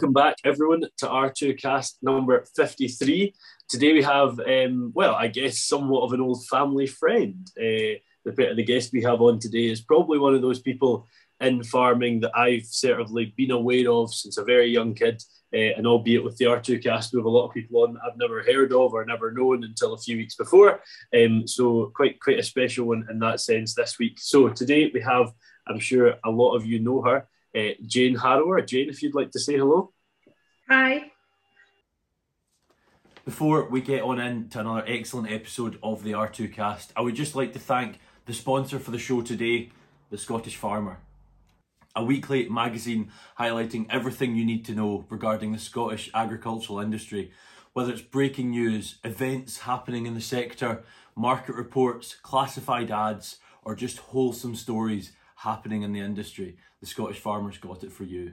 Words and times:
Welcome 0.00 0.14
back, 0.14 0.36
everyone, 0.46 0.80
to 0.80 1.06
R2 1.06 1.60
cast 1.60 1.98
number 2.00 2.42
53. 2.56 3.34
Today 3.68 3.92
we 3.92 4.02
have, 4.02 4.40
um, 4.40 4.92
well, 4.94 5.14
I 5.14 5.26
guess 5.26 5.58
somewhat 5.58 6.04
of 6.04 6.14
an 6.14 6.22
old 6.22 6.42
family 6.46 6.86
friend. 6.86 7.46
Uh, 7.54 8.00
the, 8.24 8.54
the 8.56 8.64
guest 8.64 8.94
we 8.94 9.02
have 9.02 9.20
on 9.20 9.38
today 9.38 9.66
is 9.66 9.82
probably 9.82 10.18
one 10.18 10.34
of 10.34 10.40
those 10.40 10.60
people 10.60 11.06
in 11.38 11.62
farming 11.62 12.20
that 12.20 12.34
I've 12.34 12.64
certainly 12.64 13.34
been 13.36 13.50
aware 13.50 13.90
of 13.90 14.14
since 14.14 14.38
a 14.38 14.42
very 14.42 14.68
young 14.68 14.94
kid. 14.94 15.22
Uh, 15.54 15.76
and 15.76 15.86
albeit 15.86 16.24
with 16.24 16.38
the 16.38 16.46
R2 16.46 16.82
cast, 16.82 17.12
we 17.12 17.18
have 17.18 17.26
a 17.26 17.28
lot 17.28 17.48
of 17.48 17.52
people 17.52 17.82
on 17.82 17.98
I've 17.98 18.16
never 18.16 18.42
heard 18.42 18.72
of 18.72 18.94
or 18.94 19.04
never 19.04 19.32
known 19.32 19.64
until 19.64 19.92
a 19.92 19.98
few 19.98 20.16
weeks 20.16 20.34
before. 20.34 20.80
Um, 21.14 21.46
so 21.46 21.92
quite 21.94 22.18
quite 22.20 22.38
a 22.38 22.42
special 22.42 22.86
one 22.86 23.06
in 23.10 23.18
that 23.18 23.40
sense 23.40 23.74
this 23.74 23.98
week. 23.98 24.18
So 24.18 24.48
today 24.48 24.90
we 24.94 25.02
have, 25.02 25.30
I'm 25.68 25.78
sure 25.78 26.14
a 26.24 26.30
lot 26.30 26.54
of 26.54 26.64
you 26.64 26.78
know 26.78 27.02
her, 27.02 27.28
uh, 27.56 27.74
Jane 27.86 28.16
Harrower. 28.16 28.66
Jane, 28.66 28.88
if 28.88 29.02
you'd 29.02 29.14
like 29.14 29.30
to 29.32 29.40
say 29.40 29.56
hello. 29.56 29.92
Hi. 30.68 31.10
Before 33.24 33.68
we 33.68 33.80
get 33.80 34.02
on 34.02 34.18
into 34.18 34.60
another 34.60 34.84
excellent 34.86 35.30
episode 35.30 35.78
of 35.82 36.02
the 36.02 36.12
R2 36.12 36.52
cast, 36.52 36.92
I 36.96 37.02
would 37.02 37.14
just 37.14 37.34
like 37.34 37.52
to 37.52 37.58
thank 37.58 38.00
the 38.26 38.32
sponsor 38.32 38.78
for 38.78 38.90
the 38.90 38.98
show 38.98 39.20
today, 39.22 39.70
The 40.10 40.18
Scottish 40.18 40.56
Farmer. 40.56 40.98
A 41.94 42.04
weekly 42.04 42.48
magazine 42.48 43.10
highlighting 43.38 43.86
everything 43.90 44.36
you 44.36 44.44
need 44.44 44.64
to 44.66 44.74
know 44.74 45.04
regarding 45.10 45.52
the 45.52 45.58
Scottish 45.58 46.10
agricultural 46.14 46.80
industry, 46.80 47.32
whether 47.72 47.92
it's 47.92 48.02
breaking 48.02 48.50
news, 48.50 48.96
events 49.04 49.60
happening 49.60 50.06
in 50.06 50.14
the 50.14 50.20
sector, 50.20 50.82
market 51.14 51.54
reports, 51.54 52.14
classified 52.22 52.90
ads, 52.90 53.38
or 53.62 53.74
just 53.74 53.98
wholesome 53.98 54.54
stories 54.54 55.12
happening 55.42 55.82
in 55.82 55.92
the 55.92 56.00
industry. 56.00 56.56
The 56.80 56.86
Scottish 56.86 57.18
Farmers 57.18 57.58
got 57.58 57.82
it 57.84 57.92
for 57.92 58.04
you. 58.04 58.32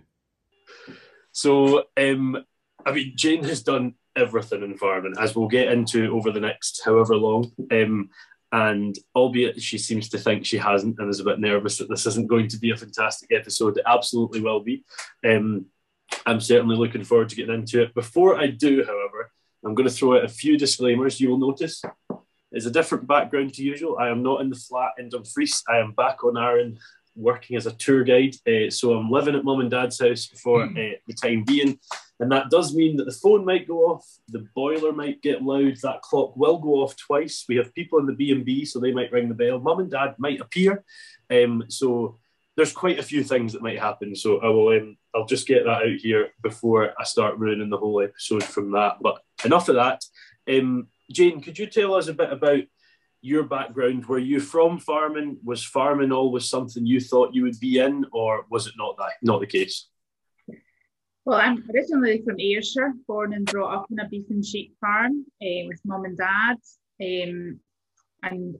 So, 1.31 1.85
um, 1.95 2.43
I 2.85 2.91
mean, 2.91 3.13
Jane 3.15 3.43
has 3.45 3.63
done 3.63 3.95
everything 4.15 4.63
in 4.63 4.77
farming, 4.77 5.13
as 5.19 5.35
we'll 5.35 5.47
get 5.47 5.71
into 5.71 6.11
over 6.15 6.31
the 6.31 6.39
next 6.39 6.81
however 6.83 7.15
long. 7.15 7.51
Um, 7.71 8.09
and 8.51 8.97
albeit 9.15 9.61
she 9.61 9.77
seems 9.77 10.09
to 10.09 10.17
think 10.17 10.45
she 10.45 10.57
hasn't 10.57 10.97
and 10.99 11.09
is 11.09 11.19
a 11.19 11.25
bit 11.25 11.39
nervous 11.39 11.77
that 11.77 11.89
this 11.89 12.05
isn't 12.05 12.29
going 12.29 12.47
to 12.49 12.57
be 12.57 12.71
a 12.71 12.77
fantastic 12.77 13.31
episode, 13.31 13.77
it 13.77 13.83
absolutely 13.85 14.41
will 14.41 14.61
be. 14.61 14.83
Um, 15.25 15.65
I'm 16.25 16.39
certainly 16.39 16.77
looking 16.77 17.03
forward 17.03 17.29
to 17.29 17.35
getting 17.35 17.55
into 17.55 17.83
it. 17.83 17.93
Before 17.93 18.39
I 18.39 18.47
do, 18.47 18.83
however, 18.85 19.31
I'm 19.65 19.75
going 19.75 19.87
to 19.87 19.93
throw 19.93 20.17
out 20.17 20.23
a 20.23 20.29
few 20.29 20.57
disclaimers. 20.57 21.19
You 21.19 21.29
will 21.29 21.39
notice 21.39 21.81
it's 22.51 22.65
a 22.65 22.71
different 22.71 23.07
background 23.07 23.53
to 23.55 23.63
usual. 23.63 23.97
I 23.99 24.09
am 24.09 24.23
not 24.23 24.41
in 24.41 24.49
the 24.49 24.55
flat 24.55 24.91
in 24.97 25.09
Dumfries. 25.09 25.63
I 25.67 25.77
am 25.77 25.91
back 25.91 26.23
on 26.23 26.37
Arran 26.37 26.79
working 27.17 27.57
as 27.57 27.65
a 27.65 27.71
tour 27.73 28.03
guide. 28.03 28.35
Uh, 28.47 28.69
so 28.69 28.93
I'm 28.93 29.09
living 29.09 29.35
at 29.35 29.43
mum 29.43 29.59
and 29.59 29.71
dad's 29.71 29.99
house 29.99 30.27
for 30.27 30.63
uh, 30.63 30.69
the 30.73 31.13
time 31.21 31.43
being. 31.43 31.79
And 32.19 32.31
that 32.31 32.49
does 32.49 32.73
mean 32.73 32.97
that 32.97 33.05
the 33.05 33.11
phone 33.11 33.45
might 33.45 33.67
go 33.67 33.91
off, 33.91 34.05
the 34.29 34.47
boiler 34.55 34.91
might 34.91 35.21
get 35.21 35.43
loud, 35.43 35.77
that 35.83 36.01
clock 36.01 36.35
will 36.35 36.57
go 36.57 36.81
off 36.83 36.95
twice. 36.95 37.45
We 37.47 37.57
have 37.57 37.75
people 37.75 37.99
in 37.99 38.07
the 38.07 38.13
B&B, 38.13 38.65
so 38.65 38.79
they 38.79 38.91
might 38.91 39.11
ring 39.11 39.29
the 39.29 39.35
bell. 39.35 39.59
Mum 39.59 39.79
and 39.79 39.91
dad 39.91 40.15
might 40.17 40.41
appear. 40.41 40.83
Um, 41.29 41.65
so 41.67 42.17
there's 42.55 42.73
quite 42.73 42.97
a 42.97 43.03
few 43.03 43.23
things 43.23 43.53
that 43.53 43.61
might 43.61 43.79
happen. 43.79 44.15
So 44.15 44.39
I 44.39 44.47
will, 44.47 44.69
um, 44.69 44.97
I'll 45.13 45.25
just 45.25 45.47
get 45.47 45.65
that 45.65 45.83
out 45.83 45.97
here 45.99 46.29
before 46.41 46.91
I 46.99 47.03
start 47.03 47.37
ruining 47.37 47.69
the 47.69 47.77
whole 47.77 48.01
episode 48.01 48.43
from 48.43 48.71
that. 48.71 48.97
But 48.99 49.19
enough 49.45 49.69
of 49.69 49.75
that. 49.75 50.03
Um, 50.49 50.87
Jane, 51.11 51.39
could 51.39 51.59
you 51.59 51.67
tell 51.67 51.93
us 51.93 52.07
a 52.07 52.13
bit 52.13 52.33
about 52.33 52.63
your 53.21 53.43
background, 53.43 54.05
were 54.05 54.19
you 54.19 54.39
from 54.39 54.79
farming? 54.79 55.37
Was 55.43 55.63
farming 55.63 56.11
always 56.11 56.49
something 56.49 56.85
you 56.85 56.99
thought 56.99 57.33
you 57.33 57.43
would 57.43 57.59
be 57.59 57.79
in, 57.79 58.05
or 58.11 58.45
was 58.49 58.67
it 58.67 58.73
not 58.77 58.97
that 58.97 59.13
not 59.21 59.39
the 59.39 59.47
case? 59.47 59.87
Well, 61.25 61.39
I'm 61.39 61.63
originally 61.73 62.21
from 62.23 62.39
Ayrshire, 62.39 62.93
born 63.05 63.33
and 63.33 63.45
brought 63.45 63.75
up 63.75 63.87
in 63.91 63.99
a 63.99 64.07
beef 64.07 64.29
and 64.29 64.45
sheep 64.45 64.77
farm 64.79 65.25
uh, 65.41 65.67
with 65.67 65.81
mum 65.83 66.05
and 66.05 66.17
dad, 66.17 66.57
um, 67.01 67.59
and 68.23 68.55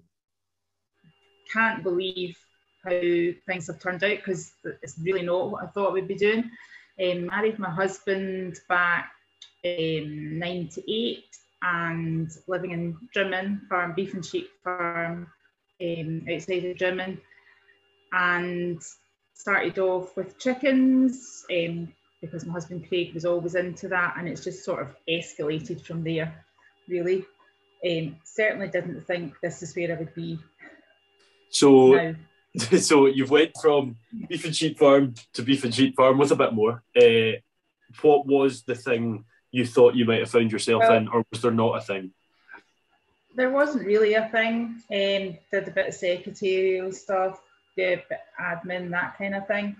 can't 1.54 1.82
believe 1.82 2.36
how 2.84 2.90
things 2.90 3.68
have 3.68 3.80
turned 3.80 4.04
out 4.04 4.18
because 4.18 4.52
it's 4.82 5.00
really 5.00 5.22
not 5.22 5.52
what 5.52 5.64
I 5.64 5.68
thought 5.68 5.94
we'd 5.94 6.08
be 6.08 6.16
doing. 6.16 6.50
Um, 7.02 7.28
married 7.28 7.58
my 7.58 7.70
husband 7.70 8.60
back 8.68 9.12
in 9.64 10.38
'98 10.40 11.24
and 11.62 12.30
living 12.48 12.72
in 12.72 12.98
Drymen 13.16 13.68
farm, 13.68 13.94
beef 13.96 14.14
and 14.14 14.26
sheep 14.26 14.50
farm 14.64 15.28
um, 15.82 16.26
outside 16.32 16.66
of 16.66 16.78
Drymen, 16.78 17.20
and 18.14 18.82
started 19.34 19.80
off 19.80 20.16
with 20.16 20.40
chickens 20.40 21.46
um, 21.52 21.94
because 22.22 22.46
my 22.46 22.54
husband 22.54 22.88
Craig 22.88 23.14
was 23.14 23.26
always 23.26 23.56
into 23.56 23.88
that, 23.90 24.16
and 24.18 24.28
it's 24.28 24.44
just 24.44 24.66
sort 24.66 24.82
of 24.82 24.96
escalated 25.10 25.82
from 25.82 26.04
there, 26.04 26.44
really. 26.88 27.26
Um, 27.88 28.18
certainly 28.24 28.70
didn't 28.70 29.02
think 29.02 29.36
this 29.42 29.62
is 29.62 29.76
where 29.76 29.96
I 29.96 30.00
would 30.00 30.16
be. 30.16 30.40
So, 31.50 31.94
now. 31.94 32.16
so 32.80 33.06
you've 33.06 33.30
went 33.30 33.52
from 33.62 33.98
beef 34.28 34.46
and 34.46 34.56
sheep 34.56 34.80
farm 34.80 35.14
to 35.34 35.44
beef 35.44 35.64
and 35.64 35.74
sheep 35.74 35.96
farm 35.96 36.18
with 36.18 36.32
a 36.32 36.36
bit 36.36 36.54
more. 36.54 36.84
Uh, 37.00 37.40
what 38.02 38.26
was 38.26 38.64
the 38.64 38.76
thing 38.76 39.26
you 39.58 39.66
thought 39.66 39.96
you 39.96 40.06
might 40.06 40.20
have 40.20 40.30
found 40.30 40.52
yourself 40.52 40.84
well, 40.88 40.94
in, 40.94 41.08
or 41.08 41.26
was 41.32 41.42
there 41.42 41.50
not 41.50 41.78
a 41.78 41.82
thing? 41.82 42.12
There 43.36 43.50
wasn't 43.50 43.88
really 43.88 44.14
a 44.14 44.30
thing. 44.30 44.84
Um, 44.92 45.38
did 45.52 45.68
a 45.68 45.72
bit 45.72 45.88
of 45.88 45.94
secretarial 45.96 46.92
stuff, 46.92 47.42
did 47.76 48.04
admin, 48.40 48.92
that 48.92 49.18
kind 49.18 49.34
of 49.34 49.48
thing. 49.48 49.76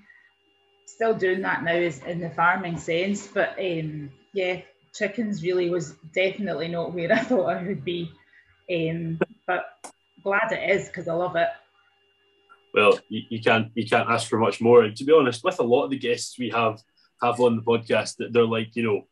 Still 0.88 1.14
doing 1.14 1.44
that 1.44 1.64
now 1.64 1.76
is 1.76 2.02
in 2.04 2.20
the 2.20 2.32
farming 2.32 2.80
sense, 2.80 3.28
but 3.28 3.56
um, 3.60 4.10
yeah, 4.34 4.62
chickens 4.96 5.44
really 5.44 5.70
was 5.70 5.94
definitely 6.12 6.70
not 6.70 6.94
where 6.94 7.12
I 7.14 7.20
thought 7.20 7.50
I 7.50 7.62
would 7.62 7.86
be. 7.86 8.12
Um, 8.72 9.20
but 9.46 9.94
glad 10.24 10.52
it 10.52 10.72
is 10.72 10.88
because 10.88 11.08
I 11.08 11.14
love 11.14 11.36
it. 11.36 11.50
Well, 12.74 13.00
you, 13.10 13.22
you, 13.30 13.42
can't 13.42 13.72
you 13.76 13.88
can't 13.88 14.10
ask 14.10 14.28
for 14.28 14.40
much 14.40 14.60
more. 14.60 14.84
And 14.84 14.96
to 14.96 15.04
be 15.04 15.14
honest, 15.14 15.44
with 15.44 15.60
a 15.60 15.64
lot 15.64 15.84
of 15.84 15.92
the 15.92 16.00
guests 16.00 16.40
we 16.40 16.50
have 16.50 16.82
have 17.22 17.40
on 17.40 17.58
the 17.58 17.62
podcast, 17.62 18.18
that 18.18 18.34
they're 18.34 18.44
like, 18.44 18.76
you 18.76 18.84
know, 18.84 19.08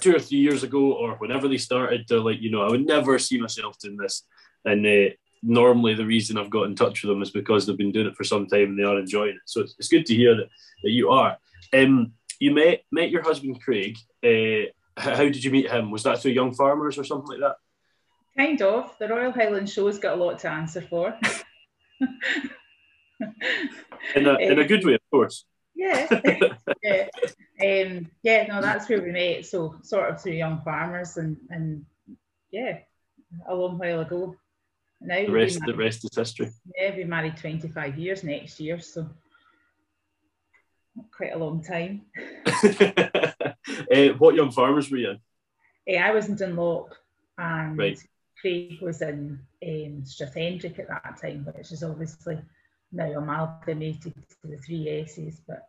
two 0.00 0.14
or 0.14 0.18
three 0.18 0.38
years 0.38 0.62
ago 0.62 0.92
or 0.92 1.14
whenever 1.16 1.48
they 1.48 1.58
started, 1.58 2.04
they're 2.08 2.20
like, 2.20 2.40
you 2.40 2.50
know, 2.50 2.62
I 2.62 2.70
would 2.70 2.86
never 2.86 3.18
see 3.18 3.40
myself 3.40 3.78
doing 3.78 3.96
this. 3.96 4.22
And 4.64 4.86
uh, 4.86 5.14
normally 5.42 5.94
the 5.94 6.06
reason 6.06 6.36
I've 6.36 6.50
got 6.50 6.64
in 6.64 6.74
touch 6.74 7.02
with 7.02 7.10
them 7.10 7.22
is 7.22 7.30
because 7.30 7.66
they've 7.66 7.76
been 7.76 7.92
doing 7.92 8.06
it 8.06 8.16
for 8.16 8.24
some 8.24 8.46
time 8.46 8.70
and 8.70 8.78
they 8.78 8.84
are 8.84 8.98
enjoying 8.98 9.36
it. 9.36 9.42
So 9.46 9.60
it's, 9.60 9.74
it's 9.78 9.88
good 9.88 10.06
to 10.06 10.14
hear 10.14 10.36
that, 10.36 10.48
that 10.82 10.90
you 10.90 11.10
are. 11.10 11.36
Um, 11.72 12.12
you 12.38 12.52
met 12.52 12.82
met 12.92 13.10
your 13.10 13.22
husband 13.22 13.62
Craig. 13.62 13.96
Uh, 14.24 14.70
how 14.96 15.16
did 15.16 15.42
you 15.42 15.50
meet 15.50 15.70
him? 15.70 15.90
Was 15.90 16.02
that 16.02 16.20
through 16.20 16.32
Young 16.32 16.54
Farmers 16.54 16.98
or 16.98 17.04
something 17.04 17.28
like 17.28 17.40
that? 17.40 17.56
Kind 18.36 18.60
of. 18.62 18.94
The 18.98 19.08
Royal 19.08 19.32
Highland 19.32 19.70
Show's 19.70 19.98
got 19.98 20.18
a 20.18 20.22
lot 20.22 20.38
to 20.40 20.50
answer 20.50 20.82
for. 20.82 21.18
in, 24.14 24.26
a, 24.26 24.34
in 24.36 24.58
a 24.58 24.66
good 24.66 24.84
way, 24.84 24.94
of 24.94 25.00
course. 25.10 25.44
Yeah. 25.76 26.08
yeah. 26.82 27.08
Um, 27.62 28.10
yeah, 28.22 28.46
no, 28.48 28.60
that's 28.60 28.88
where 28.88 29.02
we 29.02 29.12
met. 29.12 29.46
So 29.46 29.76
sort 29.82 30.10
of 30.10 30.20
through 30.20 30.32
young 30.32 30.62
farmers 30.62 31.16
and 31.16 31.36
and 31.50 31.84
yeah, 32.50 32.78
a 33.46 33.54
long 33.54 33.78
while 33.78 34.00
ago. 34.00 34.36
Now 35.00 35.26
the 35.26 35.30
rest, 35.30 35.60
the 35.66 35.74
rest 35.74 36.04
is 36.04 36.16
history. 36.16 36.50
Yeah, 36.76 36.96
we 36.96 37.04
married 37.04 37.36
25 37.36 37.98
years 37.98 38.24
next 38.24 38.58
year, 38.58 38.80
so 38.80 39.06
quite 41.14 41.34
a 41.34 41.38
long 41.38 41.62
time. 41.62 42.02
uh, 42.46 44.08
what 44.18 44.34
young 44.34 44.50
farmers 44.50 44.90
were 44.90 44.96
you 44.96 45.10
in? 45.10 45.96
Uh, 45.96 46.00
I 46.00 46.12
was 46.12 46.28
in 46.28 46.36
Dunlop 46.36 46.94
and 47.36 47.76
right. 47.76 47.98
Craig 48.40 48.78
was 48.80 49.02
in 49.02 49.38
um, 49.62 50.02
Strathendrick 50.02 50.78
at 50.78 50.88
that 50.88 51.20
time, 51.20 51.46
which 51.54 51.72
is 51.72 51.84
obviously 51.84 52.38
now 52.92 53.10
amalgamated 53.12 54.14
to 54.14 54.48
the 54.48 54.56
three 54.58 54.88
S's, 54.88 55.40
but 55.46 55.68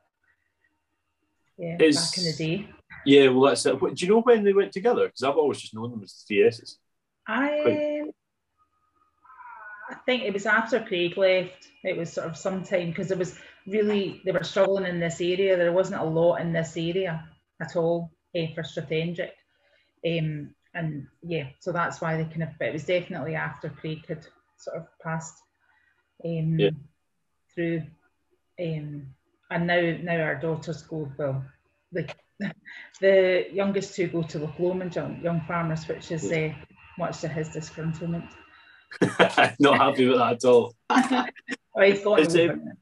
yeah, 1.57 1.77
is, 1.79 1.95
back 1.95 2.17
in 2.17 2.23
the 2.23 2.33
day. 2.33 2.69
Yeah, 3.05 3.29
well, 3.29 3.49
that's 3.49 3.65
it. 3.65 3.79
Do 3.79 3.93
you 3.95 4.11
know 4.11 4.21
when 4.21 4.43
they 4.43 4.53
went 4.53 4.71
together? 4.71 5.05
Because 5.05 5.23
I've 5.23 5.37
always 5.37 5.59
just 5.59 5.73
known 5.73 5.91
them 5.91 6.03
as 6.03 6.13
the 6.13 6.35
three 6.35 6.47
S's. 6.47 6.77
I, 7.27 8.03
I 9.89 9.95
think 10.05 10.23
it 10.23 10.33
was 10.33 10.45
after 10.45 10.79
Craig 10.79 11.17
left. 11.17 11.67
It 11.83 11.97
was 11.97 12.13
sort 12.13 12.27
of 12.27 12.37
sometime 12.37 12.89
because 12.89 13.07
there 13.07 13.17
was 13.17 13.37
really 13.65 14.21
they 14.23 14.31
were 14.31 14.43
struggling 14.43 14.85
in 14.85 14.99
this 14.99 15.19
area. 15.19 15.57
There 15.57 15.71
wasn't 15.73 16.01
a 16.01 16.05
lot 16.05 16.37
in 16.37 16.53
this 16.53 16.77
area 16.77 17.27
at 17.61 17.75
all 17.75 18.11
eh, 18.35 18.53
for 18.53 18.63
Strathendrick. 18.63 19.31
Um, 20.05 20.53
and 20.73 21.07
yeah, 21.23 21.47
so 21.59 21.71
that's 21.71 21.99
why 21.99 22.17
they 22.17 22.25
kind 22.25 22.43
of. 22.43 22.49
But 22.59 22.69
it 22.69 22.73
was 22.73 22.85
definitely 22.85 23.35
after 23.35 23.69
Craig 23.69 24.05
had 24.07 24.25
sort 24.57 24.77
of 24.77 24.87
passed 25.01 25.37
um, 26.25 26.59
yeah. 26.59 26.69
Through 27.57 27.81
um, 28.59 29.07
and 29.49 29.67
now 29.67 29.97
now 30.03 30.21
our 30.21 30.35
daughters 30.35 30.83
go 30.83 31.11
well 31.17 31.43
the 31.91 32.07
the 33.01 33.47
youngest 33.51 33.95
two 33.95 34.07
go 34.07 34.21
to 34.21 34.53
Lomond 34.59 34.95
young, 34.95 35.19
young 35.23 35.41
farmers 35.47 35.87
which 35.87 36.11
is 36.11 36.31
uh, 36.31 36.53
much 36.99 37.19
to 37.21 37.27
his 37.27 37.49
disgruntlement 37.49 38.29
not 39.59 39.77
happy 39.77 40.07
with 40.07 40.17
that 40.19 40.33
at 40.33 40.45
all 40.45 40.73
oh, 40.91 41.25
he's 41.81 42.03
got 42.03 42.35
um, 42.37 42.73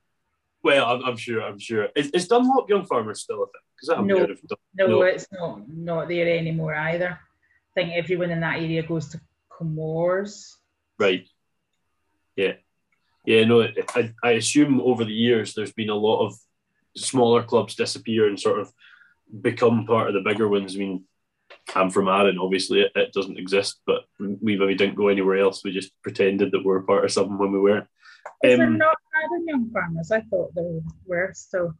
Well, 0.65 0.85
I'm, 0.85 1.05
I'm 1.05 1.17
sure. 1.17 1.41
I'm 1.43 1.59
sure. 1.59 1.89
Is, 1.95 2.09
is 2.09 2.27
Dunlop 2.27 2.67
Young 2.67 2.85
Farmers 2.87 3.21
still 3.21 3.43
a 3.43 3.45
thing? 3.45 3.65
Because 3.75 3.89
I'm 3.99 4.07
No. 4.07 4.23
of 4.23 4.41
Dun- 4.47 4.57
No, 4.73 4.87
No. 4.87 5.01
it's 5.03 5.27
not 5.31 5.61
not 5.69 6.07
there 6.07 6.27
anymore 6.27 6.73
either. 6.73 7.11
I 7.11 7.71
think 7.75 7.93
everyone 7.93 8.31
in 8.31 8.39
that 8.39 8.57
area 8.57 8.81
goes 8.81 9.09
to 9.09 9.21
Comores. 9.55 10.57
Right. 10.97 11.27
Yeah. 12.35 12.53
Yeah. 13.25 13.43
No. 13.45 13.61
I, 13.95 14.11
I- 14.23 14.31
assume 14.31 14.81
over 14.81 15.03
the 15.05 15.13
years 15.13 15.53
there's 15.53 15.73
been 15.73 15.89
a 15.89 15.95
lot 15.95 16.25
of 16.25 16.35
smaller 16.95 17.43
clubs 17.43 17.75
disappear 17.75 18.27
and 18.27 18.39
sort 18.39 18.59
of 18.59 18.71
become 19.41 19.85
part 19.85 20.07
of 20.07 20.13
the 20.13 20.21
bigger 20.29 20.47
ones. 20.47 20.75
I 20.75 20.79
mean, 20.79 21.03
I'm 21.75 21.89
from 21.89 22.07
Arran. 22.07 22.37
Obviously, 22.39 22.81
it, 22.81 22.91
it 22.95 23.13
doesn't 23.13 23.37
exist, 23.39 23.81
but 23.85 24.03
we 24.19 24.57
maybe 24.57 24.75
didn't 24.75 24.95
go 24.95 25.09
anywhere 25.09 25.39
else. 25.39 25.63
We 25.63 25.71
just 25.71 25.91
pretended 26.03 26.51
that 26.51 26.59
we 26.59 26.65
were 26.65 26.81
part 26.83 27.05
of 27.05 27.11
something 27.11 27.37
when 27.37 27.51
we 27.51 27.59
weren't. 27.59 27.87
Is 28.43 28.57
there 28.57 28.67
Um, 28.67 28.77
not 28.77 28.95
other 29.25 29.43
young 29.45 29.69
farmers? 29.71 30.11
I 30.11 30.21
thought 30.21 30.53
there 30.55 30.79
were 31.05 31.31
still. 31.33 31.73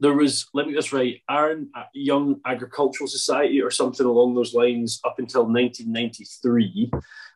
there 0.00 0.14
was, 0.14 0.46
let 0.52 0.66
me 0.66 0.74
just 0.74 0.90
this 0.90 0.92
right, 0.92 1.20
Arran 1.30 1.70
Young 1.94 2.40
Agricultural 2.44 3.08
Society 3.08 3.60
or 3.62 3.70
something 3.70 4.04
along 4.06 4.34
those 4.34 4.52
lines 4.54 5.00
up 5.04 5.18
until 5.18 5.44
1993. 5.44 6.90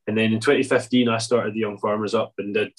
And 0.07 0.17
then 0.19 0.33
in 0.33 0.41
2015, 0.41 1.09
I 1.09 1.19
started 1.19 1.55
the 1.55 1.61
Young 1.61 1.79
Farmers 1.79 2.15
Up 2.15 2.33
and 2.39 2.55
did 2.55 2.73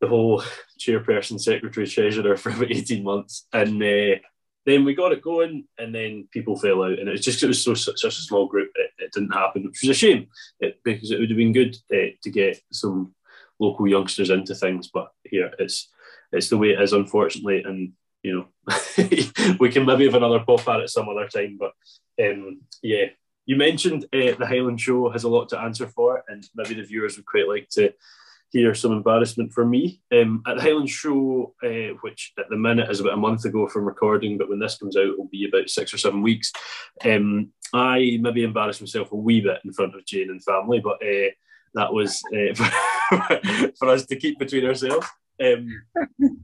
the 0.00 0.08
whole 0.08 0.42
chairperson, 0.78 1.40
secretary, 1.40 1.86
treasurer 1.86 2.36
for 2.36 2.50
about 2.50 2.70
18 2.70 3.02
months. 3.02 3.46
And 3.52 3.82
uh, 3.82 4.18
then 4.64 4.84
we 4.84 4.94
got 4.94 5.12
it 5.12 5.22
going 5.22 5.64
and 5.78 5.94
then 5.94 6.28
people 6.30 6.58
fell 6.58 6.82
out. 6.82 6.98
And 6.98 7.08
it 7.08 7.12
was 7.12 7.24
just, 7.24 7.42
it 7.42 7.48
was 7.48 7.62
so, 7.62 7.74
such 7.74 8.04
a 8.04 8.10
small 8.10 8.46
group, 8.46 8.70
it, 8.74 8.90
it 8.98 9.12
didn't 9.12 9.34
happen, 9.34 9.64
which 9.64 9.82
was 9.82 9.90
a 9.90 9.94
shame 9.94 10.28
it, 10.60 10.80
because 10.84 11.10
it 11.10 11.18
would 11.18 11.30
have 11.30 11.36
been 11.36 11.52
good 11.52 11.76
uh, 11.92 12.12
to 12.22 12.30
get 12.30 12.60
some 12.72 13.14
local 13.58 13.86
youngsters 13.86 14.30
into 14.30 14.54
things. 14.54 14.88
But 14.92 15.08
here, 15.24 15.52
it's, 15.58 15.88
it's 16.32 16.48
the 16.48 16.58
way 16.58 16.70
it 16.70 16.80
is, 16.80 16.92
unfortunately. 16.92 17.62
And 17.62 17.92
you 18.26 18.34
know, 18.34 18.74
we 19.60 19.70
can 19.70 19.86
maybe 19.86 20.04
have 20.04 20.14
another 20.14 20.40
pop 20.40 20.66
at 20.68 20.80
it 20.80 20.90
some 20.90 21.08
other 21.08 21.28
time. 21.28 21.58
But 21.58 21.72
um, 22.20 22.62
yeah, 22.82 23.06
you 23.44 23.54
mentioned 23.54 24.04
uh, 24.06 24.34
the 24.36 24.46
Highland 24.46 24.80
Show 24.80 25.10
has 25.10 25.22
a 25.22 25.28
lot 25.28 25.48
to 25.50 25.60
answer 25.60 25.86
for, 25.86 26.24
and 26.28 26.44
maybe 26.54 26.74
the 26.74 26.82
viewers 26.82 27.16
would 27.16 27.26
quite 27.26 27.48
like 27.48 27.68
to 27.70 27.94
hear 28.50 28.74
some 28.74 28.92
embarrassment 28.92 29.52
for 29.52 29.64
me. 29.64 30.00
Um, 30.12 30.42
at 30.46 30.56
the 30.56 30.62
Highland 30.62 30.90
Show, 30.90 31.54
uh, 31.62 31.96
which 32.00 32.32
at 32.38 32.46
the 32.48 32.56
minute 32.56 32.90
is 32.90 33.00
about 33.00 33.14
a 33.14 33.18
month 33.18 33.44
ago 33.44 33.66
from 33.66 33.84
recording, 33.84 34.38
but 34.38 34.48
when 34.48 34.58
this 34.58 34.78
comes 34.78 34.96
out, 34.96 35.06
it 35.06 35.18
will 35.18 35.28
be 35.28 35.48
about 35.48 35.68
six 35.68 35.92
or 35.92 35.98
seven 35.98 36.22
weeks. 36.22 36.52
Um, 37.04 37.52
I 37.74 38.18
maybe 38.20 38.44
embarrassed 38.44 38.80
myself 38.80 39.12
a 39.12 39.16
wee 39.16 39.40
bit 39.40 39.60
in 39.64 39.72
front 39.72 39.94
of 39.94 40.06
Jane 40.06 40.30
and 40.30 40.42
family, 40.42 40.80
but 40.80 41.02
uh, 41.02 41.30
that 41.74 41.92
was 41.92 42.22
uh, 42.34 42.54
for, 43.08 43.72
for 43.78 43.88
us 43.88 44.06
to 44.06 44.16
keep 44.16 44.38
between 44.38 44.64
ourselves. 44.64 45.06
Um, 45.42 45.68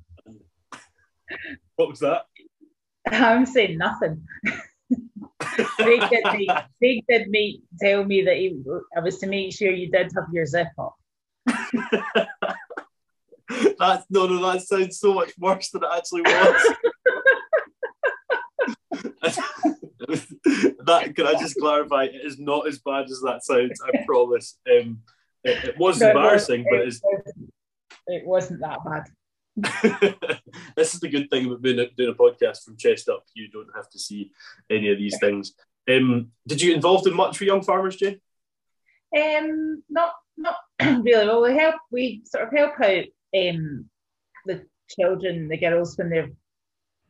what 1.77 1.89
was 1.89 2.01
that? 2.01 2.23
I'm 3.11 3.47
saying 3.47 3.79
nothing. 3.79 4.27
Craig 5.41 6.03
did, 6.11 6.25
make, 6.25 6.51
Craig 6.79 7.05
did 7.09 7.29
make, 7.29 7.63
tell 7.81 8.05
me 8.05 8.23
that 8.23 8.37
he, 8.37 8.63
I 8.97 9.01
was 9.01 9.19
to 9.19 9.27
make 9.27 9.53
sure 9.55 9.71
you 9.71 9.91
did 9.91 10.13
have 10.15 10.27
your 10.33 10.47
zip 10.47 10.69
up. 10.79 10.95
That's 13.79 14.05
no, 14.11 14.27
no. 14.27 14.53
That 14.53 14.63
sounds 14.63 14.99
so 14.99 15.15
much 15.15 15.33
worse 15.39 15.71
than 15.71 15.85
it 15.85 15.91
actually 15.95 16.23
was. 16.23 16.75
that 20.87 21.13
can 21.15 21.27
I 21.27 21.35
just 21.35 21.57
clarify? 21.57 22.05
It 22.05 22.21
is 22.25 22.39
not 22.39 22.67
as 22.67 22.79
bad 22.79 23.05
as 23.05 23.21
that 23.25 23.45
sounds. 23.45 23.81
I 23.83 24.05
promise. 24.07 24.59
Um, 24.71 25.01
it, 25.45 25.65
it 25.65 25.79
was 25.79 26.01
No, 26.01 26.09
it 26.09 26.17
embarrassing, 26.17 26.65
but 26.71 26.81
it 26.81 26.89
it's 26.89 27.01
wasn't- 27.03 27.53
It 28.07 28.27
wasn't 28.27 28.61
that 28.61 28.79
bad. 28.85 29.05
this 30.77 30.95
is 30.95 31.01
the 31.01 31.09
good 31.09 31.29
thing 31.29 31.47
about 31.47 31.63
doing 31.63 31.79
a, 31.79 31.91
doing 31.91 32.11
a 32.11 32.15
podcast 32.15 32.65
from 32.65 32.77
chest 32.77 33.09
up. 33.09 33.25
You 33.35 33.49
don't 33.51 33.69
have 33.75 33.89
to 33.91 33.99
see 33.99 34.31
any 34.71 34.91
of 34.91 34.99
these 34.99 35.19
things. 35.21 35.53
Um, 35.91 36.29
did 36.47 36.63
you 36.63 36.69
get 36.69 36.77
involved 36.77 37.07
in 37.07 37.15
much 37.15 37.37
for 37.37 37.45
young 37.45 37.63
farmers, 37.63 37.97
Jane? 37.97 38.21
Um, 39.15 39.83
not 39.91 40.13
not 40.39 40.57
really. 41.05 41.27
Well, 41.27 41.43
we 41.43 41.57
help. 41.57 41.77
We 41.91 42.23
sort 42.25 42.45
of 42.49 42.53
help 42.53 42.81
out 42.81 43.05
um, 43.37 43.89
the 44.47 44.67
children, 44.89 45.49
the 45.49 45.57
girls 45.57 45.97
when 45.97 46.11
they're 46.11 46.31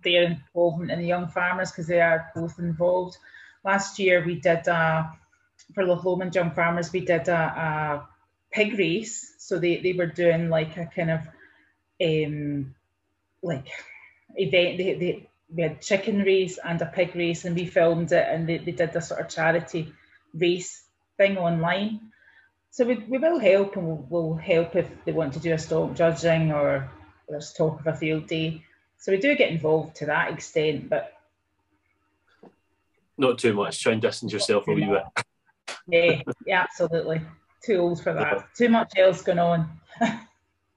their 0.02 0.24
involvement 0.24 0.90
in 0.90 1.00
the 1.00 1.06
young 1.06 1.28
farmers 1.28 1.70
because 1.70 1.86
they 1.86 2.00
are 2.00 2.30
both 2.34 2.58
involved. 2.58 3.16
Last 3.64 3.98
year 3.98 4.24
we 4.24 4.40
did 4.40 4.64
for 5.74 5.86
the 5.86 5.94
Lomond 5.94 6.34
Young 6.34 6.50
Farmers 6.50 6.92
we 6.92 7.00
did 7.00 7.28
a, 7.28 7.36
a 7.36 8.08
pig 8.52 8.78
race. 8.78 9.34
So 9.38 9.58
they, 9.58 9.80
they 9.80 9.92
were 9.92 10.06
doing 10.06 10.48
like 10.48 10.76
a 10.76 10.86
kind 10.86 11.10
of 11.10 11.20
um, 12.02 12.74
like 13.42 13.69
event. 14.36 14.78
They, 14.78 14.94
they 14.94 15.28
we 15.54 15.62
had 15.62 15.82
chicken 15.82 16.20
race 16.20 16.58
and 16.62 16.80
a 16.80 16.86
pig 16.86 17.14
race 17.14 17.44
and 17.44 17.54
we 17.54 17.66
filmed 17.66 18.10
it 18.12 18.26
and 18.28 18.48
they, 18.48 18.58
they 18.58 18.72
did 18.72 18.96
a 18.96 19.02
sort 19.02 19.20
of 19.20 19.28
charity 19.28 19.92
race 20.34 20.84
thing 21.19 21.36
online. 21.36 22.12
So 22.72 22.86
we, 22.86 22.96
we 23.06 23.19
will 23.19 23.38
help 23.38 23.76
and 23.76 23.86
we'll, 23.86 24.06
we'll 24.08 24.34
help 24.34 24.74
if 24.76 24.88
they 25.04 25.12
want 25.12 25.34
to 25.34 25.38
do 25.38 25.52
a 25.52 25.58
stock 25.58 25.94
judging 25.94 26.52
or 26.52 26.90
there's 27.28 27.52
talk 27.52 27.78
of 27.78 27.86
a 27.86 27.94
field 27.94 28.26
day. 28.26 28.64
So 28.96 29.12
we 29.12 29.19
do 29.19 29.36
get 29.36 29.50
involved 29.50 29.96
to 29.96 30.06
that 30.06 30.32
extent, 30.32 30.88
but 30.88 31.12
Not 33.19 33.38
too 33.38 33.52
much. 33.52 33.82
Try 33.82 33.92
and 33.92 34.00
distance 34.00 34.32
yourself 34.32 34.66
a 34.69 34.72
wee 34.72 34.86
bit. 34.86 35.26
yeah, 35.86 36.22
yeah, 36.46 36.62
absolutely. 36.62 37.20
Too 37.62 37.76
old 37.76 38.02
for 38.02 38.14
that. 38.14 38.46
Too 38.56 38.70
much 38.70 38.92
else 38.96 39.22
going 39.22 39.38
on. 39.38 39.69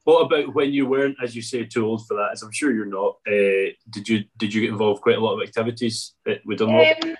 What 0.03 0.27
about 0.27 0.53
when 0.53 0.71
you 0.71 0.85
weren't, 0.85 1.17
as 1.23 1.35
you 1.35 1.41
say, 1.41 1.65
too 1.65 1.83
old 1.83 2.05
for 2.05 2.13
that? 2.13 2.29
As 2.33 2.43
I'm 2.43 2.51
sure 2.51 2.71
you're 2.71 2.85
not. 2.85 3.15
Uh, 3.27 3.73
did 3.89 4.07
you 4.07 4.23
did 4.37 4.53
you 4.53 4.61
get 4.61 4.69
involved 4.69 5.01
quite 5.01 5.17
a 5.17 5.19
lot 5.19 5.33
of 5.33 5.41
activities 5.41 6.13
with 6.45 6.59
Dunlop? 6.59 7.03
Um, 7.03 7.15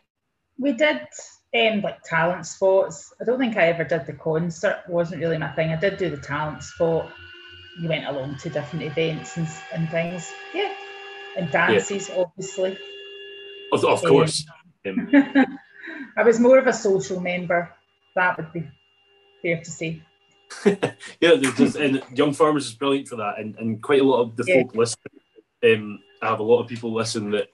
we 0.60 0.72
did 0.74 1.02
um, 1.56 1.82
like 1.82 2.04
talent 2.04 2.46
spots. 2.46 3.14
I 3.22 3.24
don't 3.24 3.40
think 3.40 3.56
I 3.58 3.68
ever 3.68 3.84
did 3.84 4.06
the 4.06 4.14
concert. 4.14 4.84
wasn't 4.88 5.22
really 5.22 5.38
my 5.38 5.52
thing. 5.54 5.70
I 5.72 5.78
did 5.78 5.98
do 5.98 6.10
the 6.10 6.18
talent 6.18 6.64
spot. 6.64 7.12
You 7.80 7.90
went 7.90 8.06
along 8.06 8.38
to 8.40 8.50
different 8.50 8.86
events 8.86 9.38
and, 9.38 9.48
and 9.74 9.90
things. 9.90 10.32
Yeah, 10.54 10.74
and 11.38 11.50
dances, 11.52 12.10
obviously. 12.10 12.78
of, 13.72 13.84
of 13.86 14.02
course. 14.02 14.46
Um, 14.88 15.10
I 16.16 16.22
was 16.22 16.40
more 16.40 16.60
of 16.60 16.68
a 16.68 16.74
social 16.74 17.20
member. 17.20 17.74
That 18.16 18.38
would 18.38 18.54
be 18.54 18.68
fair 19.42 19.58
to 19.64 19.72
say. 19.72 20.04
yeah, 21.20 21.36
just, 21.58 21.76
and 21.76 22.04
Young 22.14 22.34
Farmers 22.34 22.68
is 22.68 22.76
brilliant 22.76 23.08
for 23.08 23.16
that, 23.16 23.40
and, 23.40 23.56
and 23.58 23.82
quite 23.82 24.02
a 24.02 24.04
lot 24.04 24.22
of 24.22 24.36
the 24.36 24.44
Yeah. 24.46 24.62
folk 24.62 24.76
listen. 24.76 25.02
Um, 25.64 26.00
I 26.22 26.28
have 26.30 26.40
a 26.40 26.44
lot 26.44 26.62
of 26.62 26.68
people 26.68 26.94
listen 26.94 27.32
that 27.32 27.48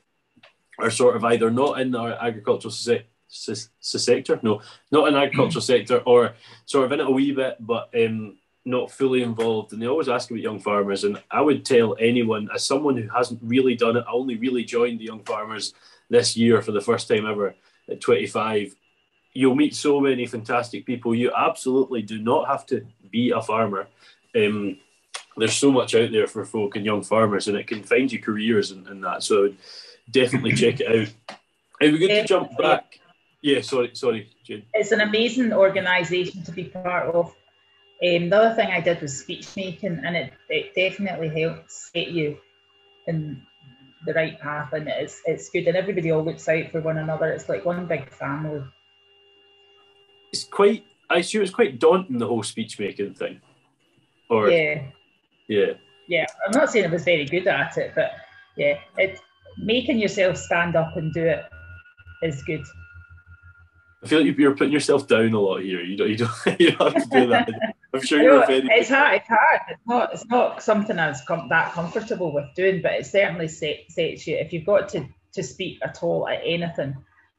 are 0.77 0.91
sort 0.91 1.15
of 1.15 1.23
either 1.23 1.49
not 1.49 1.79
in 1.79 1.95
our 1.95 2.11
agricultural 2.11 2.71
se- 2.71 3.05
se- 3.31 3.69
se- 3.79 3.97
sector, 3.97 4.39
no, 4.43 4.61
not 4.91 5.07
in 5.07 5.15
agricultural 5.15 5.61
sector, 5.73 5.99
or 6.05 6.33
sort 6.65 6.85
of 6.85 6.91
in 6.91 6.99
it 6.99 7.07
a 7.07 7.11
wee 7.11 7.31
bit, 7.31 7.57
but 7.59 7.89
um, 7.95 8.37
not 8.65 8.91
fully 8.91 9.23
involved. 9.23 9.73
And 9.73 9.81
they 9.81 9.87
always 9.87 10.09
ask 10.09 10.29
about 10.29 10.41
young 10.41 10.59
farmers, 10.59 11.03
and 11.03 11.21
I 11.31 11.41
would 11.41 11.65
tell 11.65 11.95
anyone, 11.99 12.49
as 12.53 12.65
someone 12.65 12.97
who 12.97 13.07
hasn't 13.09 13.39
really 13.43 13.75
done 13.75 13.97
it, 13.97 14.05
I 14.07 14.11
only 14.11 14.37
really 14.37 14.63
joined 14.63 14.99
the 14.99 15.05
Young 15.05 15.23
Farmers 15.23 15.73
this 16.09 16.35
year 16.35 16.61
for 16.61 16.71
the 16.71 16.81
first 16.81 17.07
time 17.07 17.25
ever 17.25 17.55
at 17.89 18.01
25 18.01 18.75
you'll 19.33 19.55
meet 19.55 19.75
so 19.75 19.99
many 19.99 20.25
fantastic 20.25 20.85
people. 20.85 21.15
You 21.15 21.31
absolutely 21.35 22.01
do 22.01 22.19
not 22.19 22.47
have 22.47 22.65
to 22.67 22.85
be 23.09 23.31
a 23.31 23.41
farmer. 23.41 23.87
Um, 24.35 24.77
there's 25.37 25.53
so 25.53 25.71
much 25.71 25.95
out 25.95 26.11
there 26.11 26.27
for 26.27 26.45
folk 26.45 26.75
and 26.75 26.85
young 26.85 27.03
farmers, 27.03 27.47
and 27.47 27.57
it 27.57 27.67
can 27.67 27.83
find 27.83 28.11
you 28.11 28.19
careers 28.19 28.71
and, 28.71 28.87
and 28.87 29.03
that. 29.03 29.23
So 29.23 29.53
definitely 30.09 30.53
check 30.53 30.81
it 30.81 30.87
out. 30.87 31.37
It'd 31.79 31.99
be 31.99 32.07
good 32.07 32.21
to 32.21 32.25
jump 32.25 32.57
back. 32.57 32.99
Yeah, 33.41 33.61
sorry, 33.61 33.91
sorry, 33.93 34.29
Jane. 34.43 34.63
It's 34.73 34.91
an 34.91 35.01
amazing 35.01 35.51
organisation 35.51 36.43
to 36.43 36.51
be 36.51 36.65
part 36.65 37.07
of. 37.13 37.27
Um, 38.03 38.29
the 38.29 38.37
other 38.37 38.55
thing 38.55 38.69
I 38.71 38.81
did 38.81 39.01
was 39.01 39.17
speech 39.17 39.47
making, 39.55 40.01
and 40.03 40.15
it, 40.15 40.33
it 40.49 40.75
definitely 40.75 41.29
helps 41.41 41.91
set 41.91 42.11
you 42.11 42.37
in 43.07 43.41
the 44.05 44.13
right 44.13 44.39
path, 44.39 44.73
and 44.73 44.87
it's 44.87 45.21
it's 45.25 45.49
good, 45.49 45.67
and 45.67 45.77
everybody 45.77 46.11
all 46.11 46.23
looks 46.23 46.47
out 46.47 46.71
for 46.71 46.81
one 46.81 46.97
another. 46.97 47.31
It's 47.31 47.49
like 47.49 47.65
one 47.65 47.85
big 47.87 48.09
family. 48.11 48.63
It's 50.31 50.43
quite. 50.43 50.85
I 51.09 51.17
assume 51.17 51.41
it's 51.41 51.51
quite 51.51 51.79
daunting 51.79 52.17
the 52.19 52.27
whole 52.27 52.43
speech 52.43 52.79
making 52.79 53.15
thing. 53.15 53.41
Or 54.29 54.49
Yeah, 54.49 54.83
yeah, 55.47 55.73
yeah. 56.07 56.25
I'm 56.45 56.57
not 56.57 56.71
saying 56.71 56.85
I 56.85 56.89
was 56.89 57.03
very 57.03 57.25
good 57.25 57.47
at 57.47 57.77
it, 57.77 57.93
but 57.95 58.11
yeah, 58.55 58.79
it 58.97 59.19
making 59.57 59.99
yourself 59.99 60.37
stand 60.37 60.75
up 60.75 60.95
and 60.95 61.13
do 61.13 61.23
it 61.23 61.43
is 62.23 62.41
good. 62.43 62.63
I 64.03 64.07
feel 64.07 64.25
like 64.25 64.37
you're 64.37 64.55
putting 64.55 64.73
yourself 64.73 65.07
down 65.07 65.33
a 65.33 65.39
lot 65.39 65.61
here. 65.61 65.81
You 65.81 65.95
don't. 65.95 66.09
You 66.09 66.17
don't. 66.17 66.31
You 66.59 66.71
don't 66.71 66.93
have 66.93 67.09
to 67.09 67.19
do 67.19 67.27
that. 67.27 67.49
I'm 67.93 68.01
sure 68.01 68.21
you're 68.21 68.45
very. 68.47 68.67
it's 68.71 68.89
hard. 68.89 69.17
It's 69.17 69.27
hard. 69.27 69.61
It's 69.69 69.81
not. 69.87 70.13
It's 70.13 70.25
not 70.25 70.63
something 70.63 70.97
I 70.97 71.09
was 71.09 71.21
com- 71.27 71.49
that 71.49 71.73
comfortable 71.73 72.33
with 72.33 72.45
doing, 72.55 72.81
but 72.81 72.93
it 72.93 73.05
certainly 73.05 73.47
set, 73.47 73.79
sets 73.89 74.25
you. 74.25 74.37
If 74.37 74.53
you've 74.53 74.65
got 74.65 74.89
to 74.89 75.05
to 75.33 75.43
speak 75.43 75.79
at 75.83 76.01
all 76.01 76.27
at 76.27 76.41
anything, 76.43 76.95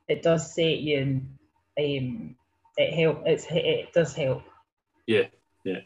it 0.08 0.22
does 0.22 0.54
set 0.54 0.78
you, 0.78 0.98
and 0.98 1.38
um, 1.78 2.36
it 2.76 2.94
help. 2.94 3.22
It's 3.26 3.46
it 3.50 3.92
does 3.92 4.14
help. 4.14 4.42
Yeah, 5.06 5.26
yeah. 5.64 5.80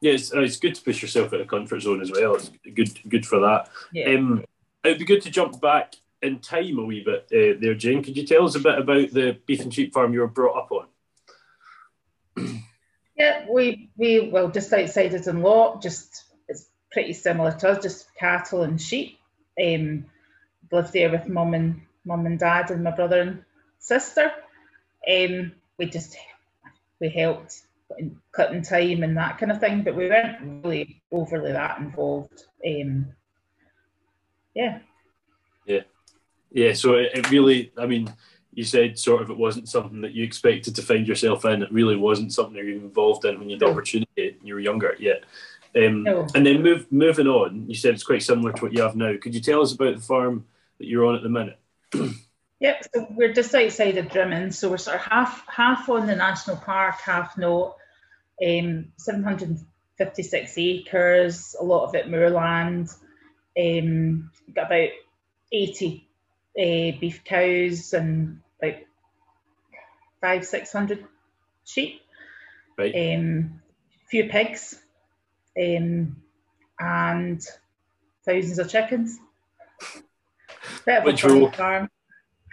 yeah, 0.00 0.12
it's, 0.12 0.34
uh, 0.34 0.40
it's 0.40 0.56
good 0.56 0.74
to 0.74 0.82
push 0.82 1.00
yourself 1.00 1.32
out 1.32 1.40
of 1.40 1.46
comfort 1.46 1.80
zone 1.80 2.00
as 2.00 2.10
well. 2.10 2.34
It's 2.34 2.50
good 2.74 2.98
good 3.08 3.26
for 3.26 3.38
that. 3.40 3.68
Yeah. 3.92 4.10
Um, 4.14 4.44
it'd 4.84 4.98
be 4.98 5.04
good 5.04 5.22
to 5.22 5.30
jump 5.30 5.60
back 5.60 5.94
in 6.22 6.40
time 6.40 6.78
a 6.78 6.84
wee 6.84 7.04
bit 7.04 7.24
uh, 7.32 7.58
there, 7.60 7.74
Jane. 7.74 8.02
Could 8.02 8.16
you 8.16 8.26
tell 8.26 8.44
us 8.44 8.54
a 8.54 8.60
bit 8.60 8.78
about 8.78 9.10
the 9.12 9.38
beef 9.46 9.60
and 9.60 9.72
sheep 9.72 9.92
farm 9.92 10.12
you 10.12 10.20
were 10.20 10.26
brought 10.26 10.56
up 10.56 10.72
on? 12.36 12.62
Yeah, 13.18 13.46
we 13.50 13.90
we 13.96 14.30
well 14.30 14.48
just 14.48 14.72
outside 14.72 15.12
of 15.12 15.24
Dunlop, 15.24 15.82
just 15.82 16.22
it's 16.46 16.68
pretty 16.92 17.12
similar 17.12 17.50
to 17.50 17.70
us, 17.70 17.82
just 17.82 18.14
cattle 18.14 18.62
and 18.62 18.80
sheep. 18.80 19.18
Um, 19.60 20.06
lived 20.70 20.92
there 20.92 21.10
with 21.10 21.28
mum 21.28 21.54
and 21.54 21.80
mum 22.04 22.26
and 22.26 22.38
dad 22.38 22.70
and 22.70 22.84
my 22.84 22.92
brother 22.92 23.20
and 23.20 23.44
sister. 23.80 24.30
Um, 25.10 25.50
we 25.78 25.86
just 25.86 26.16
we 27.00 27.08
helped 27.08 27.62
in 27.98 28.20
cutting 28.30 28.62
time 28.62 29.02
and 29.02 29.16
that 29.16 29.38
kind 29.38 29.50
of 29.50 29.58
thing, 29.58 29.82
but 29.82 29.96
we 29.96 30.08
weren't 30.08 30.64
really 30.64 31.02
overly 31.10 31.52
that 31.52 31.80
involved. 31.80 32.44
Um, 32.64 33.14
yeah. 34.54 34.78
Yeah, 36.50 36.72
so 36.72 36.94
it, 36.94 37.10
it 37.14 37.30
really, 37.30 37.72
I 37.76 37.86
mean, 37.86 38.12
you 38.52 38.64
said 38.64 38.98
sort 38.98 39.22
of 39.22 39.30
it 39.30 39.36
wasn't 39.36 39.68
something 39.68 40.00
that 40.00 40.12
you 40.12 40.24
expected 40.24 40.74
to 40.76 40.82
find 40.82 41.06
yourself 41.06 41.44
in. 41.44 41.62
It 41.62 41.72
really 41.72 41.96
wasn't 41.96 42.32
something 42.32 42.56
you 42.56 42.64
were 42.64 42.86
involved 42.86 43.24
in 43.24 43.38
when 43.38 43.48
you 43.48 43.54
had 43.54 43.60
the 43.60 43.70
opportunity 43.70 44.08
and 44.16 44.36
you 44.42 44.54
were 44.54 44.60
younger 44.60 44.96
yet. 44.98 45.24
Um, 45.76 46.02
No. 46.02 46.26
And 46.34 46.46
then 46.46 46.62
move, 46.62 46.90
moving 46.90 47.26
on, 47.26 47.68
you 47.68 47.74
said 47.74 47.94
it's 47.94 48.02
quite 48.02 48.22
similar 48.22 48.52
to 48.52 48.62
what 48.62 48.72
you 48.72 48.82
have 48.82 48.96
now. 48.96 49.14
Could 49.20 49.34
you 49.34 49.40
tell 49.40 49.62
us 49.62 49.72
about 49.72 49.96
the 49.96 50.02
farm 50.02 50.46
that 50.78 50.86
you're 50.86 51.06
on 51.06 51.14
at 51.14 51.22
the 51.22 51.28
minute? 51.28 51.58
Yep, 52.60 52.86
so 52.92 53.06
we're 53.10 53.32
just 53.32 53.54
outside 53.54 53.98
of 53.98 54.10
Drummond. 54.10 54.52
so 54.52 54.68
we're 54.68 54.78
sort 54.78 54.96
of 54.96 55.02
half 55.02 55.44
half 55.46 55.88
on 55.88 56.08
the 56.08 56.16
national 56.16 56.56
park, 56.56 56.96
half 56.96 57.38
not. 57.38 57.76
Um, 58.44 58.86
756 58.96 60.58
acres, 60.58 61.54
a 61.60 61.64
lot 61.64 61.84
of 61.84 61.94
it 61.94 62.10
moorland. 62.10 62.88
Um, 63.56 64.32
got 64.52 64.66
about 64.66 64.88
80 65.52 66.07
uh, 66.58 66.98
beef 67.00 67.22
cows 67.24 67.92
and 67.92 68.40
about 68.60 68.80
five, 70.20 70.44
six 70.44 70.72
hundred 70.72 71.04
sheep. 71.64 72.00
Right. 72.76 73.14
Um, 73.16 73.60
few 74.08 74.28
pigs, 74.28 74.78
um, 75.60 76.16
and 76.78 77.44
thousands 78.24 78.58
of 78.58 78.68
chickens. 78.70 79.18
Bit 80.84 80.98
of 80.98 81.04
Which 81.04 81.24
a 81.24 81.28
will- 81.28 81.50
farm. 81.52 81.90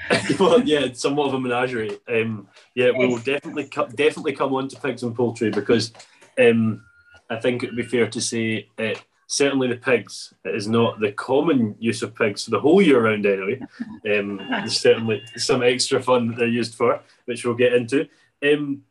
well, 0.40 0.62
yeah, 0.62 0.82
it's 0.82 1.02
somewhat 1.02 1.28
of 1.30 1.36
a 1.36 1.40
menagerie. 1.40 1.98
Um, 2.08 2.48
yeah, 2.76 2.92
we 2.92 3.08
will 3.08 3.18
definitely 3.18 3.70
co- 3.70 3.88
definitely 3.88 4.34
come 4.34 4.54
on 4.54 4.68
to 4.68 4.80
pigs 4.80 5.04
and 5.04 5.16
poultry 5.16 5.50
because 5.50 5.94
um, 6.38 6.84
I 7.30 7.38
think 7.38 7.64
it 7.64 7.68
would 7.68 7.78
be 7.78 7.84
fair 7.84 8.08
to 8.08 8.22
say 8.22 8.68
uh, 8.78 8.94
certainly 9.27 9.67
the 9.67 9.77
pigs 9.77 10.34
is 10.46 10.67
not 10.67 11.00
the 11.00 11.12
common 11.12 11.75
use 11.79 12.01
of 12.01 12.15
pigs 12.15 12.46
for 12.46 12.51
the 12.51 12.60
whole 12.60 12.82
year 12.82 13.03
round 13.03 13.25
anyway. 13.25 13.60
Um, 14.10 14.38
there's 14.50 14.79
certainly 14.79 15.24
some 15.36 15.63
extra 15.63 16.01
fun 16.01 16.27
that 16.27 16.38
they're 16.38 16.48
used 16.48 16.75
for, 16.75 17.01
which 17.25 17.46
we'll 17.46 17.55
get 17.55 17.74
into. 17.74 18.08
Um, 18.44 18.84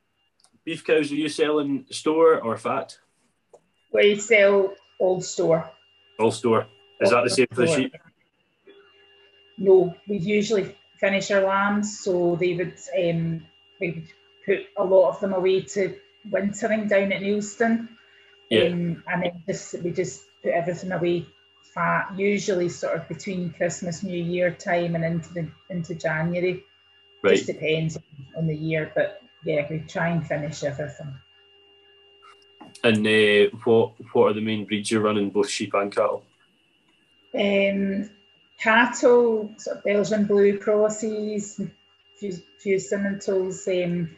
beef 0.65 0.85
cows, 0.85 1.13
are 1.13 1.17
you 1.17 1.29
selling 1.29 1.87
store 1.91 2.41
or 2.41 2.57
fat? 2.57 2.99
We 3.93 4.19
sell 4.19 4.75
old 4.99 5.25
store. 5.25 5.71
All 6.19 6.31
store. 6.31 6.67
Is 7.01 7.11
that 7.11 7.25
the 7.25 7.31
same 7.31 7.47
for 7.53 7.67
the 7.67 7.75
sheep? 7.75 7.95
No, 9.59 9.95
we 10.09 10.17
usually 10.19 10.75
finish 10.99 11.31
our 11.31 11.43
lambs, 11.43 12.01
so 12.01 12.37
they 12.37 12.55
would 12.55 12.75
um, 12.99 13.47
we 13.81 13.91
would 13.93 14.09
put 14.45 14.67
a 14.77 14.85
lot 14.85 15.11
of 15.11 15.21
them 15.21 15.33
away 15.33 15.63
to 15.63 15.97
wintering 16.31 16.89
down 16.89 17.13
at 17.13 17.23
Neilston. 17.23 17.89
Yeah. 18.55 18.73
Um, 18.73 19.05
and 19.07 19.23
then 19.23 19.43
just 19.47 19.83
we 19.83 19.91
just 19.91 20.25
put 20.43 20.53
everything 20.53 20.93
away 20.93 21.27
fat, 21.75 22.13
usually 22.17 22.69
sort 22.69 22.97
of 22.97 23.09
between 23.09 23.53
Christmas, 23.53 24.03
New 24.03 24.23
Year 24.23 24.51
time 24.51 24.95
and 24.95 25.05
into 25.05 25.35
the 25.35 25.49
into 25.71 25.95
January. 25.95 26.65
Right. 27.23 27.37
Just 27.37 27.47
depends 27.47 27.99
on 28.37 28.47
the 28.47 28.57
year, 28.57 28.93
but 28.95 29.23
yeah, 29.45 29.67
we 29.69 29.79
try 29.81 30.09
and 30.09 30.27
finish 30.27 30.63
everything. 30.63 31.15
And 32.83 33.07
uh, 33.07 33.57
what 33.65 33.93
what 34.13 34.31
are 34.31 34.35
the 34.35 34.41
main 34.41 34.65
breeds 34.65 34.91
you're 34.91 35.01
running, 35.01 35.31
both 35.31 35.49
sheep 35.49 35.75
and 35.75 35.95
cattle? 35.95 36.25
Um, 37.35 38.11
cattle, 38.59 39.55
sort 39.57 39.79
of 39.79 39.85
Belgian 39.85 40.27
blue 40.27 40.59
crosses, 40.59 41.61
few, 42.19 42.33
few 42.61 42.77
Simmentals, 42.77 43.67
um, 43.85 44.17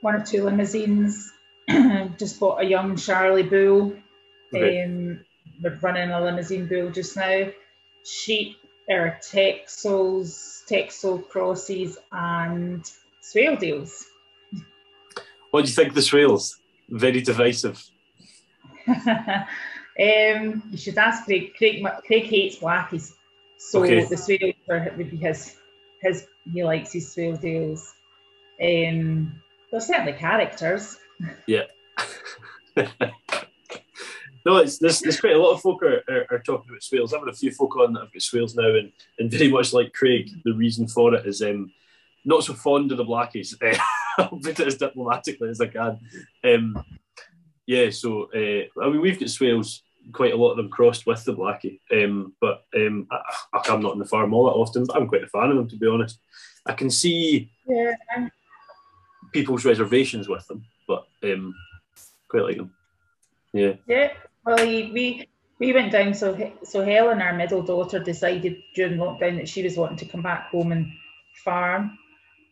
one 0.00 0.14
or 0.14 0.24
two 0.24 0.44
Limousins. 0.44 1.32
just 2.18 2.40
bought 2.40 2.62
a 2.62 2.66
young 2.66 2.96
Charlie 2.96 3.42
bull. 3.42 3.96
Okay. 4.54 4.84
Um, 4.84 5.20
we're 5.62 5.76
running 5.82 6.10
a 6.10 6.20
Limousin 6.20 6.68
bull 6.68 6.90
just 6.90 7.16
now. 7.16 7.46
Sheep 8.04 8.56
are 8.90 9.18
Texels, 9.22 10.64
Texel 10.66 11.18
crosses, 11.18 11.98
and 12.10 12.82
Swaledales. 13.22 14.04
What 15.50 15.64
do 15.64 15.68
you 15.70 15.74
think 15.74 15.90
of 15.90 15.94
the 15.94 16.02
swales? 16.02 16.58
Very 16.88 17.20
divisive. 17.20 17.82
um, 18.88 19.42
you 19.98 20.76
should 20.76 20.98
ask 20.98 21.24
Craig. 21.24 21.52
Craig, 21.56 21.84
Craig 22.06 22.24
hates 22.24 22.56
blackies, 22.58 23.12
so 23.58 23.82
Okay. 23.84 24.04
the 24.04 24.16
swale 24.16 24.52
are- 24.68 24.92
would 24.96 25.10
be 25.10 25.16
his. 25.16 25.56
His 26.02 26.26
he 26.50 26.64
likes 26.64 26.92
his 26.92 27.14
Swaledales. 27.14 27.92
Um, 28.60 29.40
they're 29.70 29.80
certainly 29.80 30.14
characters. 30.14 30.96
no, 34.46 34.56
it's 34.58 34.78
there's, 34.78 35.00
there's 35.00 35.20
quite 35.20 35.34
a 35.34 35.38
lot 35.38 35.52
of 35.52 35.60
folk 35.60 35.82
are, 35.82 36.02
are, 36.08 36.26
are 36.30 36.38
talking 36.38 36.70
about 36.70 36.82
swales. 36.82 37.12
I've 37.12 37.20
had 37.20 37.28
a 37.28 37.36
few 37.36 37.50
folk 37.50 37.76
on 37.76 37.92
that 37.92 38.00
have 38.00 38.12
got 38.12 38.22
swales 38.22 38.54
now, 38.54 38.68
and, 38.74 38.92
and 39.18 39.30
very 39.30 39.50
much 39.50 39.72
like 39.72 39.92
Craig, 39.92 40.30
the 40.44 40.54
reason 40.54 40.88
for 40.88 41.14
it 41.14 41.26
is 41.26 41.42
um, 41.42 41.72
not 42.24 42.44
so 42.44 42.54
fond 42.54 42.92
of 42.92 42.98
the 42.98 43.04
blackies. 43.04 43.54
I'll 44.18 44.28
put 44.28 44.60
it 44.60 44.66
as 44.66 44.76
diplomatically 44.76 45.50
as 45.50 45.60
I 45.60 45.66
can. 45.68 45.98
Um, 46.44 46.84
yeah, 47.66 47.90
so 47.90 48.24
uh, 48.34 48.82
I 48.82 48.90
mean, 48.90 49.00
we've 49.00 49.18
got 49.18 49.30
swales, 49.30 49.82
quite 50.12 50.32
a 50.32 50.36
lot 50.36 50.52
of 50.52 50.56
them 50.56 50.70
crossed 50.70 51.06
with 51.06 51.24
the 51.24 51.34
blackie, 51.34 51.80
um, 51.92 52.34
but 52.40 52.64
um, 52.74 53.06
I, 53.10 53.20
I'm 53.68 53.80
not 53.80 53.92
on 53.92 53.98
the 53.98 54.04
farm 54.04 54.34
all 54.34 54.46
that 54.46 54.52
often. 54.52 54.84
But 54.86 54.96
I'm 54.96 55.08
quite 55.08 55.24
a 55.24 55.28
fan 55.28 55.50
of 55.50 55.56
them, 55.56 55.68
to 55.68 55.76
be 55.76 55.86
honest. 55.86 56.18
I 56.66 56.72
can 56.72 56.90
see 56.90 57.50
Yeah, 57.66 57.94
people's 59.32 59.64
reservations 59.64 60.28
with 60.28 60.46
them, 60.46 60.64
but 60.90 61.30
um, 61.30 61.54
quite 62.28 62.42
like 62.42 62.56
them. 62.56 62.74
Yeah. 63.52 63.74
yeah. 63.86 64.12
Well, 64.44 64.58
he, 64.58 64.90
we 64.92 65.28
we 65.58 65.72
went 65.72 65.92
down. 65.92 66.14
So 66.14 66.52
so 66.64 66.84
Helen, 66.84 67.22
our 67.22 67.34
middle 67.34 67.62
daughter, 67.62 67.98
decided 67.98 68.56
during 68.74 68.98
lockdown 68.98 69.36
that 69.36 69.48
she 69.48 69.62
was 69.62 69.76
wanting 69.76 69.98
to 69.98 70.06
come 70.06 70.22
back 70.22 70.50
home 70.50 70.72
and 70.72 70.92
farm, 71.44 71.98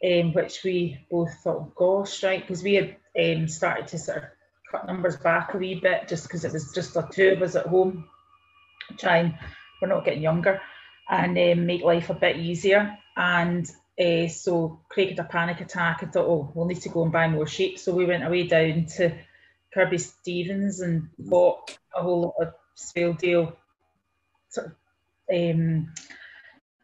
um, 0.05 0.33
which 0.33 0.63
we 0.65 0.99
both 1.11 1.35
thought, 1.43 1.75
gosh, 1.75 2.23
right, 2.23 2.41
because 2.41 2.63
we 2.63 2.75
had 2.75 2.97
um, 3.19 3.49
started 3.49 3.89
to 3.89 3.99
sort 3.99 4.19
of 4.19 4.25
cut 4.71 4.87
numbers 4.87 5.17
back 5.17 5.55
a 5.55 5.59
wee 5.59 5.75
bit 5.75 6.09
just 6.09 6.25
because 6.25 6.45
it 6.45 6.53
was 6.53 6.73
just 6.73 6.95
the 6.95 7.03
two 7.03 7.31
of 7.31 7.43
us 7.43 7.57
at 7.57 7.67
home, 7.67 8.09
trying. 8.97 9.37
We're 9.81 9.89
not 9.89 10.05
getting 10.05 10.23
younger, 10.23 10.61
and 11.09 11.39
um, 11.39 11.67
make 11.67 11.83
life 11.83 12.11
a 12.11 12.15
bit 12.15 12.37
easier. 12.37 12.99
And 13.17 13.71
uh, 13.99 14.29
so 14.29 14.81
Craig 14.89 15.11
had 15.11 15.19
a 15.19 15.25
panic 15.25 15.61
attack. 15.61 16.01
I 16.03 16.07
thought, 16.07 16.27
oh, 16.27 16.53
we'll 16.55 16.67
need 16.67 16.81
to 16.83 16.89
go 16.89 17.03
and 17.03 17.13
buy 17.13 17.29
more 17.29 17.47
sheep. 17.47 17.79
So 17.79 17.95
we 17.95 18.07
went 18.07 18.25
away 18.25 18.47
down 18.47 18.87
to 18.97 19.15
Kirkby 19.75 19.99
Stephens 19.99 20.81
and 20.81 21.09
bought 21.19 21.77
a 21.95 22.03
whole 22.03 22.21
lot 22.23 22.47
of 22.47 22.55
Swaledale 22.77 23.55
sort 24.51 24.69
of 24.69 24.73
um, 25.35 25.93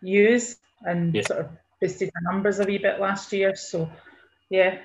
ewes 0.02 0.56
and 0.82 1.14
Yeah. 1.14 1.22
sort 1.22 1.40
of 1.40 1.50
boosted 1.80 2.10
the 2.14 2.20
numbers 2.32 2.58
a 2.60 2.64
wee 2.64 2.78
bit 2.78 3.00
last 3.00 3.32
year. 3.32 3.54
So 3.54 3.90
yeah, 4.50 4.80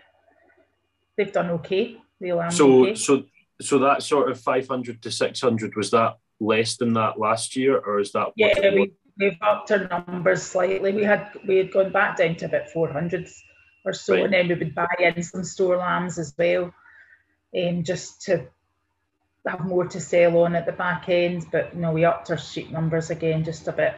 they've 1.18 1.32
done 1.32 1.50
okay. 1.52 1.98
The 2.22 2.34
lambs 2.34 2.58
So 2.58 2.84
okay. 2.84 2.96
so 2.96 3.24
so 3.62 3.80
that 3.80 4.04
sort 4.04 4.30
of 4.32 4.40
500 4.40 5.02
to 5.02 5.12
600 5.12 5.76
was 5.76 5.92
that 5.92 6.18
less 6.40 6.78
than 6.78 6.94
that 6.94 7.20
last 7.20 7.56
year, 7.56 7.78
or 7.78 8.00
is 8.00 8.14
that 8.14 8.28
what 8.28 8.34
Yeah, 8.38 8.74
we, 8.74 8.94
we've 9.20 9.38
upped 9.42 9.72
our 9.72 9.88
numbers 9.88 10.44
slightly. 10.44 10.94
We 10.94 11.04
had 11.04 11.30
we 11.46 11.58
had 11.58 11.72
gone 11.72 11.92
back 11.92 12.18
down 12.18 12.36
to 12.38 12.46
about 12.46 12.70
four 12.70 12.92
hundred 12.92 13.28
or 13.86 13.94
so, 13.94 14.14
Right. 14.16 14.24
and 14.26 14.34
then 14.34 14.48
we 14.48 14.56
would 14.56 14.76
buy 14.76 14.88
in 15.00 15.22
some 15.24 15.44
store 15.44 15.78
lambs 15.78 16.18
as 16.18 16.34
well, 16.38 16.74
um, 17.58 17.84
just 17.84 18.22
to 18.24 18.48
have 19.48 19.66
more 19.66 19.86
to 19.88 20.00
sell 20.00 20.38
on 20.40 20.56
at 20.56 20.66
the 20.66 20.72
back 20.72 21.10
end. 21.10 21.46
But 21.52 21.74
you 21.74 21.82
know, 21.82 21.92
we 21.92 22.06
upped 22.06 22.30
our 22.32 22.38
sheep 22.38 22.72
numbers 22.72 23.10
again 23.10 23.44
just 23.44 23.68
a 23.68 23.72
bit. 23.72 23.96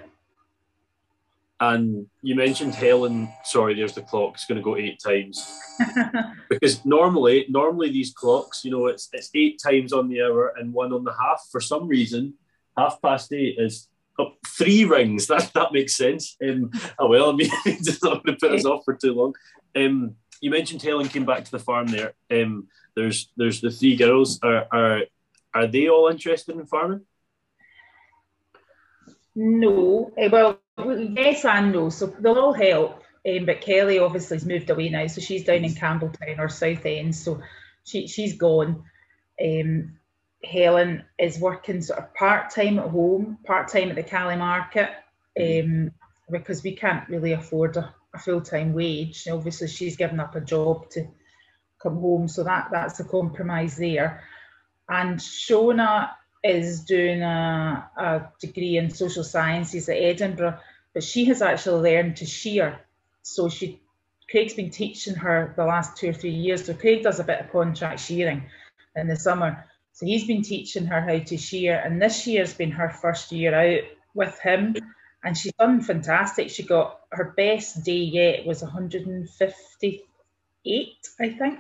And 1.60 2.08
you 2.24 2.34
mentioned 2.34 2.74
Helen. 2.74 3.30
Sorry, 3.44 3.76
there's 3.76 3.94
the 3.94 4.02
clock. 4.02 4.34
It's 4.34 4.48
going 4.48 4.58
to 4.58 4.64
go 4.64 4.78
eight 4.78 5.00
times 5.00 5.60
because 6.50 6.84
normally, 6.86 7.46
normally 7.50 7.92
these 7.92 8.12
clocks, 8.12 8.66
you 8.66 8.72
know, 8.72 8.88
it's 8.88 9.10
it's 9.14 9.30
eight 9.36 9.62
times 9.64 9.94
on 9.94 10.10
the 10.10 10.24
hour 10.24 10.56
and 10.58 10.74
one 10.74 10.92
on 10.92 11.04
the 11.04 11.14
half. 11.14 11.48
For 11.52 11.62
some 11.62 11.88
reason, 11.88 12.34
half 12.76 13.00
past 13.00 13.32
eight 13.32 13.58
is 13.60 13.91
up 14.22 14.38
three 14.48 14.86
rings. 14.86 15.28
That 15.32 15.52
that 15.54 15.74
makes 15.74 15.96
sense. 15.96 16.38
Um, 16.44 16.72
oh 17.00 17.08
well, 17.08 17.32
I 17.32 17.34
mean, 17.34 17.50
it's 17.66 18.04
not 18.04 18.24
going 18.24 18.38
to 18.38 18.48
put 18.48 18.58
us 18.58 18.66
off 18.66 18.84
for 18.86 18.96
too 18.96 19.14
long. 19.14 19.34
Um, 19.76 20.16
you 20.42 20.50
mentioned 20.50 20.82
Helen 20.82 21.08
came 21.08 21.26
back 21.26 21.46
to 21.46 21.52
the 21.52 21.60
farm 21.60 21.88
there. 21.88 22.14
Um, 22.32 22.68
there's 22.96 23.32
there's 23.38 23.62
the 23.62 23.72
three 23.72 23.96
girls. 23.96 24.40
Are, 24.44 24.66
are 24.72 25.02
are 25.54 25.68
they 25.68 25.90
all 25.90 26.08
interested 26.08 26.56
in 26.56 26.66
farming? 26.66 27.02
No, 29.36 30.12
uh, 30.22 30.30
well, 30.32 30.60
yes 30.78 31.46
and 31.46 31.72
no. 31.72 31.90
So 31.90 32.08
they'll 32.08 32.40
all 32.40 32.54
help. 32.54 33.04
Um, 33.28 33.46
but 33.46 33.62
Kelly 33.62 34.00
obviously 34.00 34.38
has 34.38 34.46
moved 34.46 34.70
away 34.70 34.90
now, 34.90 35.06
so 35.08 35.22
she's 35.22 35.44
down 35.44 35.64
in 35.64 35.76
Campbeltown 35.76 36.40
or 36.40 36.50
Southend, 36.50 37.16
so 37.16 37.40
she 37.84 38.08
she's 38.08 38.36
gone. 38.36 38.84
Um, 39.42 39.98
Helen 40.44 41.04
is 41.20 41.40
working 41.40 41.82
sort 41.82 42.00
of 42.00 42.14
part 42.14 42.50
time 42.50 42.80
at 42.80 42.90
home, 42.90 43.38
part 43.46 43.68
time 43.68 43.90
at 43.90 43.96
the 43.96 44.04
Cali 44.04 44.36
Market, 44.36 44.90
um, 45.40 45.92
because 46.30 46.64
we 46.64 46.76
can't 46.76 47.08
really 47.10 47.34
afford 47.34 47.78
a, 47.78 47.94
a 48.14 48.20
full 48.20 48.42
time 48.42 48.74
wage. 48.74 49.28
Obviously, 49.28 49.68
she's 49.68 49.98
given 49.98 50.20
up 50.20 50.36
a 50.36 50.42
job 50.42 50.90
to 50.92 51.08
come 51.82 52.00
home, 52.00 52.28
so 52.28 52.44
that 52.44 52.70
that's 52.72 53.00
a 53.00 53.04
compromise 53.04 53.78
there. 53.78 54.24
And 54.90 55.20
Shona 55.20 56.12
is 56.44 56.82
doing 56.86 57.22
a, 57.22 57.90
a 57.98 58.30
degree 58.40 58.78
in 58.78 58.90
social 58.90 59.24
sciences 59.24 59.88
at 59.90 59.98
Edinburgh, 59.98 60.58
but 60.94 61.04
she 61.04 61.26
has 61.26 61.42
actually 61.42 61.92
learned 61.92 62.18
to 62.18 62.26
shear. 62.26 62.80
So 63.22 63.48
she 63.48 63.82
Craig's 64.30 64.54
been 64.54 64.70
teaching 64.70 65.16
her 65.16 65.54
the 65.58 65.66
last 65.66 65.98
two 65.98 66.10
or 66.10 66.14
three 66.14 66.32
years. 66.32 66.66
So 66.66 66.74
Craig 66.74 67.04
does 67.04 67.20
a 67.20 67.24
bit 67.24 67.42
of 67.42 67.52
contract 67.52 68.00
shearing 68.00 68.50
in 68.96 69.08
the 69.08 69.18
summer. 69.18 69.66
So 69.94 70.06
he's 70.06 70.26
been 70.26 70.42
teaching 70.42 70.86
her 70.86 71.02
how 71.02 71.20
to 71.20 71.38
shear, 71.38 71.80
and 71.80 72.02
this 72.02 72.26
year's 72.26 72.54
been 72.54 72.72
her 72.72 72.90
first 72.90 73.30
year 73.32 73.54
out 73.54 73.84
with 74.14 74.40
him, 74.40 74.76
and 75.24 75.38
she's 75.38 75.54
done 75.54 75.82
fantastic. 75.82 76.50
She 76.50 76.64
got 76.64 77.02
her 77.12 77.34
best 77.38 77.84
day 77.84 77.98
yet 77.98 78.46
was 78.46 78.64
158, 78.64 80.88
I 81.20 81.30
think, 81.30 81.60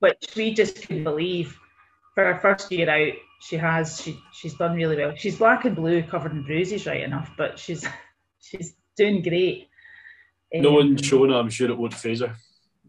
which 0.00 0.34
we 0.34 0.54
just 0.54 0.82
couldn't 0.82 1.04
believe. 1.04 1.56
For 2.14 2.24
her 2.24 2.40
first 2.40 2.72
year 2.72 2.90
out, 2.90 3.12
she 3.40 3.56
has 3.56 4.00
she 4.00 4.18
she's 4.32 4.54
done 4.54 4.74
really 4.74 4.96
well. 4.96 5.14
She's 5.14 5.38
black 5.38 5.64
and 5.64 5.76
blue, 5.76 6.02
covered 6.02 6.32
in 6.32 6.42
bruises, 6.42 6.86
right 6.86 7.02
enough, 7.02 7.30
but 7.38 7.60
she's 7.60 7.86
she's 8.40 8.74
doing 8.96 9.22
great. 9.22 9.68
No 10.52 10.70
um, 10.70 10.74
one 10.74 10.96
showing 10.96 11.30
her, 11.30 11.36
I'm 11.36 11.50
sure 11.50 11.70
it 11.70 11.78
won't 11.78 11.94
faze 11.94 12.20
her. 12.20 12.34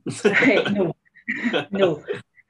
no, 0.71 0.95
no. 1.71 2.03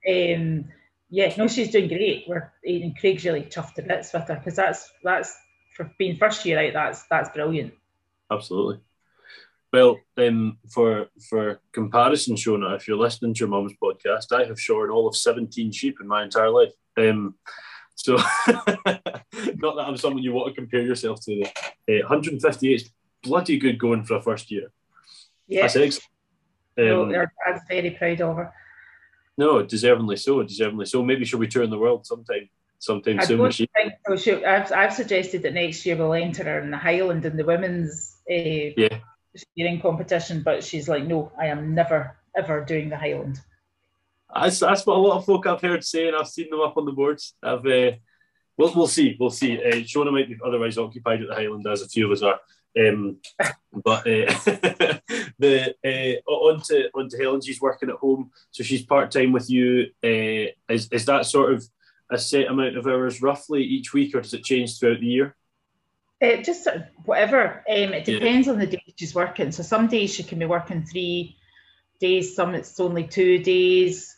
Um, 0.07 0.65
yeah, 1.09 1.33
no, 1.37 1.47
she's 1.47 1.71
doing 1.71 1.87
great. 1.87 2.25
We're 2.27 2.51
and 2.63 2.97
Craig's 2.97 3.25
really 3.25 3.43
chuffed 3.43 3.73
to 3.75 3.81
bits 3.81 4.13
with 4.13 4.27
her 4.27 4.35
because 4.35 4.55
that's 4.55 4.91
that's 5.03 5.35
for 5.75 5.91
being 5.97 6.17
first 6.17 6.45
year 6.45 6.59
out. 6.59 6.73
That's 6.73 7.03
that's 7.09 7.29
brilliant. 7.29 7.73
Absolutely. 8.31 8.79
Well, 9.73 9.99
um, 10.17 10.57
for 10.69 11.07
for 11.29 11.61
comparison, 11.71 12.35
Shona, 12.35 12.75
if 12.75 12.87
you're 12.87 12.97
listening 12.97 13.33
to 13.33 13.39
your 13.39 13.49
mum's 13.49 13.73
podcast, 13.81 14.31
I 14.31 14.45
have 14.45 14.59
shorn 14.59 14.91
all 14.91 15.07
of 15.07 15.15
17 15.15 15.71
sheep 15.71 15.97
in 16.01 16.07
my 16.07 16.23
entire 16.23 16.49
life. 16.49 16.73
Um, 16.97 17.35
so, 17.95 18.15
not 18.47 18.85
that 18.95 19.85
I'm 19.85 19.97
someone 19.97 20.23
you 20.23 20.33
want 20.33 20.53
to 20.53 20.61
compare 20.61 20.81
yourself 20.81 21.23
to. 21.25 21.43
Uh, 21.43 22.01
158 22.07 22.73
is 22.73 22.89
bloody 23.23 23.57
good 23.57 23.77
going 23.77 24.05
for 24.05 24.15
a 24.15 24.21
first 24.21 24.49
year. 24.51 24.71
Yeah. 25.47 25.63
That's 25.63 25.75
excellent. 25.75 26.09
Um, 26.77 27.11
no, 27.11 27.25
I'm 27.45 27.59
very 27.67 27.91
proud 27.91 28.21
of 28.21 28.37
her. 28.37 28.53
No, 29.39 29.63
deservingly 29.63 30.19
so, 30.19 30.43
deservingly 30.43 30.85
so. 30.85 31.01
Maybe 31.01 31.23
she'll 31.23 31.39
be 31.39 31.47
touring 31.47 31.69
the 31.69 31.77
world 31.77 32.05
sometime, 32.05 32.49
sometime 32.77 33.21
I 33.21 33.23
soon. 33.23 33.51
She... 33.51 33.69
So 34.05 34.17
she, 34.17 34.31
I've, 34.43 34.69
I've 34.73 34.93
suggested 34.93 35.43
that 35.43 35.53
next 35.53 35.85
year 35.85 35.95
we'll 35.95 36.13
enter 36.13 36.43
her 36.43 36.59
in 36.59 36.71
the 36.71 36.77
Highland 36.77 37.23
in 37.25 37.37
the 37.37 37.45
women's 37.45 38.17
uh, 38.29 38.75
yeah. 38.75 38.97
steering 39.33 39.79
competition, 39.79 40.43
but 40.43 40.61
she's 40.61 40.89
like, 40.89 41.05
no, 41.05 41.31
I 41.39 41.45
am 41.47 41.73
never 41.73 42.17
ever 42.35 42.65
doing 42.65 42.89
the 42.89 42.97
Highland. 42.97 43.39
That's, 44.35 44.59
that's 44.59 44.85
what 44.85 44.97
a 44.97 44.99
lot 44.99 45.17
of 45.19 45.25
folk 45.25 45.47
I've 45.47 45.61
heard 45.61 45.85
say, 45.85 46.07
and 46.07 46.17
I've 46.17 46.27
seen 46.27 46.49
them 46.49 46.59
up 46.59 46.75
on 46.75 46.83
the 46.83 46.91
boards. 46.91 47.33
I've, 47.41 47.65
uh, 47.65 47.91
we'll, 48.57 48.73
we'll 48.75 48.87
see, 48.87 49.15
we'll 49.17 49.29
see. 49.29 49.57
Uh, 49.57 49.77
Shona 49.87 50.11
might 50.11 50.27
be 50.27 50.37
otherwise 50.45 50.77
occupied 50.77 51.21
at 51.21 51.29
the 51.29 51.35
Highland, 51.35 51.65
as 51.65 51.81
a 51.81 51.87
few 51.87 52.05
of 52.07 52.11
us 52.11 52.23
are. 52.23 52.41
Um, 52.77 53.17
but 53.83 54.07
uh, 54.07 54.33
the 55.39 55.75
uh, 55.83 56.31
on 56.31 56.61
to 56.61 56.89
on 56.93 57.09
to 57.09 57.17
Helen, 57.17 57.41
she's 57.41 57.61
working 57.61 57.89
at 57.89 57.95
home, 57.95 58.31
so 58.51 58.63
she's 58.63 58.85
part 58.85 59.11
time 59.11 59.31
with 59.31 59.49
you. 59.49 59.87
Uh, 60.03 60.51
is 60.71 60.87
is 60.91 61.05
that 61.05 61.25
sort 61.25 61.53
of 61.53 61.67
a 62.11 62.17
set 62.17 62.47
amount 62.47 62.77
of 62.77 62.87
hours 62.87 63.21
roughly 63.21 63.63
each 63.63 63.93
week, 63.93 64.15
or 64.15 64.21
does 64.21 64.33
it 64.33 64.43
change 64.43 64.77
throughout 64.77 64.99
the 64.99 65.07
year? 65.07 65.35
It 66.21 66.43
just 66.43 66.67
whatever. 67.05 67.63
Um, 67.69 67.93
it 67.93 68.05
depends 68.05 68.47
yeah. 68.47 68.53
on 68.53 68.59
the 68.59 68.67
day 68.67 68.83
she's 68.97 69.15
working. 69.15 69.51
So 69.51 69.63
some 69.63 69.87
days 69.87 70.13
she 70.13 70.23
can 70.23 70.39
be 70.39 70.45
working 70.45 70.85
three 70.85 71.37
days, 71.99 72.35
some 72.35 72.55
it's 72.55 72.79
only 72.79 73.05
two 73.07 73.39
days 73.39 74.15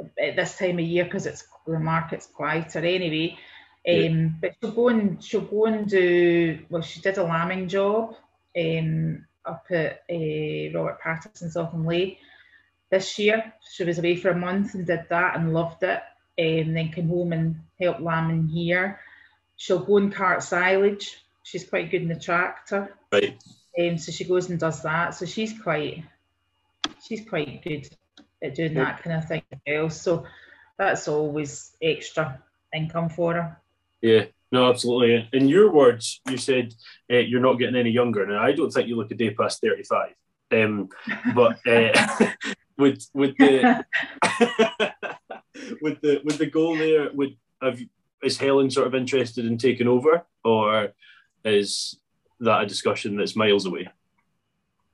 at 0.00 0.36
this 0.36 0.58
time 0.58 0.78
of 0.78 0.84
year 0.84 1.04
because 1.04 1.26
it's 1.26 1.46
the 1.66 1.78
market's 1.78 2.26
quieter 2.26 2.80
anyway. 2.80 3.38
Um, 3.88 4.36
but 4.40 4.56
she'll 4.60 4.72
go 4.72 4.88
and 4.88 5.22
she'll 5.22 5.42
go 5.42 5.66
and 5.66 5.88
do 5.88 6.58
well. 6.68 6.82
She 6.82 7.00
did 7.00 7.18
a 7.18 7.22
lambing 7.22 7.68
job 7.68 8.16
um, 8.58 9.24
up 9.44 9.66
at 9.70 10.02
uh, 10.10 10.76
Robert 10.76 11.00
Patterson's 11.00 11.56
Auchinleigh 11.56 12.18
this 12.90 13.18
year. 13.18 13.52
She 13.72 13.84
was 13.84 13.98
away 13.98 14.16
for 14.16 14.30
a 14.30 14.36
month 14.36 14.74
and 14.74 14.86
did 14.86 15.06
that 15.10 15.36
and 15.36 15.54
loved 15.54 15.82
it. 15.82 16.02
And 16.38 16.68
um, 16.68 16.74
then 16.74 16.92
came 16.92 17.08
home 17.08 17.32
and 17.32 17.60
helped 17.80 18.00
lambing 18.00 18.48
here. 18.48 19.00
She'll 19.56 19.78
go 19.78 19.96
and 19.96 20.12
cart 20.12 20.42
silage. 20.42 21.16
She's 21.42 21.64
quite 21.64 21.90
good 21.90 22.02
in 22.02 22.08
the 22.08 22.18
tractor. 22.18 22.94
Right. 23.12 23.38
Um, 23.78 23.98
so 23.98 24.12
she 24.12 24.24
goes 24.24 24.50
and 24.50 24.58
does 24.58 24.82
that. 24.82 25.14
So 25.14 25.26
she's 25.26 25.58
quite 25.58 26.04
she's 27.02 27.26
quite 27.26 27.62
good 27.62 27.88
at 28.42 28.54
doing 28.54 28.74
that 28.74 29.02
kind 29.02 29.16
of 29.16 29.28
thing 29.28 29.42
as 29.52 29.60
well. 29.66 29.90
So 29.90 30.26
that's 30.76 31.08
always 31.08 31.74
extra 31.80 32.42
income 32.74 33.08
for 33.08 33.34
her. 33.34 33.56
Yeah, 34.02 34.26
no, 34.52 34.68
absolutely. 34.68 35.28
In 35.32 35.48
your 35.48 35.72
words, 35.72 36.20
you 36.28 36.36
said 36.36 36.74
uh, 37.12 37.16
you're 37.16 37.40
not 37.40 37.54
getting 37.54 37.76
any 37.76 37.90
younger. 37.90 38.26
Now, 38.26 38.42
I 38.42 38.52
don't 38.52 38.70
think 38.70 38.88
you 38.88 38.96
look 38.96 39.10
a 39.10 39.14
day 39.14 39.30
past 39.30 39.60
35. 39.60 40.14
Um, 40.52 40.88
but 41.34 41.58
uh, 41.66 42.30
with 42.78 43.08
with 43.14 43.36
the 43.36 43.84
with 45.80 46.00
the 46.00 46.20
with 46.24 46.38
the 46.38 46.46
goal 46.46 46.76
there, 46.76 47.10
would 47.12 47.36
have 47.62 47.80
is 48.22 48.38
Helen 48.38 48.70
sort 48.70 48.86
of 48.86 48.94
interested 48.94 49.44
in 49.44 49.58
taking 49.58 49.88
over, 49.88 50.24
or 50.44 50.88
is 51.44 51.98
that 52.40 52.62
a 52.62 52.66
discussion 52.66 53.16
that's 53.16 53.36
miles 53.36 53.66
away? 53.66 53.88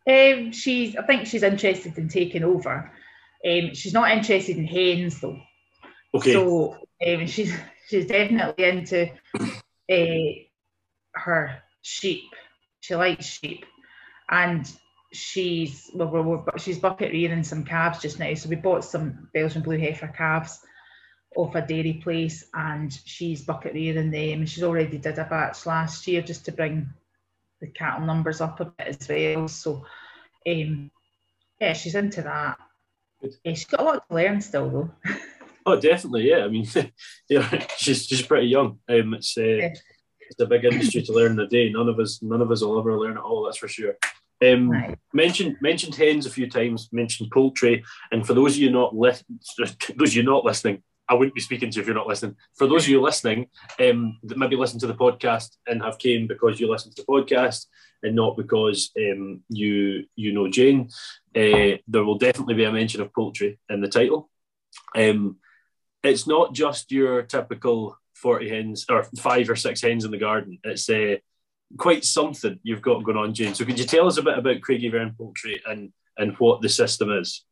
Um, 0.08 0.50
she's, 0.52 0.96
I 0.96 1.02
think 1.02 1.26
she's 1.26 1.44
interested 1.44 1.96
in 1.96 2.08
taking 2.08 2.42
over. 2.42 2.90
Um, 3.46 3.74
she's 3.74 3.92
not 3.92 4.10
interested 4.10 4.56
in 4.56 4.66
hens 4.66 5.20
though. 5.20 5.40
Okay. 6.14 6.32
So 6.32 6.76
um, 7.06 7.26
she's 7.26 7.54
she's 7.88 8.06
definitely 8.06 8.64
into 8.64 9.10
uh, 9.90 10.32
her 11.14 11.62
sheep. 11.82 12.30
She 12.80 12.94
likes 12.96 13.26
sheep, 13.26 13.64
and 14.28 14.70
she's 15.12 15.90
well, 15.94 16.08
we're, 16.08 16.22
we're, 16.22 16.58
she's 16.58 16.78
bucket 16.78 17.12
rearing 17.12 17.44
some 17.44 17.64
calves 17.64 18.00
just 18.00 18.18
now. 18.18 18.34
So 18.34 18.48
we 18.48 18.56
bought 18.56 18.84
some 18.84 19.28
Belgian 19.32 19.62
blue 19.62 19.78
heifer 19.78 20.08
calves 20.08 20.60
off 21.36 21.54
a 21.54 21.62
dairy 21.62 22.00
place, 22.02 22.44
and 22.54 22.92
she's 23.04 23.42
bucket 23.44 23.74
rearing 23.74 24.10
them. 24.10 24.40
And 24.40 24.48
she's 24.48 24.64
already 24.64 24.98
did 24.98 25.18
a 25.18 25.24
batch 25.24 25.66
last 25.66 26.06
year 26.06 26.22
just 26.22 26.44
to 26.46 26.52
bring 26.52 26.88
the 27.60 27.68
cattle 27.68 28.06
numbers 28.06 28.40
up 28.40 28.60
a 28.60 28.66
bit 28.66 28.88
as 28.88 29.08
well. 29.08 29.48
So, 29.48 29.84
um, 30.46 30.90
yeah, 31.60 31.72
she's 31.74 31.94
into 31.94 32.22
that. 32.22 32.58
Yeah, 33.44 33.54
she's 33.54 33.66
got 33.66 33.80
a 33.80 33.84
lot 33.84 34.08
to 34.08 34.14
learn 34.14 34.40
still, 34.40 34.68
though. 34.68 34.90
Oh, 35.64 35.78
definitely, 35.78 36.28
yeah. 36.28 36.44
I 36.44 36.48
mean, 36.48 36.66
yeah, 37.28 37.66
she's 37.76 38.06
she's 38.06 38.22
pretty 38.22 38.48
young. 38.48 38.78
Um, 38.88 39.14
it's 39.14 39.36
uh, 39.36 39.70
it's 40.20 40.40
a 40.40 40.46
big 40.46 40.64
industry 40.64 41.02
to 41.02 41.12
learn 41.12 41.32
in 41.32 41.40
a 41.40 41.46
day. 41.46 41.70
None 41.70 41.88
of 41.88 41.98
us 41.98 42.20
none 42.22 42.42
of 42.42 42.50
us 42.50 42.62
will 42.62 42.78
ever 42.78 42.98
learn 42.98 43.16
it 43.16 43.20
all. 43.20 43.44
That's 43.44 43.58
for 43.58 43.68
sure. 43.68 43.96
Um, 44.42 44.70
right. 44.70 44.98
Mentioned 45.12 45.56
mentioned 45.60 45.94
hens 45.94 46.26
a 46.26 46.30
few 46.30 46.48
times. 46.48 46.88
Mentioned 46.92 47.30
poultry, 47.30 47.84
and 48.10 48.26
for 48.26 48.34
those 48.34 48.56
of 48.56 48.62
you 48.62 48.70
not 48.70 48.96
li- 48.96 49.12
those 49.58 50.10
of 50.10 50.14
you 50.14 50.22
not 50.22 50.44
listening, 50.44 50.82
I 51.08 51.14
wouldn't 51.14 51.34
be 51.34 51.40
speaking 51.40 51.70
to 51.70 51.76
you 51.76 51.82
if 51.82 51.86
you're 51.86 51.94
not 51.94 52.08
listening. 52.08 52.36
For 52.56 52.66
those 52.66 52.84
of 52.84 52.88
you 52.88 53.00
listening, 53.00 53.48
um, 53.78 54.18
that 54.24 54.38
maybe 54.38 54.56
listen 54.56 54.80
to 54.80 54.86
the 54.86 54.94
podcast 54.94 55.56
and 55.66 55.82
have 55.82 55.98
came 55.98 56.26
because 56.26 56.58
you 56.58 56.70
listen 56.70 56.92
to 56.92 57.02
the 57.02 57.06
podcast 57.06 57.66
and 58.02 58.16
not 58.16 58.36
because 58.36 58.90
um, 58.98 59.42
you 59.48 60.04
you 60.16 60.32
know 60.32 60.48
Jane, 60.48 60.88
uh, 61.36 61.78
there 61.86 62.04
will 62.04 62.18
definitely 62.18 62.54
be 62.54 62.64
a 62.64 62.72
mention 62.72 63.00
of 63.00 63.12
poultry 63.12 63.58
in 63.68 63.80
the 63.80 63.88
title. 63.88 64.28
Um, 64.94 65.36
it's 66.02 66.26
not 66.26 66.52
just 66.52 66.90
your 66.90 67.22
typical 67.22 67.96
40 68.14 68.48
hens 68.48 68.86
or 68.88 69.04
five 69.18 69.48
or 69.48 69.56
six 69.56 69.80
hens 69.80 70.04
in 70.04 70.10
the 70.10 70.18
garden. 70.18 70.58
It's 70.64 70.88
uh, 70.88 71.16
quite 71.76 72.04
something 72.04 72.58
you've 72.62 72.82
got 72.82 73.04
going 73.04 73.16
on, 73.16 73.34
Jane. 73.34 73.54
So 73.54 73.64
could 73.64 73.78
you 73.78 73.84
tell 73.84 74.06
us 74.06 74.16
a 74.16 74.22
bit 74.22 74.38
about 74.38 74.60
Craigieburn 74.60 75.16
Poultry 75.16 75.60
and, 75.66 75.92
and 76.18 76.34
what 76.38 76.60
the 76.60 76.68
system 76.68 77.10
is? 77.10 77.44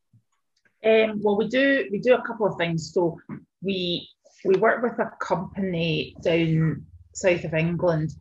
Um, 0.84 1.20
well, 1.22 1.36
we 1.36 1.46
do 1.48 1.86
we 1.92 1.98
do 1.98 2.14
a 2.14 2.22
couple 2.22 2.46
of 2.46 2.56
things. 2.56 2.92
So 2.94 3.18
we 3.62 4.08
we 4.46 4.56
work 4.56 4.82
with 4.82 4.98
a 4.98 5.12
company 5.20 6.16
down 6.22 6.86
south 7.14 7.44
of 7.44 7.52
England. 7.52 8.12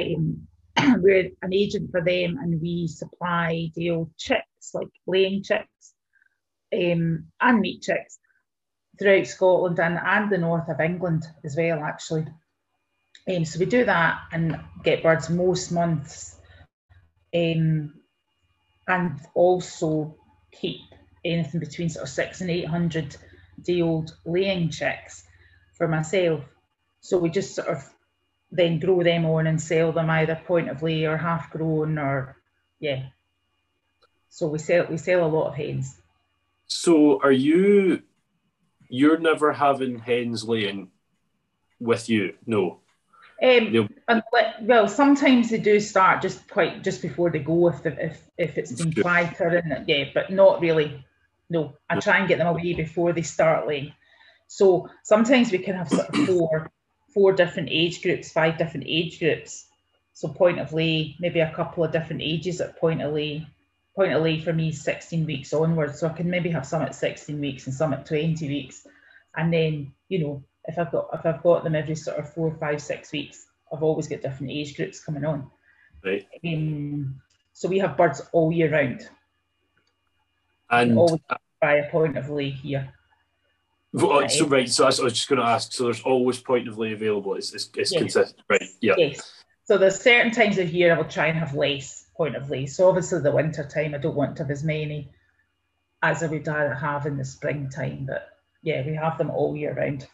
Um, 0.00 0.46
we're 1.02 1.28
an 1.42 1.52
agent 1.52 1.90
for 1.90 2.00
them, 2.00 2.38
and 2.38 2.58
we 2.62 2.88
supply 2.88 3.70
old 3.90 4.16
chicks, 4.16 4.70
like 4.72 4.88
laying 5.06 5.42
chicks, 5.42 5.92
um, 6.72 7.26
and 7.42 7.60
meat 7.60 7.82
chicks 7.82 8.18
throughout 9.00 9.26
Scotland 9.26 9.80
and, 9.80 9.98
and 9.98 10.30
the 10.30 10.38
north 10.38 10.68
of 10.68 10.80
England 10.80 11.24
as 11.42 11.56
well, 11.56 11.82
actually. 11.82 12.26
Um, 13.28 13.44
so 13.44 13.58
we 13.58 13.64
do 13.64 13.84
that 13.86 14.20
and 14.30 14.60
get 14.84 15.02
birds 15.02 15.30
most 15.30 15.72
months, 15.72 16.36
um, 17.34 17.94
and 18.86 19.20
also 19.34 20.16
keep 20.52 20.80
anything 21.24 21.60
between 21.60 21.88
sort 21.88 22.04
of 22.04 22.08
six 22.10 22.40
and 22.40 22.50
eight 22.50 22.66
hundred 22.66 23.16
day 23.62 23.80
old 23.82 24.14
laying 24.24 24.70
chicks 24.70 25.24
for 25.76 25.88
myself. 25.88 26.42
So 27.00 27.18
we 27.18 27.30
just 27.30 27.54
sort 27.54 27.68
of 27.68 27.88
then 28.50 28.80
grow 28.80 29.02
them 29.02 29.24
on 29.24 29.46
and 29.46 29.60
sell 29.60 29.92
them 29.92 30.10
either 30.10 30.40
point 30.46 30.68
of 30.68 30.82
lay 30.82 31.04
or 31.04 31.16
half 31.16 31.50
grown 31.50 31.98
or 31.98 32.36
yeah. 32.80 33.06
So 34.28 34.48
we 34.48 34.58
sell 34.58 34.86
we 34.90 34.96
sell 34.98 35.24
a 35.24 35.28
lot 35.28 35.48
of 35.48 35.54
hens. 35.54 35.96
So 36.66 37.20
are 37.22 37.32
you 37.32 38.02
you're 38.90 39.18
never 39.18 39.52
having 39.52 39.98
hens 39.98 40.44
laying 40.44 40.90
with 41.78 42.10
you? 42.10 42.34
No. 42.44 42.80
Um, 43.42 43.88
and, 44.06 44.22
well, 44.60 44.86
sometimes 44.86 45.48
they 45.48 45.56
do 45.58 45.80
start 45.80 46.20
just 46.20 46.46
quite 46.50 46.82
just 46.82 47.00
before 47.00 47.30
they 47.30 47.38
go 47.38 47.68
if 47.68 47.82
the, 47.82 48.04
if 48.04 48.20
if 48.36 48.58
it's 48.58 48.72
been 48.72 48.92
quieter 48.92 49.48
and 49.48 49.88
yeah, 49.88 50.04
but 50.12 50.30
not 50.30 50.60
really. 50.60 51.06
No, 51.48 51.74
I 51.88 51.98
try 51.98 52.18
and 52.18 52.28
get 52.28 52.38
them 52.38 52.46
away 52.46 52.74
before 52.74 53.12
they 53.12 53.22
start 53.22 53.66
laying. 53.66 53.94
So 54.46 54.88
sometimes 55.04 55.50
we 55.50 55.58
can 55.58 55.74
have 55.74 55.88
sort 55.88 56.08
of 56.08 56.26
four 56.26 56.70
four 57.14 57.32
different 57.32 57.70
age 57.70 58.02
groups, 58.02 58.30
five 58.30 58.58
different 58.58 58.86
age 58.86 59.18
groups. 59.18 59.66
So 60.12 60.28
point 60.28 60.60
of 60.60 60.74
lay, 60.74 61.16
maybe 61.18 61.40
a 61.40 61.52
couple 61.54 61.82
of 61.82 61.92
different 61.92 62.20
ages 62.20 62.60
at 62.60 62.78
point 62.78 63.00
of 63.00 63.14
lay. 63.14 63.46
Point 63.96 64.12
of 64.12 64.22
lay 64.22 64.40
for 64.40 64.52
me 64.52 64.68
is 64.68 64.82
16 64.82 65.26
weeks 65.26 65.52
onwards. 65.52 65.98
So 65.98 66.08
I 66.08 66.12
can 66.12 66.30
maybe 66.30 66.50
have 66.50 66.66
some 66.66 66.82
at 66.82 66.94
16 66.94 67.40
weeks 67.40 67.66
and 67.66 67.74
some 67.74 67.92
at 67.92 68.06
20 68.06 68.46
weeks. 68.48 68.86
And 69.36 69.52
then, 69.52 69.92
you 70.08 70.20
know, 70.20 70.44
if 70.64 70.78
I've 70.78 70.92
got 70.92 71.08
if 71.12 71.26
I've 71.26 71.42
got 71.42 71.64
them 71.64 71.74
every 71.74 71.94
sort 71.94 72.18
of 72.18 72.32
four, 72.32 72.54
five, 72.60 72.80
six 72.80 73.12
weeks, 73.12 73.46
I've 73.72 73.82
always 73.82 74.08
got 74.08 74.22
different 74.22 74.52
age 74.52 74.76
groups 74.76 75.02
coming 75.02 75.24
on. 75.24 75.50
Right. 76.04 76.26
Um, 76.46 77.20
so 77.52 77.68
we 77.68 77.78
have 77.78 77.96
birds 77.96 78.22
all 78.32 78.52
year 78.52 78.70
round. 78.70 79.08
And 80.70 80.96
always 80.96 81.20
by 81.60 81.74
a 81.76 81.90
point 81.90 82.16
of 82.16 82.30
lay 82.30 82.50
here. 82.50 82.92
Well, 83.92 84.28
so 84.28 84.46
right, 84.46 84.68
so 84.68 84.84
I 84.84 84.86
was 84.86 84.96
just 84.98 85.28
going 85.28 85.40
to 85.40 85.46
ask. 85.46 85.72
So 85.72 85.84
there's 85.84 86.02
always 86.02 86.40
point 86.40 86.68
of 86.68 86.78
lay 86.78 86.92
available. 86.92 87.34
It's, 87.34 87.52
it's, 87.52 87.68
it's 87.76 87.92
yes. 87.92 88.00
consistent, 88.00 88.42
right? 88.48 88.62
Yeah. 88.80 88.94
Yes. 88.96 89.32
So 89.64 89.78
there's 89.78 90.00
certain 90.00 90.32
times 90.32 90.58
of 90.58 90.70
year 90.70 90.94
I 90.94 90.96
will 90.96 91.04
try 91.04 91.26
and 91.26 91.38
have 91.38 91.54
less 91.54 92.06
point 92.20 92.36
of 92.36 92.50
lay. 92.50 92.66
So 92.66 92.86
obviously 92.86 93.20
the 93.20 93.30
winter 93.30 93.64
time 93.64 93.94
I 93.94 93.98
don't 93.98 94.14
want 94.14 94.36
to 94.36 94.42
have 94.42 94.50
as 94.50 94.62
many 94.62 95.08
as 96.02 96.22
I 96.22 96.26
would 96.26 96.46
have 96.46 97.06
in 97.06 97.16
the 97.16 97.24
springtime. 97.24 98.04
But 98.06 98.28
yeah, 98.62 98.84
we 98.84 98.94
have 98.94 99.16
them 99.16 99.30
all 99.30 99.56
year 99.56 99.72
round. 99.72 100.06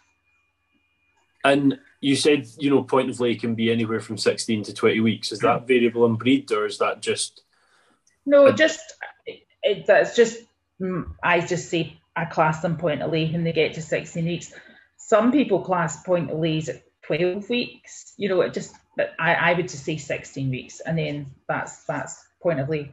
And 1.43 1.81
you 2.01 2.15
said 2.15 2.47
you 2.59 2.71
know 2.71 2.85
point 2.85 3.11
of 3.11 3.19
lay 3.19 3.35
can 3.35 3.57
be 3.57 3.73
anywhere 3.73 3.99
from 3.99 4.19
16 4.19 4.63
to 4.63 4.73
20 4.73 5.01
weeks. 5.01 5.33
Is 5.33 5.41
that 5.41 5.67
variable 5.67 6.07
in 6.07 6.15
breed 6.15 6.53
or 6.53 6.65
is 6.65 6.79
that 6.79 7.03
just? 7.03 7.43
No, 8.25 8.53
just 8.53 8.95
it, 9.27 9.87
that's 9.89 10.15
just 10.15 10.39
mm, 10.81 11.11
I 11.21 11.41
just 11.41 11.69
say 11.71 11.99
I 12.15 12.27
class 12.27 12.63
them 12.63 12.77
point 12.77 13.03
of 13.03 13.11
lay 13.11 13.29
when 13.33 13.43
they 13.43 13.53
get 13.53 13.75
to 13.75 13.83
16 13.83 14.25
weeks. 14.25 14.53
Some 14.97 15.33
people 15.33 15.65
class 15.65 16.05
point 16.05 16.31
of 16.31 16.39
lays 16.39 16.69
at 16.69 16.85
12 17.03 17.51
weeks. 17.51 18.15
You 18.17 18.29
know, 18.29 18.43
it 18.43 18.55
just, 18.55 18.75
but 18.97 19.15
I, 19.19 19.35
I 19.35 19.53
would 19.53 19.69
just 19.69 19.85
say 19.85 19.97
16 19.97 20.51
weeks, 20.51 20.81
and 20.81 20.99
then 20.99 21.27
that's 21.49 21.85
that's 21.85 22.25
point 22.43 22.61
of 22.61 22.69
lay. 22.69 22.93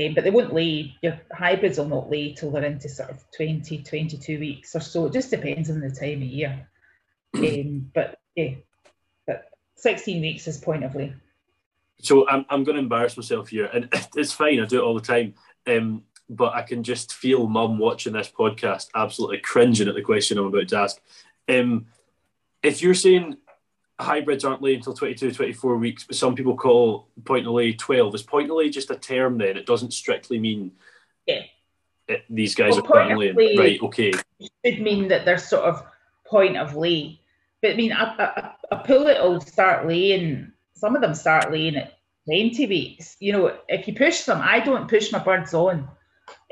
Um, 0.00 0.14
but 0.14 0.24
they 0.24 0.30
won't 0.30 0.54
lay, 0.54 0.94
your 1.02 1.20
hybrids 1.32 1.78
will 1.78 1.88
not 1.88 2.10
lay 2.10 2.32
till 2.32 2.50
they're 2.50 2.64
into 2.64 2.88
sort 2.88 3.10
of 3.10 3.22
20, 3.36 3.82
22 3.82 4.38
weeks 4.38 4.74
or 4.74 4.80
so. 4.80 5.06
It 5.06 5.12
just 5.12 5.30
depends 5.30 5.68
on 5.68 5.80
the 5.80 5.90
time 5.90 6.22
of 6.22 6.28
year. 6.28 6.66
Um, 7.34 7.90
but 7.94 8.18
yeah, 8.34 8.54
but 9.26 9.50
16 9.76 10.20
weeks 10.22 10.48
is 10.48 10.56
point 10.58 10.84
of 10.84 10.94
lay. 10.94 11.14
So 12.00 12.26
I'm, 12.28 12.46
I'm 12.48 12.64
going 12.64 12.76
to 12.76 12.82
embarrass 12.82 13.16
myself 13.16 13.48
here, 13.48 13.66
and 13.66 13.88
it's 14.16 14.32
fine. 14.32 14.60
I 14.60 14.66
do 14.66 14.80
it 14.80 14.84
all 14.84 14.94
the 14.94 15.00
time. 15.00 15.34
Um, 15.66 16.04
but 16.28 16.54
I 16.54 16.62
can 16.62 16.82
just 16.82 17.12
feel 17.12 17.46
mum 17.46 17.78
watching 17.78 18.14
this 18.14 18.30
podcast 18.30 18.88
absolutely 18.94 19.38
cringing 19.38 19.88
at 19.88 19.94
the 19.94 20.02
question 20.02 20.38
I'm 20.38 20.46
about 20.46 20.68
to 20.68 20.78
ask. 20.78 21.00
Um, 21.48 21.86
if 22.62 22.80
you're 22.80 22.94
saying 22.94 23.36
hybrids 24.02 24.44
aren't 24.44 24.62
laid 24.62 24.76
until 24.76 24.94
22, 24.94 25.32
24 25.32 25.76
weeks, 25.76 26.04
but 26.04 26.16
some 26.16 26.34
people 26.34 26.56
call 26.56 27.08
point 27.24 27.46
of 27.46 27.52
lay 27.52 27.72
12, 27.72 28.14
is 28.14 28.22
point 28.22 28.50
of 28.50 28.56
lay 28.56 28.70
just 28.70 28.90
a 28.90 28.96
term 28.96 29.38
then? 29.38 29.56
It 29.56 29.66
doesn't 29.66 29.92
strictly 29.92 30.38
mean 30.38 30.72
yeah. 31.26 31.42
It, 32.08 32.24
these 32.28 32.54
guys 32.54 32.74
well, 32.74 32.98
are. 32.98 33.16
Lay 33.16 33.56
right, 33.56 33.82
okay. 33.82 34.12
Should 34.64 34.80
mean 34.80 35.08
that 35.08 35.24
they're 35.24 35.38
sort 35.38 35.64
of 35.64 35.84
point 36.26 36.56
of 36.56 36.74
lay. 36.74 37.20
But 37.60 37.72
I 37.72 37.74
mean, 37.74 37.92
a, 37.92 38.56
a, 38.70 38.76
a 38.76 38.78
pullet 38.84 39.22
will 39.22 39.40
start 39.40 39.86
laying, 39.86 40.52
some 40.74 40.96
of 40.96 41.02
them 41.02 41.14
start 41.14 41.52
laying 41.52 41.76
at 41.76 41.98
20 42.26 42.66
weeks. 42.66 43.16
You 43.20 43.32
know, 43.32 43.56
if 43.68 43.86
you 43.86 43.94
push 43.94 44.22
them, 44.22 44.40
I 44.42 44.58
don't 44.60 44.90
push 44.90 45.12
my 45.12 45.20
birds 45.20 45.54
on 45.54 45.88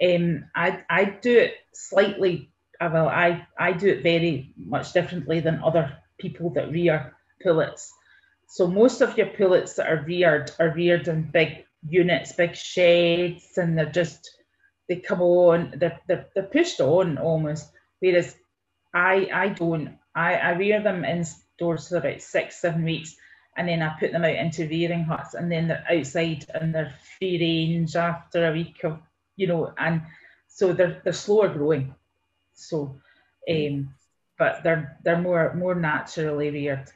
um, 0.02 0.44
I 0.54 0.82
I 0.88 1.04
do 1.04 1.38
it 1.38 1.54
slightly. 1.72 2.50
Uh, 2.80 2.90
well, 2.92 3.08
I 3.08 3.46
I 3.58 3.72
do 3.72 3.88
it 3.88 4.02
very 4.02 4.52
much 4.56 4.92
differently 4.92 5.40
than 5.40 5.62
other 5.62 5.96
people 6.18 6.50
that 6.50 6.70
rear 6.70 7.14
pullets. 7.42 7.92
So 8.48 8.66
most 8.66 9.00
of 9.00 9.16
your 9.16 9.28
pullets 9.28 9.74
that 9.74 9.88
are 9.88 10.04
reared 10.06 10.50
are 10.58 10.74
reared 10.74 11.08
in 11.08 11.30
big 11.30 11.64
units, 11.88 12.32
big 12.32 12.56
sheds, 12.56 13.56
and 13.56 13.78
they're 13.78 13.90
just 13.90 14.30
they 14.88 14.96
come 14.96 15.22
on, 15.22 15.74
they're 15.76 16.00
they're, 16.08 16.26
they're 16.34 16.44
pushed 16.44 16.80
on 16.80 17.18
almost. 17.18 17.70
Whereas 18.00 18.36
I 18.92 19.28
I 19.32 19.48
don't. 19.50 19.98
I, 20.14 20.34
I 20.34 20.50
rear 20.52 20.82
them 20.82 21.04
indoors 21.04 21.88
for 21.88 21.98
about 21.98 22.20
six, 22.20 22.56
seven 22.56 22.82
weeks, 22.82 23.14
and 23.56 23.68
then 23.68 23.82
I 23.82 23.96
put 24.00 24.10
them 24.10 24.24
out 24.24 24.34
into 24.34 24.66
rearing 24.66 25.04
huts, 25.04 25.34
and 25.34 25.50
then 25.50 25.68
they're 25.68 25.86
outside 25.88 26.46
and 26.52 26.74
they're 26.74 26.92
free 27.18 27.38
range 27.38 27.94
after 27.94 28.48
a 28.48 28.52
week 28.52 28.82
of 28.82 28.98
you 29.36 29.46
know, 29.46 29.72
and 29.78 30.02
so 30.48 30.72
they're 30.72 31.00
they're 31.04 31.12
slower 31.12 31.48
growing. 31.48 31.94
So, 32.52 33.00
um, 33.48 33.94
but 34.38 34.62
they're 34.62 34.98
they're 35.04 35.20
more 35.20 35.54
more 35.54 35.74
naturally 35.74 36.50
reared, 36.50 36.90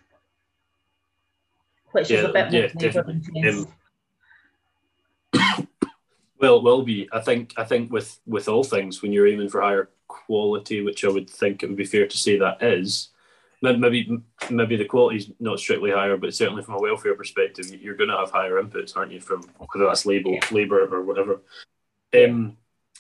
which 1.95 2.11
yeah, 2.11 2.19
is 2.19 2.25
a 2.25 2.33
bit 2.33 2.53
yeah, 2.53 2.61
more 2.75 3.11
intensive. 3.11 3.67
Um, 5.33 5.69
well, 6.41 6.57
it 6.57 6.63
will 6.65 6.83
be. 6.83 7.09
I 7.13 7.21
think. 7.21 7.55
I 7.57 7.65
think 7.65 7.93
with 7.93 8.19
with 8.27 8.49
all 8.49 8.65
things, 8.65 9.01
when 9.01 9.13
you're 9.13 9.29
aiming 9.29 9.49
for 9.49 9.61
higher 9.61 9.91
quality, 10.09 10.83
which 10.83 11.05
I 11.05 11.09
would 11.09 11.31
think 11.31 11.63
it 11.63 11.69
would 11.69 11.77
be 11.77 11.85
fair 11.85 12.09
to 12.09 12.19
say 12.19 12.37
that 12.39 12.63
is, 12.63 13.11
maybe 13.63 14.19
maybe 14.51 14.77
the 14.77 14.85
quality 14.85 15.19
is 15.19 15.31
not 15.39 15.61
strictly 15.61 15.93
higher, 15.93 16.17
but 16.17 16.35
certainly 16.35 16.65
from 16.65 16.75
a 16.75 16.81
welfare 16.81 17.15
perspective, 17.15 17.67
you're 17.81 17.97
going 17.97 18.11
to 18.11 18.17
have 18.17 18.33
higher 18.33 18.61
inputs, 18.61 18.97
aren't 18.97 19.13
you? 19.13 19.21
From 19.21 19.43
whether 19.59 19.87
that's 19.87 20.05
label, 20.05 20.37
labour 20.51 20.93
or 20.93 21.03
whatever. 21.03 21.43
Um, 22.13 22.57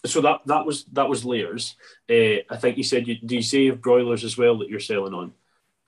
so 0.06 0.20
that 0.20 0.42
that 0.46 0.64
was 0.64 0.84
that 0.92 1.08
was 1.08 1.24
layers. 1.24 1.74
Uh, 2.08 2.46
I 2.48 2.56
think 2.58 2.76
you 2.76 2.84
said 2.84 3.08
you 3.08 3.16
do 3.16 3.34
you 3.34 3.42
say 3.42 3.70
broilers 3.70 4.22
as 4.22 4.38
well 4.38 4.58
that 4.58 4.68
you're 4.68 4.78
selling 4.78 5.14
on? 5.14 5.32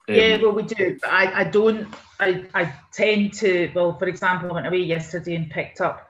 Um, 0.08 0.14
yeah, 0.14 0.36
well 0.40 0.52
we 0.52 0.62
do. 0.62 0.98
I, 1.04 1.40
I 1.40 1.44
don't 1.44 1.92
I, 2.20 2.44
I 2.54 2.72
tend 2.92 3.34
to 3.34 3.70
well 3.74 3.98
for 3.98 4.06
example 4.06 4.50
I 4.50 4.54
went 4.54 4.66
away 4.66 4.78
yesterday 4.78 5.34
and 5.34 5.50
picked 5.50 5.80
up 5.80 6.08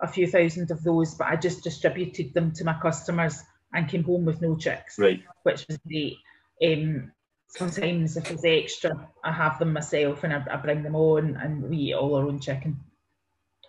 a 0.00 0.08
few 0.08 0.26
thousand 0.26 0.70
of 0.70 0.82
those, 0.82 1.14
but 1.14 1.28
I 1.28 1.36
just 1.36 1.62
distributed 1.62 2.34
them 2.34 2.52
to 2.52 2.64
my 2.64 2.76
customers 2.80 3.42
and 3.72 3.88
came 3.88 4.04
home 4.04 4.24
with 4.24 4.42
no 4.42 4.56
chicks. 4.56 4.98
Right. 4.98 5.22
Which 5.44 5.66
was 5.68 5.78
great. 5.86 6.16
Um, 6.62 7.12
sometimes 7.48 8.16
if 8.16 8.24
there's 8.24 8.44
extra, 8.44 9.08
I 9.24 9.32
have 9.32 9.58
them 9.58 9.72
myself 9.72 10.24
and 10.24 10.32
I, 10.32 10.44
I 10.50 10.56
bring 10.56 10.82
them 10.82 10.96
on 10.96 11.36
and 11.36 11.62
we 11.62 11.76
eat 11.76 11.94
all 11.94 12.14
our 12.16 12.26
own 12.26 12.40
chicken. 12.40 12.80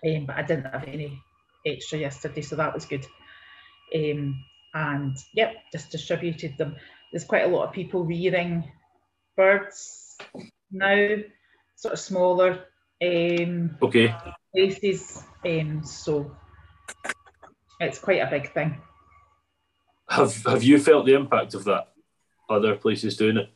Um, 0.05 0.25
but 0.25 0.35
I 0.35 0.43
didn't 0.43 0.71
have 0.71 0.83
any 0.85 1.21
extra 1.65 1.99
yesterday, 1.99 2.41
so 2.41 2.55
that 2.55 2.73
was 2.73 2.85
good. 2.85 3.05
Um, 3.95 4.43
and 4.73 5.15
yep, 5.33 5.55
just 5.71 5.91
distributed 5.91 6.57
them. 6.57 6.75
There's 7.11 7.23
quite 7.23 7.43
a 7.43 7.47
lot 7.47 7.67
of 7.67 7.73
people 7.73 8.03
rearing 8.03 8.71
birds 9.35 10.17
now, 10.71 11.17
sort 11.75 11.93
of 11.93 11.99
smaller 11.99 12.65
um, 13.01 13.77
okay 13.81 14.15
places. 14.53 15.23
Um, 15.45 15.83
so 15.83 16.35
it's 17.79 17.99
quite 17.99 18.21
a 18.21 18.29
big 18.29 18.53
thing. 18.53 18.77
Have 20.09 20.43
Have 20.45 20.63
you 20.63 20.79
felt 20.79 21.05
the 21.05 21.15
impact 21.15 21.53
of 21.53 21.63
that? 21.65 21.89
Other 22.49 22.75
places 22.75 23.17
doing 23.17 23.37
it? 23.37 23.49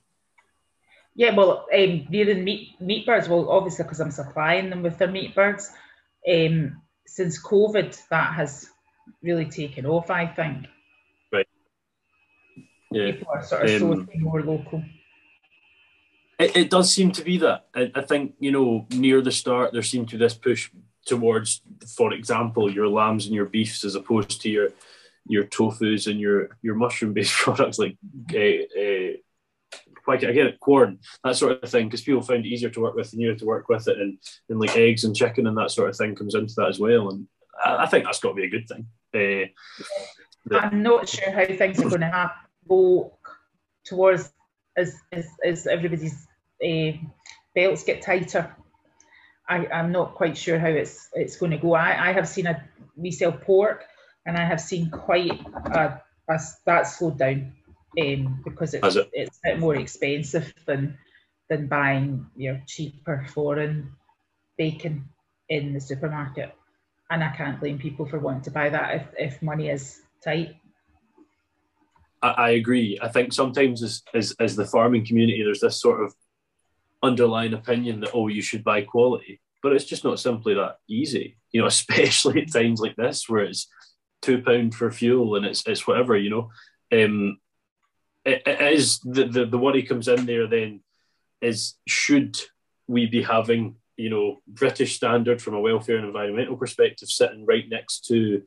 Yeah, 1.16 1.36
well, 1.36 1.66
um, 1.74 2.08
rearing 2.12 2.44
meat 2.44 2.80
meat 2.80 3.06
birds. 3.06 3.28
Well, 3.28 3.50
obviously 3.50 3.84
because 3.84 4.00
I'm 4.00 4.12
supplying 4.12 4.70
them 4.70 4.84
with 4.84 4.98
their 4.98 5.12
meat 5.12 5.36
birds. 5.36 5.72
Um, 6.28 6.82
since 7.06 7.42
COVID, 7.42 7.98
that 8.10 8.34
has 8.34 8.70
really 9.24 9.46
taken 9.46 9.86
off, 9.86 10.10
I 10.10 10.28
think. 10.28 10.68
Right. 11.32 11.48
Yeah. 12.92 13.12
People 13.12 13.28
are 13.34 13.44
sort 13.44 13.70
of 13.70 13.82
um, 13.82 14.10
more 14.20 14.42
local. 14.42 14.84
It, 16.40 16.56
it 16.56 16.70
does 16.70 16.94
seem 16.94 17.12
to 17.14 17.24
be 17.24 17.38
that. 17.40 17.68
I, 17.76 17.92
I 17.96 18.02
think, 18.02 18.36
you 18.40 18.52
know, 18.52 18.86
near 18.92 19.22
the 19.22 19.32
start, 19.32 19.74
there 19.74 19.84
seemed 19.84 20.10
to 20.10 20.18
be 20.18 20.24
this 20.24 20.36
push 20.36 20.70
towards, 21.06 21.62
for 21.96 22.14
example, 22.14 22.72
your 22.72 22.88
lambs 22.88 23.26
and 23.26 23.34
your 23.34 23.46
beefs 23.46 23.84
as 23.84 23.96
opposed 23.96 24.42
to 24.42 24.50
your 24.50 24.70
your 25.30 25.44
tofu's 25.44 26.08
and 26.08 26.20
your 26.20 26.58
your 26.62 26.76
mushroom 26.76 27.14
based 27.14 27.34
products 27.38 27.78
like 27.78 27.98
uh, 28.34 28.80
uh, 28.80 29.14
again 30.14 30.54
corn 30.62 30.98
that 31.24 31.36
sort 31.36 31.62
of 31.62 31.70
thing 31.70 31.88
because 31.88 32.02
people 32.02 32.22
find 32.22 32.46
it 32.46 32.50
easier 32.50 32.70
to 32.70 32.80
work 32.80 32.96
with 32.96 33.12
and 33.12 33.22
you 33.22 33.36
to 33.36 33.46
work 33.46 33.68
with 33.68 33.90
it 33.90 34.00
and, 34.00 34.18
and 34.48 34.60
like 34.60 34.78
eggs 34.78 35.04
and 35.04 35.16
chicken 35.16 35.48
and 35.48 35.58
that 35.58 35.70
sort 35.70 35.90
of 35.90 35.98
thing 35.98 36.16
comes 36.16 36.34
into 36.34 36.54
that 36.56 36.70
as 36.70 36.80
well 36.80 37.10
and 37.10 37.28
I, 37.64 37.84
I 37.84 37.86
think 37.88 38.06
that's 38.06 38.20
got 38.20 38.30
to 38.30 38.36
be 38.36 38.46
a 38.46 38.50
good 38.50 38.68
thing. 38.68 38.88
Uh, 39.14 40.56
I'm 40.56 40.82
not 40.82 41.10
sure 41.10 41.32
how 41.32 41.46
things 41.46 41.80
are 41.80 41.90
going 41.90 42.02
to 42.02 42.32
go 42.70 43.18
towards 43.84 44.32
as 44.78 44.96
as, 45.12 45.28
as 45.44 45.68
everybody's 45.68 46.27
uh, 46.64 46.92
belts 47.56 47.84
get 47.84 48.02
tighter. 48.02 48.56
I, 49.50 49.66
I'm 49.68 49.92
not 49.92 50.16
quite 50.16 50.38
sure 50.38 50.60
how 50.60 50.68
it's 50.68 51.10
it's 51.14 51.38
going 51.38 51.52
to 51.52 51.58
go. 51.58 51.74
I, 51.74 52.10
I 52.10 52.14
have 52.14 52.28
seen 52.28 52.48
a 52.48 52.64
we 52.96 53.12
sell 53.12 53.32
pork 53.32 53.86
and 54.26 54.38
I 54.38 54.44
have 54.44 54.60
seen 54.60 54.90
quite 54.90 55.40
a, 55.74 56.02
a 56.30 56.40
that 56.66 56.84
slowed 56.84 57.18
down 57.18 57.54
um, 58.00 58.42
because 58.44 58.74
it's 58.74 58.96
it? 58.96 59.10
it's 59.14 59.40
a 59.46 59.52
bit 59.52 59.60
more 59.60 59.76
expensive 59.76 60.54
than 60.66 60.98
than 61.50 61.68
buying 61.68 62.28
your 62.36 62.62
cheaper 62.68 63.26
foreign 63.34 63.92
bacon 64.58 65.08
in 65.50 65.74
the 65.74 65.80
supermarket. 65.80 66.54
And 67.10 67.24
I 67.24 67.30
can't 67.30 67.60
blame 67.60 67.80
people 67.80 68.06
for 68.06 68.20
wanting 68.20 68.42
to 68.44 68.52
buy 68.52 68.70
that 68.70 68.96
if, 68.96 69.36
if 69.36 69.42
money 69.42 69.70
is 69.70 70.02
tight. 70.22 70.58
I, 72.22 72.30
I 72.30 72.50
agree. 72.50 73.00
I 73.02 73.08
think 73.08 73.32
sometimes 73.32 73.82
as, 73.82 74.04
as 74.14 74.36
as 74.40 74.56
the 74.58 74.66
farming 74.66 75.06
community, 75.06 75.42
there's 75.42 75.62
this 75.62 75.80
sort 75.80 76.04
of 76.04 76.14
underlying 77.04 77.54
opinion 77.54 78.00
that 78.02 78.12
oh, 78.14 78.28
you 78.28 78.42
should 78.42 78.64
buy 78.64 78.82
quality, 78.82 79.42
but 79.64 79.74
it's 79.74 79.86
just 79.86 80.04
not 80.04 80.20
simply 80.20 80.54
that 80.56 80.78
easy. 80.90 81.36
You 81.54 81.62
know, 81.62 81.68
especially 81.68 82.42
at 82.42 82.52
times 82.52 82.82
like 82.82 82.98
this 82.98 83.28
where 83.28 83.46
it's 83.46 83.68
two 84.22 84.44
pound 84.44 84.76
for 84.76 84.92
fuel 84.92 85.38
and 85.38 85.46
it's 85.46 85.66
it's 85.66 85.88
whatever. 85.88 86.16
You 86.16 86.30
know, 86.30 86.50
um, 86.92 87.40
it, 88.26 88.44
it 88.46 88.74
is 88.74 89.00
the, 89.00 89.24
the 89.24 89.46
the 89.46 89.58
worry 89.58 89.82
comes 89.84 90.10
in 90.10 90.26
there 90.26 90.46
then 90.48 90.82
is 91.42 91.76
should 91.88 92.38
we 92.86 93.06
be 93.08 93.24
having 93.24 93.78
you 93.96 94.10
know 94.10 94.42
British 94.46 94.98
standard 94.98 95.42
from 95.42 95.56
a 95.56 95.62
welfare 95.62 95.96
and 95.96 96.06
environmental 96.06 96.58
perspective 96.58 97.10
sitting 97.10 97.46
right 97.46 97.68
next 97.70 98.06
to 98.08 98.44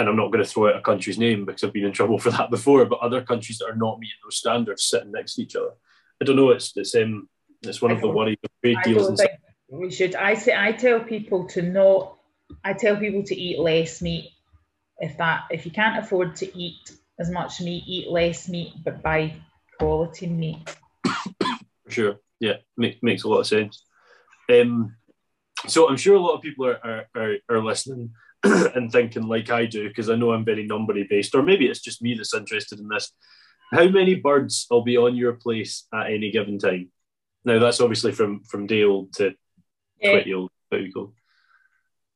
and 0.00 0.08
I'm 0.08 0.16
not 0.16 0.32
going 0.32 0.42
to 0.42 0.50
throw 0.50 0.68
out 0.68 0.76
a 0.76 0.80
country's 0.80 1.18
name 1.18 1.44
because 1.44 1.62
I've 1.62 1.72
been 1.72 1.84
in 1.84 1.92
trouble 1.92 2.18
for 2.20 2.30
that 2.30 2.50
before, 2.50 2.84
but 2.86 3.00
other 3.00 3.22
countries 3.22 3.58
that 3.58 3.68
are 3.68 3.76
not 3.76 3.98
meeting 3.98 4.16
those 4.24 4.36
standards 4.36 4.84
sitting 4.84 5.12
next 5.12 5.34
to 5.34 5.42
each 5.42 5.56
other. 5.56 5.72
I 6.20 6.24
don't 6.24 6.36
know. 6.36 6.50
It's 6.50 6.76
it's 6.76 6.94
um 6.94 7.28
it's 7.62 7.82
one 7.82 7.90
of 7.90 8.00
the 8.00 8.08
worries 8.08 8.38
of 8.42 8.50
trade 8.62 8.78
deals. 8.84 9.08
And 9.08 9.18
stuff. 9.18 9.30
we 9.68 9.90
should. 9.90 10.14
I 10.14 10.34
say 10.34 10.54
I 10.56 10.72
tell 10.72 11.00
people 11.00 11.46
to 11.48 11.62
not. 11.62 12.16
I 12.64 12.72
tell 12.72 12.96
people 12.96 13.22
to 13.24 13.34
eat 13.34 13.58
less 13.58 14.02
meat. 14.02 14.30
If 14.98 15.16
that 15.18 15.44
if 15.50 15.64
you 15.64 15.72
can't 15.72 15.98
afford 15.98 16.36
to 16.36 16.58
eat 16.58 16.92
as 17.18 17.30
much 17.30 17.60
meat, 17.60 17.84
eat 17.86 18.10
less 18.10 18.48
meat, 18.48 18.72
but 18.84 19.02
buy 19.02 19.34
quality 19.78 20.26
meat. 20.26 20.76
sure. 21.88 22.16
Yeah, 22.38 22.56
make, 22.76 23.02
makes 23.02 23.24
a 23.24 23.28
lot 23.28 23.40
of 23.40 23.46
sense. 23.46 23.84
Um, 24.50 24.96
so 25.66 25.88
I'm 25.88 25.98
sure 25.98 26.16
a 26.16 26.20
lot 26.20 26.34
of 26.34 26.42
people 26.42 26.66
are 26.66 26.80
are, 26.82 27.06
are, 27.14 27.36
are 27.50 27.62
listening 27.62 28.12
and 28.42 28.90
thinking 28.90 29.28
like 29.28 29.50
I 29.50 29.66
do 29.66 29.88
because 29.88 30.08
I 30.08 30.16
know 30.16 30.32
I'm 30.32 30.44
very 30.44 30.66
numbery 30.66 31.08
based, 31.08 31.34
or 31.34 31.42
maybe 31.42 31.66
it's 31.66 31.80
just 31.80 32.02
me 32.02 32.14
that's 32.14 32.34
interested 32.34 32.78
in 32.78 32.88
this. 32.88 33.12
How 33.70 33.86
many 33.88 34.16
birds 34.16 34.66
will 34.70 34.82
be 34.82 34.96
on 34.96 35.14
your 35.14 35.34
place 35.34 35.86
at 35.94 36.10
any 36.10 36.30
given 36.30 36.58
time? 36.58 36.90
Now 37.44 37.58
that's 37.58 37.80
obviously 37.80 38.12
from 38.12 38.42
from 38.44 38.66
day 38.66 38.84
old 38.84 39.12
to 39.14 39.34
Yeah. 40.00 40.10
twenty 40.10 40.34
old. 40.34 40.50
How 40.70 40.78
you 40.78 40.92
go? 40.92 41.12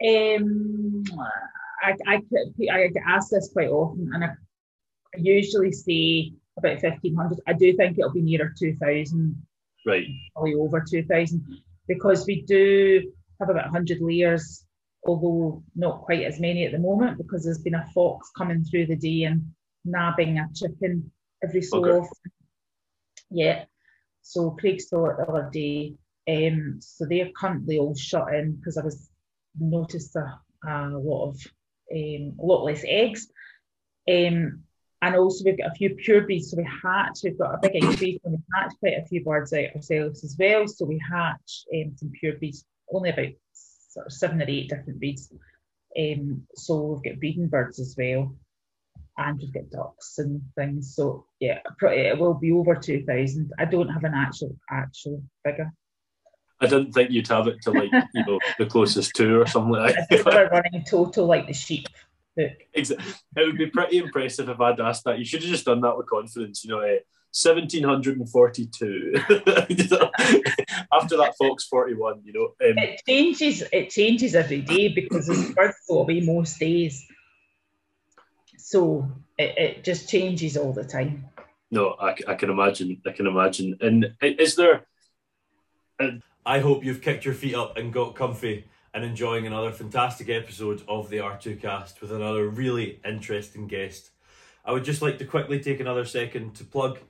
Um, 0.04 1.04
I, 1.82 1.94
I, 2.06 2.20
I 2.72 2.88
get 2.88 3.02
asked 3.06 3.30
this 3.30 3.50
quite 3.52 3.68
often, 3.68 4.10
and 4.12 4.24
I, 4.24 4.28
I 4.28 5.18
usually 5.18 5.72
say 5.72 6.32
about 6.56 6.82
1500. 6.82 7.40
I 7.46 7.52
do 7.52 7.74
think 7.76 7.98
it'll 7.98 8.12
be 8.12 8.20
nearer 8.20 8.52
2000, 8.58 9.46
Right. 9.86 10.06
probably 10.34 10.54
over 10.54 10.80
2000, 10.80 11.44
because 11.88 12.26
we 12.26 12.42
do 12.42 13.12
have 13.40 13.50
about 13.50 13.64
100 13.66 13.98
layers, 14.00 14.64
although 15.06 15.62
not 15.74 16.02
quite 16.02 16.22
as 16.22 16.38
many 16.40 16.64
at 16.66 16.72
the 16.72 16.78
moment, 16.78 17.18
because 17.18 17.44
there's 17.44 17.58
been 17.58 17.74
a 17.74 17.86
fox 17.94 18.30
coming 18.36 18.64
through 18.64 18.86
the 18.86 18.96
day 18.96 19.24
and 19.24 19.52
nabbing 19.84 20.38
a 20.38 20.48
chicken 20.54 21.10
every 21.42 21.62
so 21.62 21.78
Okay. 21.78 21.90
often. 21.98 22.32
Yeah. 23.30 23.64
So 24.24 24.50
Craig 24.52 24.80
saw 24.80 25.10
it 25.10 25.18
the 25.18 25.26
other 25.28 25.50
day. 25.52 25.94
Um, 26.26 26.78
so 26.80 27.04
they're 27.04 27.30
currently 27.36 27.78
all 27.78 27.94
shut 27.94 28.34
in 28.34 28.56
because 28.56 28.78
I 28.78 28.82
was 28.82 29.10
noticed 29.60 30.16
a, 30.16 30.40
a 30.66 30.88
lot 30.96 31.28
of 31.28 31.46
um, 31.94 32.32
a 32.40 32.44
lot 32.44 32.64
less 32.64 32.82
eggs. 32.86 33.28
Um, 34.08 34.62
and 35.02 35.16
also 35.16 35.44
we've 35.44 35.58
got 35.58 35.72
a 35.72 35.74
few 35.74 35.90
pure 35.90 36.22
breeds, 36.22 36.50
so 36.50 36.56
we 36.56 36.64
hatch. 36.82 37.18
We've 37.22 37.38
got 37.38 37.54
a 37.54 37.58
big 37.60 37.74
increase 37.74 38.18
and 38.24 38.32
we 38.32 38.38
hatch 38.54 38.72
quite 38.80 38.98
a 38.98 39.04
few 39.04 39.22
birds 39.22 39.52
out 39.52 39.76
ourselves 39.76 40.24
as 40.24 40.36
well. 40.38 40.66
So 40.66 40.86
we 40.86 40.98
hatch 40.98 41.64
um, 41.74 41.92
some 41.94 42.10
pure 42.18 42.38
breeds, 42.38 42.64
only 42.90 43.10
about 43.10 43.34
sort 43.52 44.06
of 44.06 44.12
seven 44.12 44.40
or 44.40 44.46
eight 44.48 44.70
different 44.70 44.98
breeds. 44.98 45.30
Um, 45.98 46.46
so 46.54 46.80
we've 46.80 47.12
got 47.12 47.20
breeding 47.20 47.48
birds 47.48 47.78
as 47.78 47.94
well, 47.98 48.34
and 49.18 49.38
we've 49.38 49.52
got 49.52 49.70
ducks 49.70 50.18
and 50.18 50.42
things. 50.56 50.94
So 50.94 51.26
yeah, 51.40 51.60
it 51.82 52.18
will 52.18 52.34
be 52.34 52.52
over 52.52 52.74
two 52.74 53.04
thousand. 53.04 53.52
I 53.58 53.64
don't 53.64 53.88
have 53.88 54.04
an 54.04 54.14
actual 54.14 54.56
actual 54.70 55.22
figure. 55.44 55.72
I 56.60 56.66
didn't 56.66 56.92
think 56.92 57.10
you'd 57.10 57.28
have 57.28 57.46
it 57.48 57.60
to 57.62 57.70
like 57.72 57.90
you 58.14 58.24
know 58.26 58.38
the 58.58 58.66
closest 58.66 59.12
two 59.14 59.40
or 59.40 59.46
something 59.46 59.72
like 59.72 59.94
that. 60.10 60.24
we're 60.24 60.48
running 60.48 60.84
total 60.88 61.26
like 61.26 61.46
the 61.46 61.52
sheep 61.52 61.86
book. 62.36 62.52
Exa- 62.76 63.00
It 63.36 63.46
would 63.46 63.58
be 63.58 63.66
pretty 63.66 63.98
impressive 63.98 64.48
if 64.48 64.60
I'd 64.60 64.80
asked 64.80 65.04
that. 65.04 65.18
You 65.18 65.24
should 65.24 65.42
have 65.42 65.50
just 65.50 65.64
done 65.66 65.80
that 65.82 65.96
with 65.96 66.06
confidence. 66.08 66.64
You 66.64 66.70
know, 66.70 66.80
eh, 66.80 66.98
1742. 67.32 69.14
After 70.92 71.16
that 71.16 71.34
Fox 71.38 71.64
41, 71.66 72.22
you 72.24 72.32
know. 72.32 72.44
Um, 72.68 72.78
It 72.78 73.00
changes. 73.06 73.62
It 73.72 73.90
changes 73.90 74.34
every 74.34 74.60
day 74.62 74.88
because 74.88 75.28
it's 75.28 75.50
birds 75.54 75.76
go 75.88 76.00
away 76.02 76.20
most 76.20 76.58
days. 76.58 77.04
So 78.66 79.06
it, 79.36 79.58
it 79.58 79.84
just 79.84 80.08
changes 80.08 80.56
all 80.56 80.72
the 80.72 80.84
time. 80.84 81.26
no, 81.70 81.96
I, 82.00 82.16
I 82.26 82.34
can 82.34 82.48
imagine. 82.48 82.98
I 83.06 83.10
can 83.10 83.26
imagine. 83.26 83.76
And 83.82 84.14
is 84.22 84.56
there. 84.56 84.86
I 86.46 86.60
hope 86.60 86.82
you've 86.82 87.02
kicked 87.02 87.26
your 87.26 87.34
feet 87.34 87.54
up 87.54 87.76
and 87.76 87.92
got 87.92 88.14
comfy 88.14 88.64
and 88.94 89.04
enjoying 89.04 89.46
another 89.46 89.70
fantastic 89.70 90.30
episode 90.30 90.82
of 90.88 91.10
the 91.10 91.18
R2 91.18 91.60
cast 91.60 92.00
with 92.00 92.10
another 92.10 92.48
really 92.48 93.00
interesting 93.04 93.66
guest. 93.66 94.12
I 94.64 94.72
would 94.72 94.84
just 94.84 95.02
like 95.02 95.18
to 95.18 95.26
quickly 95.26 95.60
take 95.60 95.80
another 95.80 96.06
second 96.06 96.54
to 96.54 96.64
plug 96.64 97.00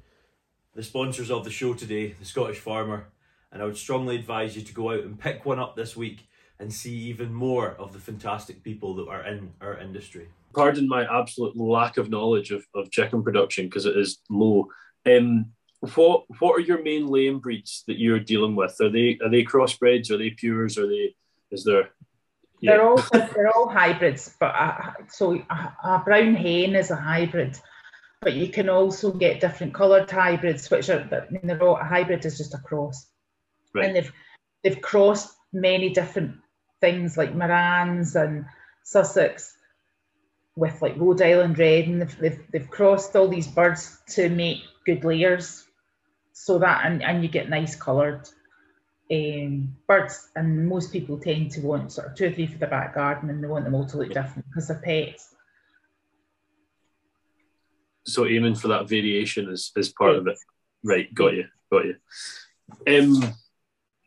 the 0.74 0.82
sponsors 0.82 1.30
of 1.30 1.44
the 1.44 1.50
show 1.50 1.72
today, 1.72 2.16
the 2.18 2.24
Scottish 2.24 2.58
Farmer, 2.58 3.06
and 3.52 3.62
I 3.62 3.64
would 3.64 3.76
strongly 3.76 4.16
advise 4.16 4.56
you 4.56 4.62
to 4.62 4.74
go 4.74 4.90
out 4.90 5.04
and 5.04 5.20
pick 5.20 5.46
one 5.46 5.60
up 5.60 5.76
this 5.76 5.94
week 5.94 6.26
and 6.58 6.72
see 6.72 6.96
even 6.96 7.32
more 7.32 7.76
of 7.78 7.92
the 7.92 8.00
fantastic 8.00 8.64
people 8.64 8.96
that 8.96 9.06
are 9.06 9.24
in 9.24 9.52
our 9.60 9.78
industry. 9.78 10.30
Pardon 10.54 10.88
my 10.88 11.04
absolute 11.20 11.56
lack 11.56 11.96
of 11.96 12.10
knowledge 12.10 12.50
of, 12.50 12.64
of 12.74 12.90
chicken 12.90 13.22
production 13.22 13.66
because 13.66 13.86
it 13.86 13.96
is 13.96 14.18
low. 14.30 14.68
Um, 15.06 15.52
what 15.94 16.24
what 16.38 16.52
are 16.52 16.60
your 16.60 16.82
main 16.82 17.06
laying 17.08 17.40
breeds 17.40 17.84
that 17.86 17.98
you're 17.98 18.20
dealing 18.20 18.56
with? 18.56 18.76
Are 18.80 18.90
they 18.90 19.18
are 19.22 19.30
they 19.30 19.44
crossbreds? 19.44 20.10
Are 20.10 20.16
they 20.16 20.30
pures? 20.30 20.78
Are 20.78 20.86
they 20.86 21.14
is 21.50 21.64
there? 21.64 21.90
They're 22.62 22.82
all 22.82 23.02
they're 23.12 23.54
all 23.54 23.68
hybrids, 23.68 24.34
but 24.40 24.54
a, 24.54 24.94
so 25.08 25.34
a, 25.34 25.76
a 25.84 26.02
brown 26.04 26.34
hen 26.34 26.74
is 26.74 26.90
a 26.90 26.96
hybrid. 26.96 27.58
But 28.22 28.32
you 28.34 28.48
can 28.48 28.70
also 28.70 29.12
get 29.12 29.40
different 29.40 29.74
coloured 29.74 30.10
hybrids, 30.10 30.70
which 30.70 30.88
are 30.88 31.00
I 31.00 31.30
mean 31.30 31.42
they're 31.46 31.62
all 31.62 31.76
a 31.76 31.84
hybrid 31.84 32.24
is 32.24 32.38
just 32.38 32.54
a 32.54 32.58
cross, 32.58 33.06
Right. 33.74 33.86
and 33.86 33.96
they've 33.96 34.12
they've 34.62 34.80
crossed 34.80 35.34
many 35.52 35.90
different 35.90 36.36
things 36.80 37.18
like 37.18 37.34
Marans 37.34 38.14
and 38.14 38.46
Sussex 38.82 39.53
with 40.56 40.80
like 40.82 40.96
Rhode 40.96 41.22
Island 41.22 41.58
Red, 41.58 41.88
and 41.88 42.02
they've, 42.02 42.18
they've, 42.18 42.40
they've 42.52 42.70
crossed 42.70 43.16
all 43.16 43.28
these 43.28 43.48
birds 43.48 43.98
to 44.10 44.28
make 44.28 44.58
good 44.86 45.04
layers, 45.04 45.64
so 46.32 46.58
that 46.58 46.84
and, 46.84 47.02
and 47.02 47.22
you 47.22 47.28
get 47.28 47.48
nice 47.48 47.74
coloured 47.74 48.28
um, 49.10 49.76
birds. 49.86 50.28
And 50.36 50.68
most 50.68 50.92
people 50.92 51.18
tend 51.18 51.50
to 51.52 51.60
want 51.60 51.92
sort 51.92 52.08
of 52.08 52.14
two 52.14 52.26
or 52.26 52.32
three 52.32 52.46
for 52.46 52.58
the 52.58 52.66
back 52.66 52.94
garden, 52.94 53.30
and 53.30 53.42
they 53.42 53.48
want 53.48 53.64
them 53.64 53.74
all 53.74 53.86
to 53.86 53.96
look 53.96 54.12
different 54.12 54.46
because 54.48 54.68
they're 54.68 54.78
pets. 54.78 55.34
so 58.06 58.26
aiming 58.26 58.54
for 58.54 58.68
that 58.68 58.88
variation 58.88 59.48
is, 59.48 59.72
is 59.76 59.88
part 59.88 60.16
of 60.16 60.26
it. 60.26 60.38
Right, 60.82 61.12
got 61.14 61.34
you, 61.34 61.46
got 61.72 61.84
you. 61.86 61.96
Um, 62.86 63.34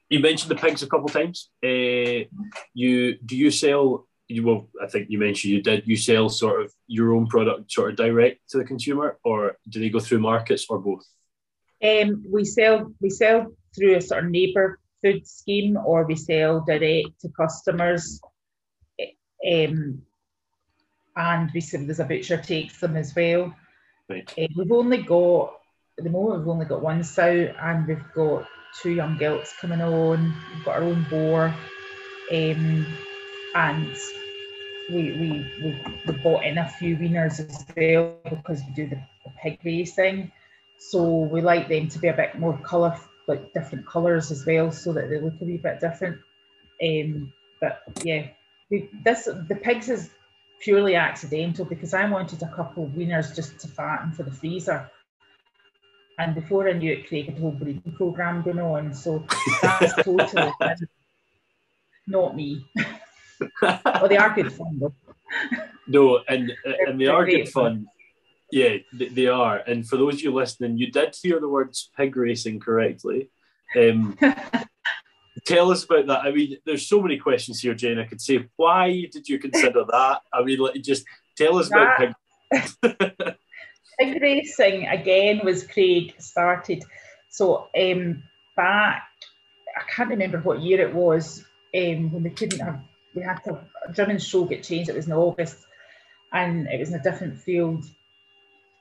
you 0.10 0.20
mentioned 0.20 0.52
the 0.52 0.56
pigs 0.56 0.84
a 0.84 0.88
couple 0.88 1.10
times. 1.10 1.50
Uh, 1.64 2.26
you 2.74 3.18
do 3.26 3.36
you 3.36 3.52
sell? 3.52 4.08
You 4.28 4.44
well, 4.46 4.68
I 4.82 4.88
think 4.88 5.10
you 5.10 5.20
mentioned 5.20 5.54
you 5.54 5.62
did. 5.62 5.88
You 5.88 5.96
sell 5.96 6.30
sort 6.30 6.62
of 6.62 6.74
your 6.88 7.14
own 7.14 7.28
product, 7.28 7.72
sort 7.72 7.92
of 7.92 7.96
direct 7.96 8.50
to 8.50 8.58
the 8.58 8.66
consumer, 8.66 9.18
or 9.24 9.58
do 9.70 9.80
they 9.80 9.90
go 9.90 10.00
through 10.00 10.20
markets 10.20 10.66
or 10.70 10.80
both? 10.80 11.06
Um, 11.84 12.26
we 12.30 12.44
sell 12.44 12.92
we 13.00 13.10
sell 13.10 13.48
through 13.76 13.96
a 13.96 14.02
sort 14.02 14.26
of 14.26 14.32
neighbour 14.32 14.80
food 15.02 15.28
scheme, 15.28 15.78
or 15.78 16.06
we 16.06 16.16
sell 16.16 16.64
direct 16.66 17.22
to 17.22 17.30
customers. 17.30 18.20
Um, 19.50 20.02
and 21.16 21.52
we 21.54 21.62
see 21.62 21.78
there's 21.78 22.00
a 22.00 22.06
butcher 22.06 22.38
takes 22.38 22.80
them 22.80 22.96
as 22.96 23.16
well. 23.16 23.54
Right. 24.10 24.32
Uh, 24.38 24.48
we've 24.56 24.72
only 24.72 25.04
got 25.04 25.58
at 25.98 26.04
the 26.04 26.10
moment 26.10 26.40
we've 26.40 26.48
only 26.50 26.66
got 26.66 26.82
one 26.82 27.04
sow 27.04 27.54
and 27.62 27.88
we've 27.88 28.14
got 28.14 28.48
two 28.82 28.92
young 28.92 29.18
gilts 29.18 29.54
coming 29.60 29.82
on. 29.82 30.34
We've 30.54 30.66
got 30.66 30.76
our 30.76 30.84
own 30.84 31.06
boar, 31.10 31.54
um, 32.32 32.86
and 33.56 33.96
we, 34.90 35.12
we 35.12 35.52
we 35.62 35.82
we 36.06 36.14
bought 36.20 36.44
in 36.44 36.58
a 36.58 36.68
few 36.68 36.96
weaners 36.96 37.40
as 37.40 37.66
well 37.76 38.16
because 38.30 38.62
we 38.68 38.74
do 38.74 38.88
the, 38.90 39.02
the 39.26 39.32
pig 39.42 39.60
racing. 39.64 40.32
So 40.80 41.04
we 41.04 41.42
like 41.42 41.68
them 41.68 41.90
to 41.90 42.00
be 42.00 42.08
a 42.08 42.14
bit 42.14 42.38
more 42.38 42.58
colour, 42.60 42.98
like 43.28 43.54
different 43.54 43.88
colours 43.88 44.32
as 44.32 44.46
well, 44.46 44.72
so 44.72 44.94
that 44.94 45.10
they 45.10 45.20
look 45.20 45.34
a 45.42 45.46
wee 45.46 45.58
bit 45.58 45.80
different. 45.80 46.20
Um, 46.82 47.34
but 47.60 47.82
yeah, 48.04 48.28
we, 48.70 48.90
this 49.04 49.26
the 49.26 49.56
pigs 49.56 49.90
is 49.90 50.10
purely 50.60 50.96
accidental 50.96 51.66
because 51.66 51.94
I 51.94 52.10
wanted 52.10 52.42
a 52.44 52.54
couple 52.56 52.86
of 52.86 52.92
weaners 52.92 53.36
just 53.36 53.60
to 53.60 53.68
fatten 53.68 54.12
for 54.12 54.24
the 54.24 54.32
freezer. 54.32 54.90
And 56.20 56.34
before 56.34 56.68
I 56.68 56.74
knew 56.74 56.92
it, 56.94 57.08
Craig 57.08 57.28
had 57.28 57.38
a 57.38 57.42
whole 57.42 57.52
breeding 57.52 57.92
program 57.92 58.42
going 58.42 58.60
on. 58.60 58.94
So 58.94 59.24
that's 59.62 59.94
totally 60.04 60.52
not 62.08 62.36
me. 62.36 62.66
well, 63.62 64.08
they 64.08 64.18
are 64.18 64.34
good 64.34 64.52
fun 64.52 64.80
though. 64.80 64.94
No, 65.90 66.20
and 66.28 66.52
and 66.64 67.00
they 67.00 67.06
They're 67.06 67.26
good 67.26 67.50
fun. 67.50 67.88
Yeah, 68.52 68.78
they, 68.94 69.28
are. 69.28 69.58
And 69.58 69.88
for 69.88 69.98
those 69.98 70.16
of 70.16 70.22
you 70.22 70.34
listening, 70.34 70.78
you 70.78 70.92
did 70.92 71.16
hear 71.22 71.40
the 71.40 71.48
words 71.48 71.92
pig 71.96 72.16
racing 72.16 72.60
correctly. 72.60 73.30
Um, 73.76 74.18
tell 75.46 75.72
us 75.72 75.84
about 75.84 76.08
that. 76.08 76.22
I 76.24 76.32
mean, 76.32 76.58
there's 76.66 76.88
so 76.88 77.02
many 77.02 77.18
questions 77.18 77.60
here, 77.60 77.74
Jane. 77.74 78.00
I 78.00 78.06
could 78.06 78.22
say, 78.22 78.48
why 78.56 79.08
did 79.12 79.28
you 79.28 79.40
consider 79.40 79.84
that? 79.92 80.22
I 80.34 80.44
mean, 80.44 80.60
like, 80.60 80.82
just 80.82 81.06
tell 81.38 81.58
us 81.58 81.68
about 81.68 81.98
pig. 81.98 83.36
Pig 84.00 84.22
racing 84.22 84.88
again 84.88 85.42
was 85.44 85.66
Craig 85.66 86.14
started. 86.20 86.84
So 87.30 87.68
um, 87.78 88.24
back, 88.56 89.04
I 89.78 89.92
can't 89.92 90.10
remember 90.10 90.40
what 90.40 90.62
year 90.62 90.82
it 90.82 90.94
was 90.94 91.44
um, 91.76 92.12
when 92.12 92.24
we 92.24 92.30
couldn't 92.30 92.60
have, 92.60 92.80
we 93.18 93.24
had 93.24 93.44
to, 93.46 93.60
Drymen 93.90 94.22
show 94.22 94.46
get 94.46 94.64
changed. 94.64 94.90
It 94.90 94.96
was 94.96 95.08
in 95.08 95.14
August 95.14 95.58
and 96.32 96.68
it 96.68 96.80
was 96.80 96.90
in 96.90 97.00
a 97.00 97.04
different 97.04 97.40
field. 97.40 97.84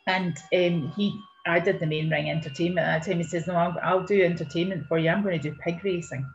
And 0.07 0.37
um, 0.55 0.92
he, 0.94 1.18
I 1.46 1.59
did 1.59 1.81
the 1.81 1.87
main 1.87 2.11
ring 2.11 2.29
entertainment 2.31 2.87
at 2.87 2.99
that 2.99 3.11
time. 3.11 3.18
He 3.18 3.25
says, 3.25 3.46
No, 3.46 3.55
I'll, 3.55 3.77
I'll 3.83 4.05
do 4.05 4.22
entertainment 4.22 4.87
for 4.87 4.99
you. 4.99 5.09
I'm 5.09 5.22
going 5.22 5.40
to 5.40 5.51
do 5.51 5.57
pig 5.57 5.83
racing. 5.83 6.27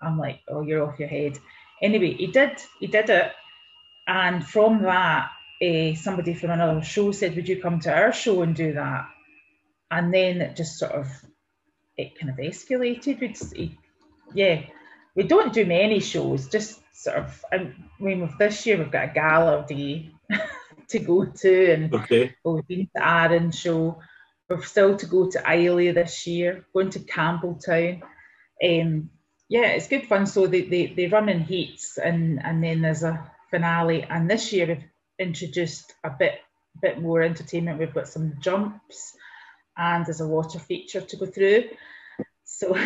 I'm 0.00 0.18
like, 0.18 0.40
Oh, 0.48 0.62
you're 0.62 0.88
off 0.88 0.98
your 0.98 1.08
head. 1.08 1.38
Anyway, 1.82 2.14
he 2.14 2.28
did, 2.28 2.58
he 2.80 2.86
did 2.86 3.10
it. 3.10 3.32
And 4.06 4.44
from 4.44 4.82
that, 4.82 5.30
uh, 5.62 5.94
somebody 5.94 6.32
from 6.32 6.50
another 6.50 6.82
show 6.82 7.12
said, 7.12 7.36
Would 7.36 7.48
you 7.48 7.60
come 7.60 7.80
to 7.80 7.92
our 7.92 8.12
show 8.12 8.40
and 8.42 8.56
do 8.56 8.72
that? 8.72 9.08
And 9.90 10.12
then 10.12 10.40
it 10.40 10.56
just 10.56 10.78
sort 10.78 10.92
of, 10.92 11.06
it 11.98 12.18
kind 12.18 12.30
of 12.30 12.36
escalated. 12.38 13.20
We'd, 13.20 13.76
yeah, 14.34 14.62
we 15.14 15.24
don't 15.24 15.52
do 15.52 15.66
many 15.66 16.00
shows, 16.00 16.48
just 16.48 16.81
sort 16.92 17.16
of, 17.16 17.44
I 17.52 17.72
mean, 18.00 18.20
with 18.20 18.38
this 18.38 18.66
year 18.66 18.78
we've 18.78 18.90
got 18.90 19.10
a 19.10 19.12
gala 19.12 19.64
day 19.68 20.10
to 20.88 20.98
go 20.98 21.24
to, 21.24 21.72
and 21.72 21.94
Okay. 21.94 22.34
well, 22.44 22.56
we've 22.56 22.68
been 22.68 22.88
to 22.96 23.06
Arran 23.06 23.50
show. 23.50 23.98
We're 24.48 24.62
still 24.62 24.96
to 24.96 25.06
go 25.06 25.30
to 25.30 25.38
Islay 25.38 25.92
this 25.92 26.26
year, 26.26 26.66
going 26.74 26.90
to 26.90 26.98
Campbeltown. 27.00 28.02
Um, 28.62 29.10
yeah, 29.48 29.68
it's 29.68 29.88
good 29.88 30.06
fun. 30.06 30.26
So 30.26 30.46
they, 30.46 30.62
they, 30.62 30.86
they 30.86 31.06
run 31.06 31.28
in 31.28 31.40
heats 31.40 31.98
and, 31.98 32.44
and 32.44 32.62
then 32.62 32.82
there's 32.82 33.02
a 33.02 33.30
finale. 33.50 34.02
And 34.02 34.30
this 34.30 34.52
year 34.52 34.66
we've 34.66 34.84
introduced 35.18 35.94
a 36.04 36.10
bit 36.10 36.40
bit 36.80 37.00
more 37.00 37.22
entertainment. 37.22 37.78
We've 37.78 37.94
got 37.94 38.08
some 38.08 38.34
jumps 38.40 39.14
and 39.76 40.06
there's 40.06 40.20
a 40.20 40.26
water 40.26 40.58
feature 40.58 41.00
to 41.00 41.16
go 41.16 41.26
through. 41.26 41.64
So 42.44 42.76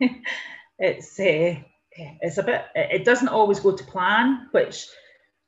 it's 0.78 1.18
uh, 1.20 1.56
it's 1.92 2.38
a 2.38 2.42
bit 2.42 2.64
it 2.74 3.04
doesn't 3.04 3.28
always 3.28 3.60
go 3.60 3.76
to 3.76 3.84
plan, 3.84 4.48
which 4.52 4.86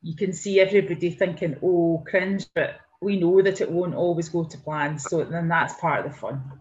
you 0.03 0.17
can 0.17 0.33
see 0.33 0.61
everybody 0.61 1.11
thinking, 1.11 1.57
oh, 1.63 2.03
cringe, 2.07 2.47
but 2.55 2.81
we 3.01 3.19
know 3.19 3.41
that 3.43 3.61
it 3.61 3.71
won't 3.71 3.95
always 3.95 4.29
go 4.29 4.45
to 4.45 4.59
plan. 4.59 4.99
So 4.99 5.25
then 5.25 5.49
that's 5.49 5.75
part 5.75 6.05
of 6.05 6.13
the 6.13 6.19
fun. 6.19 6.61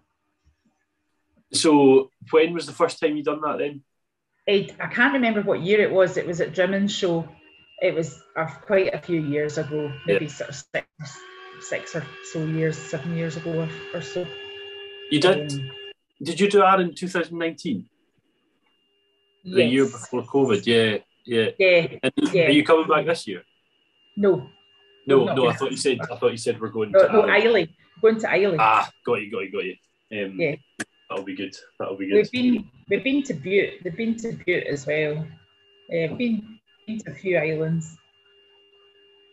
So, 1.54 2.12
when 2.30 2.54
was 2.54 2.66
the 2.66 2.72
first 2.72 3.00
time 3.00 3.18
you 3.18 3.24
done 3.24 3.42
that 3.42 3.58
then? 3.58 3.84
I, 4.48 4.70
I 4.80 4.88
can't 4.88 5.14
remember 5.14 5.42
what 5.42 5.62
year 5.62 5.82
it 5.82 5.92
was. 5.92 6.18
It 6.18 6.26
was 6.26 6.40
at 6.40 6.54
Drymen's 6.54 6.94
show. 6.94 7.28
It 7.82 7.94
was 7.94 8.22
uh, 8.38 8.46
quite 8.46 8.94
a 8.94 9.00
few 9.00 9.22
years 9.22 9.58
ago, 9.58 9.92
maybe 10.06 10.30
sort 10.30 10.52
of 10.52 10.56
six, 10.56 10.88
six 11.62 11.96
or 11.96 12.06
so 12.32 12.46
years, 12.46 12.78
seven 12.78 13.18
years 13.18 13.38
ago 13.38 13.52
or, 13.62 13.70
or 13.94 14.02
so. 14.02 14.26
You 15.10 15.20
did. 15.20 15.52
Um, 15.52 15.72
Did 16.24 16.40
you 16.40 16.50
do 16.50 16.60
that 16.60 16.80
in 16.80 16.96
2019? 16.96 17.86
The 19.44 19.66
year 19.66 19.86
before 19.86 20.24
COVID? 20.24 20.66
Yeah, 20.66 20.98
yeah. 21.26 21.50
Yeah. 21.58 21.88
And 22.04 22.14
Yeah. 22.34 22.48
are 22.48 22.52
you 22.52 22.64
coming 22.64 22.88
back 22.88 23.06
this 23.06 23.28
year? 23.28 23.44
No. 24.16 24.48
No, 25.08 25.26
no. 25.34 25.48
I 25.48 25.54
thought 25.54 25.72
you 25.72 25.78
said. 25.78 26.00
I 26.02 26.16
thought 26.16 26.32
you 26.32 26.38
said 26.38 26.60
we're 26.62 26.70
going 26.70 26.92
No, 26.92 27.08
to. 27.08 27.14
no, 27.14 27.22
Ireland. 27.22 27.70
Going 28.02 28.20
to 28.20 28.28
Islay. 28.28 28.58
Ah, 28.60 28.90
got 29.06 29.22
you, 29.22 29.32
got 29.32 29.40
you, 29.42 29.52
got 29.52 29.66
you. 29.66 29.76
Um, 30.26 30.40
Yeah. 30.40 30.56
That'll 31.10 31.26
be 31.26 31.36
good. 31.36 31.56
That'll 31.78 31.98
be 31.98 32.08
good. 32.08 32.16
We've 32.16 32.32
been 32.32 32.70
we've 32.90 33.04
been 33.04 33.24
to 33.24 33.34
Bute. 33.34 33.82
We've 33.84 33.98
been 33.98 34.16
to 34.18 34.32
Bute 34.46 34.66
as 34.68 34.86
well. 34.88 35.18
Uh, 35.18 35.26
we've 35.90 36.18
been, 36.18 36.60
been 36.88 37.00
to 37.00 37.12
a 37.12 37.14
few 37.14 37.38
islands. 37.38 37.98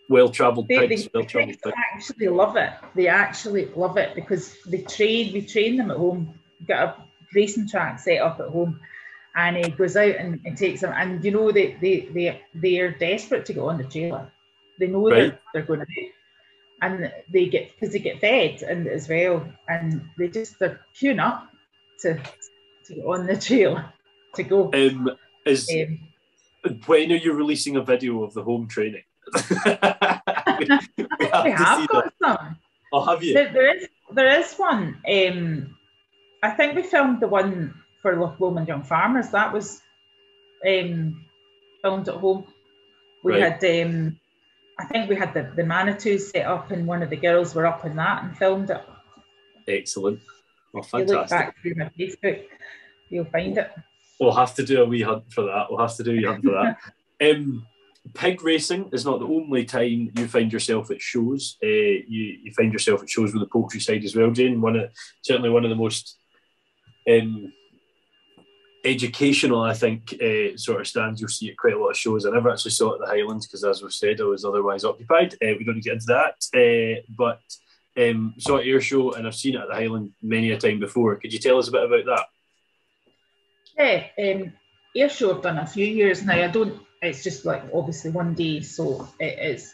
Well 0.08 0.28
travelled 0.30 0.68
pigs. 0.68 1.08
Well 1.14 1.24
travelled 1.24 1.50
pigs 1.54 1.62
pigs. 1.62 1.76
actually 1.94 2.28
love 2.28 2.56
it. 2.56 2.72
They 2.96 3.08
actually 3.08 3.66
love 3.76 3.96
it 3.96 4.14
because 4.14 4.56
they 4.66 4.82
train. 4.82 5.32
We 5.32 5.42
train 5.42 5.76
them 5.76 5.90
at 5.90 5.98
home. 5.98 6.34
We've 6.58 6.68
got 6.68 6.80
a 6.98 7.04
racing 7.34 7.68
track 7.68 8.00
set 8.00 8.20
up 8.22 8.40
at 8.40 8.48
home, 8.48 8.80
and 9.36 9.56
he 9.56 9.70
goes 9.70 9.96
out 9.96 10.14
and, 10.16 10.40
and 10.44 10.56
takes 10.56 10.80
them. 10.80 10.92
And 10.94 11.24
you 11.24 11.30
know 11.30 11.50
they 11.52 11.76
they 11.80 12.08
they 12.12 12.42
they're 12.54 12.92
desperate 12.92 13.46
to 13.46 13.52
get 13.52 13.62
on 13.62 13.78
the 13.78 13.84
trailer. 13.84 14.30
They 14.78 14.86
know 14.86 15.08
Right. 15.10 15.16
they're 15.30 15.40
they're 15.54 15.62
going 15.62 15.80
to 15.80 15.86
be, 15.86 16.10
and 16.82 17.12
they 17.32 17.46
get 17.46 17.72
because 17.74 17.92
they 17.92 17.98
get 18.00 18.20
fed 18.20 18.62
and 18.62 18.86
as 18.86 19.08
well, 19.08 19.46
and 19.68 20.08
they 20.18 20.28
just 20.28 20.58
they're 20.58 20.80
queuing 20.94 21.20
up 21.22 21.48
to 22.00 22.14
to 22.86 22.94
get 22.94 23.04
on 23.04 23.26
the 23.26 23.36
trailer 23.36 23.92
to 24.34 24.42
go. 24.42 24.70
Um, 24.72 25.10
is 25.44 25.68
Um, 25.72 26.78
when 26.86 27.12
are 27.12 27.16
you 27.16 27.32
releasing 27.32 27.76
a 27.76 27.82
video 27.82 28.22
of 28.24 28.34
the 28.34 28.42
home 28.42 28.66
training? 28.68 29.02
we, 29.34 30.66
we 31.18 31.26
have 31.26 31.44
we 31.44 31.50
have 31.52 31.88
got 31.88 32.04
that. 32.04 32.12
some. 32.20 32.56
Oh, 32.92 33.04
have 33.04 33.22
you? 33.22 33.34
There, 33.34 33.52
there 33.52 33.76
is 33.76 33.88
there 34.12 34.40
is 34.40 34.54
one. 34.56 35.00
Um, 35.08 35.76
I 36.42 36.50
think 36.50 36.74
we 36.76 36.82
filmed 36.82 37.20
the 37.20 37.28
one 37.28 37.74
for 38.08 38.16
Loch 38.16 38.40
Lomond 38.40 38.68
Young 38.68 38.82
Farmers. 38.82 39.30
That 39.30 39.52
was 39.52 39.82
um, 40.66 41.24
filmed 41.82 42.08
at 42.08 42.14
home. 42.14 42.46
We 43.22 43.32
Right. 43.32 43.60
had 43.60 43.86
um, 43.86 44.18
I 44.78 44.84
think 44.84 45.10
we 45.10 45.16
had 45.16 45.34
the, 45.34 45.50
the 45.56 45.64
Manitou 45.64 46.18
set 46.18 46.46
up 46.46 46.70
and 46.70 46.86
one 46.86 47.02
of 47.02 47.10
the 47.10 47.16
girls 47.16 47.54
were 47.54 47.66
up 47.66 47.84
in 47.84 47.96
that 47.96 48.22
and 48.22 48.36
filmed 48.36 48.70
it. 48.70 48.82
Excellent. 49.66 50.20
Oh, 50.74 50.78
If 50.80 50.92
you 50.92 51.04
look 51.04 51.28
back 51.28 51.56
through 51.60 51.74
my 51.76 51.90
Facebook, 51.98 52.44
you'll 53.10 53.24
find 53.26 53.58
it. 53.58 53.70
We'll 54.20 54.32
have 54.32 54.54
to 54.54 54.64
do 54.64 54.82
a 54.82 54.86
wee 54.86 55.02
hunt 55.02 55.32
for 55.32 55.42
that. 55.44 55.66
We'll 55.68 55.80
have 55.80 55.96
to 55.96 56.04
do 56.04 56.12
a 56.12 56.14
wee 56.16 56.24
hunt 56.24 56.44
for 56.44 56.52
that. 56.52 56.76
Um, 57.20 57.66
pig 58.14 58.44
racing 58.44 58.90
is 58.92 59.04
not 59.04 59.18
the 59.18 59.26
only 59.26 59.64
time 59.64 60.12
you 60.16 60.28
find 60.28 60.52
yourself 60.52 60.88
at 60.92 61.00
shows. 61.02 61.56
Uh, 61.60 61.66
you, 61.66 62.38
you 62.44 62.52
find 62.56 62.72
yourself 62.72 63.02
at 63.02 63.10
shows 63.10 63.32
with 63.32 63.42
the 63.42 63.48
poultry 63.48 63.80
side 63.80 64.04
as 64.04 64.14
well, 64.14 64.30
Jane. 64.30 64.60
One 64.60 64.76
of, 64.76 64.92
certainly 65.22 65.50
one 65.50 65.64
of 65.64 65.70
the 65.70 65.74
most 65.74 66.16
um, 67.10 67.52
educational, 68.84 69.62
I 69.62 69.74
think, 69.74 70.14
uh, 70.22 70.56
sort 70.56 70.80
of 70.80 70.86
stands 70.86 71.20
you'll 71.20 71.28
see 71.28 71.50
at 71.50 71.56
quite 71.56 71.74
a 71.74 71.78
lot 71.78 71.90
of 71.90 71.96
shows. 71.96 72.26
I 72.26 72.30
never 72.30 72.50
actually 72.50 72.70
saw 72.72 72.92
it 72.92 72.94
at 72.94 73.00
the 73.00 73.14
Highlands 73.14 73.46
because, 73.46 73.64
as 73.64 73.82
we've 73.82 73.92
said, 73.92 74.20
I 74.20 74.24
was 74.24 74.44
otherwise 74.44 74.84
occupied. 74.84 75.34
Uh, 75.34 75.54
we 75.58 75.64
don't 75.64 75.80
get 75.82 75.94
into 75.94 76.06
that. 76.06 76.36
Uh, 76.54 77.02
but 77.16 77.40
um, 77.98 78.34
saw 78.38 78.56
it 78.56 78.66
Ayr 78.66 78.80
Show 78.80 79.12
and 79.12 79.26
I've 79.26 79.34
seen 79.34 79.56
it 79.56 79.60
at 79.60 79.68
the 79.68 79.74
Highland 79.74 80.12
many 80.22 80.50
a 80.52 80.58
time 80.58 80.78
before. 80.78 81.16
Could 81.16 81.32
you 81.32 81.38
tell 81.38 81.58
us 81.58 81.68
a 81.68 81.72
bit 81.72 81.84
about 81.84 82.04
that? 82.06 82.26
Yeah, 83.78 84.06
um, 84.18 84.52
Ayr 84.96 85.08
show 85.08 85.34
I've 85.34 85.42
done 85.42 85.58
a 85.58 85.66
few 85.66 85.86
years 85.86 86.24
now. 86.24 86.42
I 86.42 86.48
don't. 86.48 86.80
It's 87.00 87.22
just 87.22 87.44
like 87.44 87.62
obviously 87.72 88.10
one 88.10 88.34
day, 88.34 88.60
so 88.60 89.08
it 89.20 89.38
is. 89.56 89.72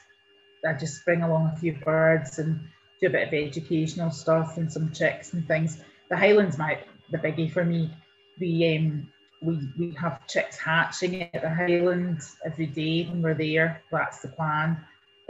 I 0.66 0.74
just 0.74 1.04
bring 1.04 1.22
along 1.22 1.52
a 1.54 1.56
few 1.56 1.72
birds 1.72 2.38
and 2.38 2.60
do 3.00 3.06
a 3.06 3.10
bit 3.10 3.28
of 3.28 3.34
educational 3.34 4.10
stuff 4.10 4.58
and 4.58 4.70
some 4.70 4.92
chicks 4.92 5.32
and 5.32 5.46
things. 5.46 5.82
The 6.10 6.16
Highlands 6.16 6.58
might 6.58 6.86
the 7.10 7.18
biggie 7.18 7.50
for 7.50 7.64
me. 7.64 7.90
We 8.38 8.76
um 8.76 9.08
we 9.42 9.58
we 9.78 9.94
have 9.94 10.26
chicks 10.26 10.56
hatching 10.56 11.22
at 11.22 11.42
the 11.42 11.50
Highlands 11.50 12.36
every 12.44 12.66
day 12.66 13.04
when 13.04 13.22
we're 13.22 13.34
there. 13.34 13.82
That's 13.90 14.20
the 14.20 14.28
plan. 14.28 14.78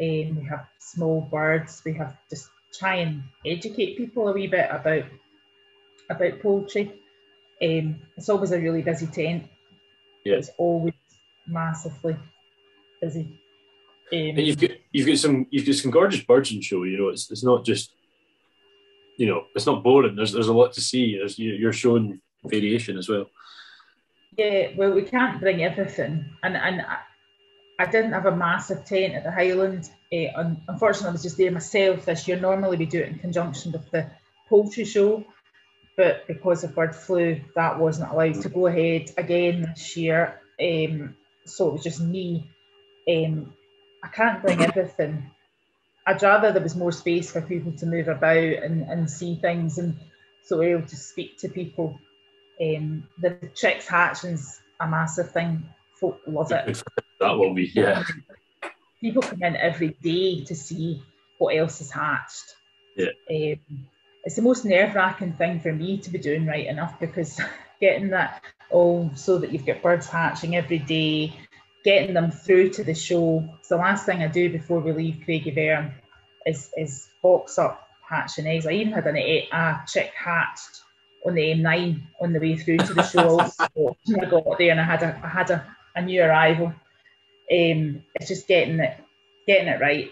Um, 0.01 0.37
we 0.37 0.47
have 0.49 0.67
small 0.79 1.21
birds. 1.21 1.83
We 1.85 1.95
have 1.95 2.17
just 2.31 2.49
try 2.73 2.97
and 2.97 3.23
educate 3.45 3.97
people 3.97 4.29
a 4.29 4.33
wee 4.33 4.47
bit 4.47 4.69
about 4.71 5.05
about 6.11 6.41
poultry. 6.41 7.01
Um, 7.63 8.01
it's 8.17 8.29
always 8.29 8.53
a 8.53 8.61
really 8.61 8.83
busy 8.83 9.07
tent. 9.07 9.49
Yeah. 10.25 10.37
It's 10.37 10.51
always 10.59 10.95
massively 11.47 12.17
busy. 13.01 13.41
and 14.13 14.39
you've 14.39 14.61
got 14.61 14.71
you've 14.93 15.07
got 15.07 15.19
some 15.19 15.47
you've 15.51 15.67
got 15.67 15.75
some 15.75 15.91
gorgeous 15.91 16.23
birds 16.23 16.53
in 16.53 16.61
show. 16.61 16.83
You 16.85 16.99
know, 16.99 17.09
it's 17.09 17.31
it's 17.31 17.45
not 17.45 17.65
just 17.65 17.93
you 19.17 19.27
know 19.27 19.45
it's 19.55 19.67
not 19.67 19.83
boring. 19.83 20.17
There's 20.17 20.33
there's 20.33 20.49
a 20.49 20.53
lot 20.53 20.73
to 20.75 20.81
see. 20.81 21.17
There's 21.17 21.39
you're 21.39 21.73
showing 21.73 22.21
variation 22.45 22.99
as 22.99 23.09
well. 23.09 23.27
Yeah, 24.37 24.69
well, 24.77 24.93
we 24.93 25.03
can't 25.03 25.41
bring 25.41 25.63
everything, 25.63 26.25
and 26.43 26.57
and 26.57 26.83
I, 27.79 27.87
didn't 27.87 28.13
have 28.13 28.27
a 28.27 28.35
massive 28.37 28.85
tent 28.85 29.15
at 29.15 29.25
the 29.25 29.31
Highland. 29.31 29.89
Uh, 30.13 30.55
unfortunately, 30.69 31.09
I 31.09 31.13
was 31.13 31.23
just 31.23 31.39
there 31.39 31.53
myself 31.53 32.05
this 32.05 32.27
year. 32.27 32.39
Normally, 32.41 32.77
we 32.77 32.87
do 32.87 33.01
it 33.01 33.09
in 33.09 33.19
conjunction 33.19 33.73
with 33.73 33.91
the 33.91 34.11
poultry 34.49 34.85
show, 34.85 35.25
but 35.97 36.27
because 36.27 36.65
of 36.65 36.75
bird 36.75 36.95
flu, 36.95 37.41
that 37.55 37.79
wasn't 37.79 38.11
allowed 38.11 38.43
to 38.43 38.49
go 38.49 38.67
ahead 38.67 39.11
again 39.17 39.73
this 39.75 39.97
year. 39.97 40.41
Um, 40.61 41.17
so 41.45 41.69
it 41.69 41.73
was 41.75 41.83
just 41.85 42.01
me. 42.01 42.51
Um, 43.09 43.53
I 44.03 44.09
can't 44.09 44.43
bring 44.43 44.61
everything. 44.61 45.31
I'd 46.07 46.23
rather 46.23 46.53
there 46.53 46.63
was 46.63 46.77
more 46.77 46.93
space 46.93 47.31
for 47.31 47.41
people 47.41 47.73
to 47.73 47.87
move 47.87 48.09
about 48.09 48.37
and, 48.37 48.83
and 48.83 49.11
see 49.11 49.37
things 49.37 49.79
and 49.79 49.97
so 50.45 50.59
we're 50.59 50.77
able 50.77 50.89
to 50.89 50.97
speak 50.97 51.39
to 51.39 51.49
people. 51.49 51.99
Um, 52.61 53.09
the 53.19 53.39
chicks 53.55 53.87
hatching's 53.87 54.61
a 54.81 54.87
massive 54.87 55.33
thing. 55.33 55.65
Folk 56.01 56.21
love 56.27 56.53
it. 56.53 56.83
that 57.21 57.33
will 57.33 57.55
be, 57.55 57.71
yeah. 57.75 58.03
People 59.01 59.23
come 59.23 59.43
in 59.43 59.57
every 59.57 59.97
day 60.03 60.45
to 60.45 60.55
see 60.55 61.03
what 61.39 61.57
else 61.57 61.81
is 61.81 61.91
hatched. 61.91 62.55
Yeah. 62.97 63.09
Um, 63.31 63.87
it's 64.25 64.37
the 64.37 64.43
most 64.43 64.65
nerve 64.65 64.95
wracking 64.95 65.35
thing 65.35 65.61
for 65.61 65.73
me 65.73 65.99
to 65.99 66.11
be 66.11 66.19
doing 66.19 66.47
right 66.47 66.67
enough 66.67 66.99
because 66.99 67.39
getting 67.81 68.11
that 68.11 68.43
all 68.71 69.11
so 69.15 69.39
that 69.39 69.53
you've 69.53 69.67
got 69.67 69.83
birds 69.83 70.07
hatching 70.07 70.57
every 70.57 70.79
day, 70.79 71.37
getting 71.85 72.15
them 72.15 72.31
through 72.31 72.71
to 72.71 72.85
the 72.85 72.95
show. 72.95 73.47
So 73.63 73.77
the 73.77 73.83
last 73.83 74.07
thing 74.07 74.23
I 74.23 74.29
do 74.29 74.51
before 74.51 74.81
we 74.81 74.93
leave 74.93 75.25
Craigieburn 75.27 75.93
is 76.47 76.71
is 76.77 77.09
box 77.23 77.59
up 77.59 77.87
hatching 78.09 78.47
eggs. 78.47 78.67
I 78.67 78.73
even 78.73 78.93
had 78.93 79.07
an, 79.07 79.17
a 79.17 79.83
chick 79.87 80.13
hatched 80.17 80.84
on 81.25 81.35
the 81.35 81.55
M9 81.55 82.01
on 82.21 82.33
the 82.33 82.41
way 82.41 82.57
through 82.57 82.79
to 82.79 82.95
the 82.95 83.03
show. 83.03 83.41
also, 83.41 83.97
I 84.21 84.25
got 84.27 84.59
there 84.59 84.71
and 84.71 84.81
I 84.81 84.85
had 84.85 85.03
a 85.03 85.21
I 85.23 85.29
had 85.29 85.51
a, 85.51 85.65
a 85.97 86.03
new 86.03 86.23
arrival. 86.23 86.67
Um, 86.67 88.03
it's 88.15 88.29
just 88.29 88.49
getting 88.49 88.81
it 88.81 88.99
getting 89.47 89.69
it 89.69 89.81
right. 89.81 90.11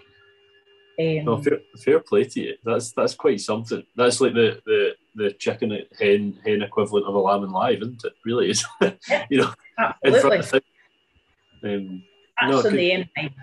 Um, 0.99 1.25
no, 1.25 1.43
fair, 1.43 1.59
fair 1.79 2.01
play 2.01 2.25
to 2.25 2.41
you. 2.41 2.55
That's 2.65 2.93
that's 2.93 3.15
quite 3.15 3.41
something. 3.41 3.83
That's 3.97 4.21
like 4.21 4.35
the 4.35 4.61
the 4.67 4.95
the 5.15 5.33
chicken 5.33 5.71
hen 5.99 6.39
hen 6.45 6.63
equivalent 6.63 7.07
of 7.07 7.15
a 7.15 7.19
lamb 7.19 7.45
and 7.45 7.53
live, 7.53 7.83
isn't 7.83 8.05
it? 8.05 8.13
Really 8.25 8.51
is. 8.51 8.65
you 9.31 9.39
know, 9.39 9.53
absolutely. 9.79 10.61
Um, 11.65 12.03
that's 12.41 12.51
no, 12.51 12.59
on 12.59 12.77
the 12.77 12.91
M9. 12.91 13.35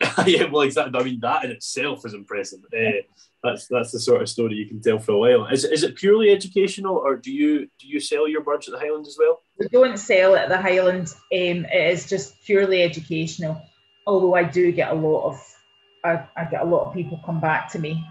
yeah, 0.26 0.44
well, 0.44 0.62
exactly. 0.62 0.98
I 0.98 1.04
mean, 1.04 1.20
that 1.20 1.44
in 1.44 1.50
itself 1.50 2.06
is 2.06 2.14
impressive. 2.14 2.60
Uh, 2.72 3.02
that's 3.42 3.66
that's 3.68 3.92
the 3.92 4.00
sort 4.00 4.22
of 4.22 4.28
story 4.28 4.54
you 4.54 4.66
can 4.66 4.80
tell 4.80 4.98
for 4.98 5.12
a 5.12 5.18
while. 5.18 5.46
Is, 5.46 5.64
is 5.64 5.82
it 5.82 5.96
purely 5.96 6.30
educational, 6.30 6.96
or 6.96 7.16
do 7.16 7.30
you 7.30 7.68
do 7.78 7.86
you 7.86 8.00
sell 8.00 8.26
your 8.28 8.42
birds 8.42 8.68
at 8.68 8.72
the 8.72 8.80
Highland 8.80 9.06
as 9.06 9.16
well? 9.18 9.42
We 9.58 9.68
don't 9.68 9.98
sell 9.98 10.36
at 10.36 10.48
the 10.48 10.60
Highland. 10.60 11.08
Um, 11.32 11.66
it 11.66 11.92
is 11.92 12.08
just 12.08 12.42
purely 12.44 12.82
educational. 12.82 13.60
Although 14.06 14.34
I 14.34 14.44
do 14.44 14.72
get 14.72 14.90
a 14.90 14.94
lot 14.94 15.28
of 15.28 15.40
I, 16.04 16.26
I 16.36 16.44
get 16.44 16.62
a 16.62 16.66
lot 16.66 16.86
of 16.86 16.94
people 16.94 17.20
come 17.24 17.40
back 17.40 17.70
to 17.72 17.78
me 17.78 18.04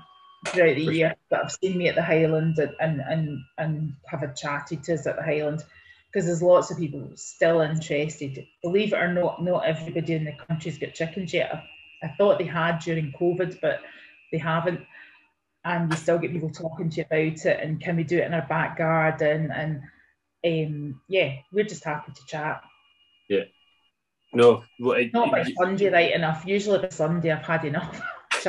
throughout 0.48 0.76
the 0.76 0.94
year 0.94 1.16
that 1.32 1.44
have 1.44 1.52
seen 1.52 1.78
me 1.78 1.88
at 1.88 1.96
the 1.96 2.04
Highland 2.04 2.60
and 2.60 2.76
and 2.80 3.02
and, 3.02 3.40
and 3.58 3.94
have 4.06 4.24
a 4.24 4.34
chatted 4.34 4.84
to 4.84 4.94
us 4.94 5.08
at 5.08 5.16
the 5.16 5.24
Highland 5.24 5.64
because 6.12 6.26
there's 6.26 6.42
lots 6.42 6.72
of 6.72 6.78
people 6.78 7.08
still 7.16 7.62
interested. 7.62 8.46
Believe 8.64 8.94
it 8.94 9.00
or 9.00 9.14
not, 9.14 9.44
not 9.44 9.66
everybody 9.66 10.14
in 10.14 10.26
the 10.26 10.34
country's 10.48 10.78
got 10.78 10.94
chickens 10.94 11.34
yet. 11.34 11.64
I, 12.04 12.08
thought 12.18 12.40
they 12.40 12.46
had 12.46 12.80
during 12.80 13.14
COVID, 13.20 13.60
but 13.62 13.82
they 14.32 14.38
haven't. 14.38 14.82
And 15.66 15.92
you 15.92 15.98
still 15.98 16.18
get 16.18 16.32
people 16.32 16.50
talking 16.50 16.90
to 16.90 16.98
you 16.98 17.04
about 17.04 17.46
it 17.46 17.60
and 17.62 17.82
can 17.82 17.98
we 17.98 18.04
do 18.04 18.18
it 18.18 18.26
in 18.26 18.34
our 18.34 18.48
back 18.48 18.78
garden? 18.78 19.52
And 19.52 19.82
um, 20.46 21.02
yeah, 21.10 21.34
we're 21.52 21.66
just 21.66 21.84
happy 21.84 22.14
to 22.14 22.26
chat. 22.26 22.62
Yeah. 23.30 23.44
No, 24.34 24.64
well, 24.80 24.98
it, 24.98 25.12
not 25.14 25.32
by 25.32 25.44
Sunday, 25.44 25.90
right 25.90 26.14
enough. 26.14 26.44
Usually 26.46 26.80
by 26.80 26.90
Sunday, 26.90 27.32
I've 27.32 27.46
had 27.46 27.66
enough. 27.66 28.02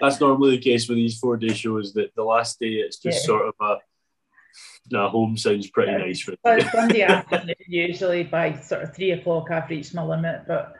That's 0.00 0.20
normally 0.20 0.56
the 0.56 0.62
case 0.62 0.88
with 0.88 0.98
these 0.98 1.18
four 1.18 1.36
day 1.36 1.54
shows. 1.54 1.94
That 1.94 2.14
the 2.14 2.22
last 2.22 2.60
day 2.60 2.74
it's 2.74 2.98
just 2.98 3.22
yeah. 3.22 3.26
sort 3.26 3.48
of 3.48 3.54
a 3.60 3.78
no, 4.90 5.08
home 5.08 5.36
sounds 5.36 5.70
pretty 5.70 5.92
yeah. 5.92 5.98
nice 5.98 6.20
for 6.20 6.34
well, 6.44 6.60
Sunday 6.72 7.02
afternoon 7.02 7.54
usually 7.66 8.24
by 8.24 8.58
sort 8.60 8.82
of 8.82 8.94
three 8.94 9.12
o'clock 9.12 9.50
I've 9.50 9.70
reached 9.70 9.94
my 9.94 10.02
limit. 10.04 10.42
But 10.46 10.74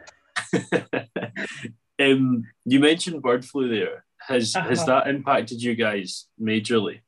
um, 2.01 2.45
you 2.65 2.81
mentioned 2.81 3.23
bird 3.23 3.45
flu 3.45 3.69
there. 3.69 4.05
Has 4.29 4.55
uh-huh. 4.55 4.69
has 4.69 4.87
that 4.87 5.09
impacted 5.09 5.63
you 5.63 5.75
guys 5.75 6.27
majorly? 6.41 7.01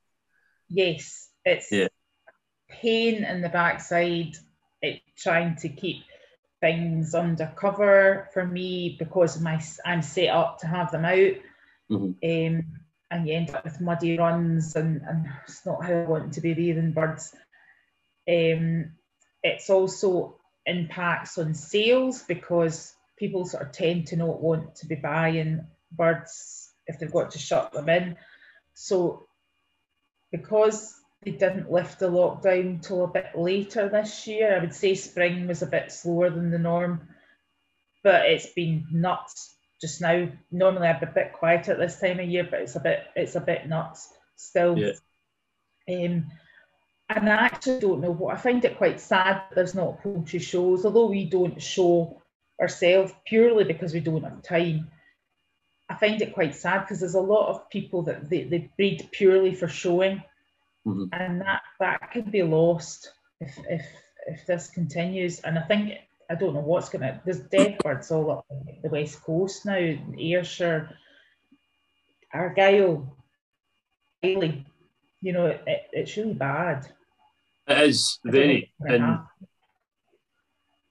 Yes, 0.69 1.29
it's 1.45 1.71
yeah. 1.71 1.89
pain 2.69 3.25
in 3.25 3.41
the 3.41 3.49
backside 3.49 4.37
it, 4.83 5.03
trying 5.17 5.57
to 5.57 5.69
keep 5.69 6.05
things 6.61 7.15
under 7.15 7.53
cover 7.57 8.29
for 8.33 8.47
me 8.47 8.97
because 8.99 9.41
my 9.41 9.63
I'm 9.85 10.03
set 10.03 10.29
up 10.29 10.59
to 10.61 10.67
have 10.67 10.91
them 10.91 11.05
out. 11.05 11.35
Mm-hmm. 11.91 12.57
Um, 12.57 12.65
and 13.11 13.29
you 13.29 13.35
end 13.35 13.55
up 13.55 13.65
with 13.65 13.81
muddy 13.81 14.19
runs 14.19 14.75
and, 14.75 15.03
and 15.03 15.27
it's 15.47 15.65
not 15.65 15.85
how 15.85 15.93
I 15.93 16.05
want 16.05 16.33
to 16.33 16.41
be 16.41 16.55
rearing 16.55 16.93
birds. 16.93 17.35
Um, 18.27 18.93
it's 19.43 19.71
also 19.71 20.41
impacts 20.67 21.39
on 21.39 21.55
sales 21.55 22.23
because 22.23 22.95
people 23.17 23.47
sort 23.47 23.65
of 23.65 23.73
tend 23.73 24.09
to 24.09 24.17
not 24.17 24.41
want 24.41 24.77
to 24.77 24.87
be 24.87 24.97
buying 24.97 25.67
birds 25.93 26.71
if 26.87 26.99
they've 26.99 27.13
got 27.13 27.31
to 27.33 27.39
shut 27.39 27.73
them 27.73 27.89
in. 27.89 28.17
So 28.75 29.27
because 30.31 30.95
they 31.25 31.31
didn't 31.31 31.71
lift 31.71 31.99
the 31.99 32.11
lockdown 32.11 32.83
till 32.83 33.05
a 33.05 33.09
bit 33.09 33.31
later 33.35 33.89
this 33.89 34.27
year. 34.27 34.57
I 34.57 34.61
would 34.61 34.75
say 34.75 34.95
spring 34.95 35.47
was 35.47 35.63
a 35.63 35.67
bit 35.67 35.91
slower 35.91 36.31
than 36.31 36.51
the 36.51 36.59
norm, 36.59 37.09
but 38.03 38.27
it's 38.27 38.53
been 38.53 38.87
nuts 38.93 39.55
just 39.81 40.01
now. 40.01 40.29
Normally 40.51 40.89
I'd 40.89 41.01
be 41.01 41.07
a 41.07 41.11
bit 41.11 41.33
quieter 41.33 41.73
at 41.73 41.79
this 41.79 41.99
time 41.99 42.21
of 42.21 42.29
year, 42.29 42.47
but 42.49 42.61
it's 42.61 42.77
a 42.77 42.81
bit 42.81 43.05
it's 43.17 43.37
a 43.37 43.41
bit 43.41 43.69
nuts 43.69 44.09
still. 44.37 44.79
Yeah. 44.79 44.93
Um, 45.89 46.27
and 47.09 47.29
I 47.29 47.47
actually 47.47 47.81
don't 47.81 48.01
know 48.01 48.13
what 48.13 48.35
I 48.35 48.39
find 48.39 48.65
it 48.65 48.79
quite 48.79 49.01
sad 49.01 49.35
that 49.35 49.55
there's 49.55 49.75
not 49.75 50.03
poultry 50.03 50.39
shows, 50.39 50.85
although 50.85 51.07
we 51.07 51.25
don't 51.25 51.63
show 51.63 52.23
ourselves 52.61 53.13
purely 53.27 53.65
because 53.65 53.93
we 53.93 54.01
don't 54.01 54.25
have 54.25 54.43
time. 54.43 54.91
I 55.89 55.97
find 55.97 56.21
it 56.23 56.35
quite 56.35 56.55
sad 56.55 56.81
because 56.81 57.01
there's 57.01 57.15
a 57.15 57.21
lot 57.21 57.51
of 57.51 57.69
people 57.69 58.03
that 58.03 58.31
they, 58.31 58.45
they 58.45 58.71
breed 58.77 59.09
purely 59.13 59.55
for 59.55 59.69
showing 59.69 60.23
mm-hmm. 60.87 61.05
and 61.13 61.41
that 61.41 61.63
that 61.81 62.13
could 62.13 62.31
be 62.31 62.43
lost 62.43 63.13
if 63.41 63.59
if 63.69 63.85
if 64.27 64.47
this 64.47 64.69
continues. 64.71 65.41
And 65.41 65.59
I 65.59 65.63
think 65.63 65.95
I 66.31 66.35
don't 66.35 66.55
know 66.55 66.61
what's 66.61 66.89
going 66.89 67.03
to. 67.03 67.21
There's 67.25 67.41
dead 67.41 67.79
birds 67.79 68.11
all 68.11 68.31
up 68.31 68.47
the 68.83 68.89
west 68.89 69.23
coast 69.23 69.67
now, 69.67 69.95
Ayrshire, 70.19 70.97
Argyll. 72.33 73.17
You 74.23 75.33
know, 75.33 75.47
it, 75.47 75.63
it, 75.67 75.83
it's 75.93 76.17
really 76.17 76.35
bad. 76.35 76.87
It 77.67 77.89
is 77.89 78.19
very, 78.25 78.73
and 78.81 79.21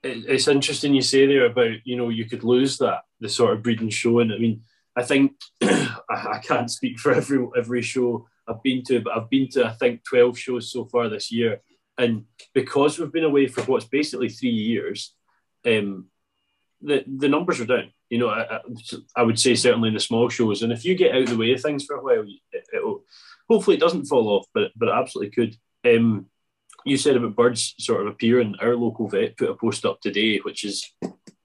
it, 0.04 0.26
it's 0.28 0.48
interesting 0.48 0.94
you 0.94 1.02
say 1.02 1.26
there 1.26 1.46
about 1.46 1.86
you 1.86 1.96
know 1.96 2.10
you 2.10 2.26
could 2.26 2.44
lose 2.44 2.78
that 2.78 3.04
the 3.20 3.30
sort 3.30 3.54
of 3.54 3.64
breeding 3.64 3.90
show, 3.90 4.20
and 4.20 4.34
I 4.34 4.38
mean, 4.38 4.64
I 4.96 5.04
think 5.04 5.34
I, 5.64 5.96
I 6.10 6.42
can't 6.44 6.70
speak 6.70 7.00
for 7.00 7.14
every 7.14 7.46
every 7.58 7.82
show 7.82 8.28
I've 8.48 8.62
been 8.62 8.84
to, 8.86 9.02
but 9.02 9.16
I've 9.16 9.30
been 9.30 9.50
to 9.52 9.66
I 9.66 9.72
think 9.72 10.04
twelve 10.04 10.38
shows 10.38 10.72
so 10.72 10.86
far 10.86 11.10
this 11.10 11.32
year, 11.32 11.62
and 11.98 12.26
because 12.54 13.00
we've 13.00 13.12
been 13.12 13.24
away 13.24 13.48
for 13.48 13.62
what's 13.64 13.86
basically 13.86 14.30
three 14.30 14.50
years, 14.50 15.16
um, 15.66 16.08
the 16.82 17.04
the 17.08 17.30
numbers 17.30 17.62
are 17.62 17.66
down. 17.66 17.92
You 18.10 18.20
know, 18.20 18.30
I, 18.30 18.60
I, 19.16 19.24
would 19.24 19.40
say 19.40 19.56
certainly 19.56 19.88
in 19.88 19.96
the 19.96 20.00
small 20.00 20.30
shows, 20.30 20.62
and 20.62 20.72
if 20.72 20.86
you 20.86 20.94
get 20.94 21.16
out 21.16 21.24
of 21.24 21.30
the 21.30 21.38
way 21.38 21.52
of 21.54 21.62
things 21.62 21.84
for 21.84 21.96
a 21.96 22.04
while, 22.04 22.26
it, 22.52 22.84
will 22.84 23.04
hopefully 23.50 23.78
it 23.78 23.80
doesn't 23.80 24.06
fall 24.06 24.28
off, 24.28 24.46
but 24.54 24.72
but 24.76 24.90
it 24.90 24.94
absolutely 24.94 25.32
could. 25.32 25.58
Um, 25.86 26.28
you 26.86 26.98
said 26.98 27.16
about 27.16 27.36
birds 27.36 27.76
sort 27.80 28.02
of 28.02 28.08
appearing. 28.08 28.56
Our 28.62 28.76
local 28.76 29.08
vet 29.08 29.38
put 29.38 29.50
a 29.50 29.56
post 29.56 29.86
up 29.86 30.02
today, 30.02 30.40
which 30.40 30.64
is 30.64 30.92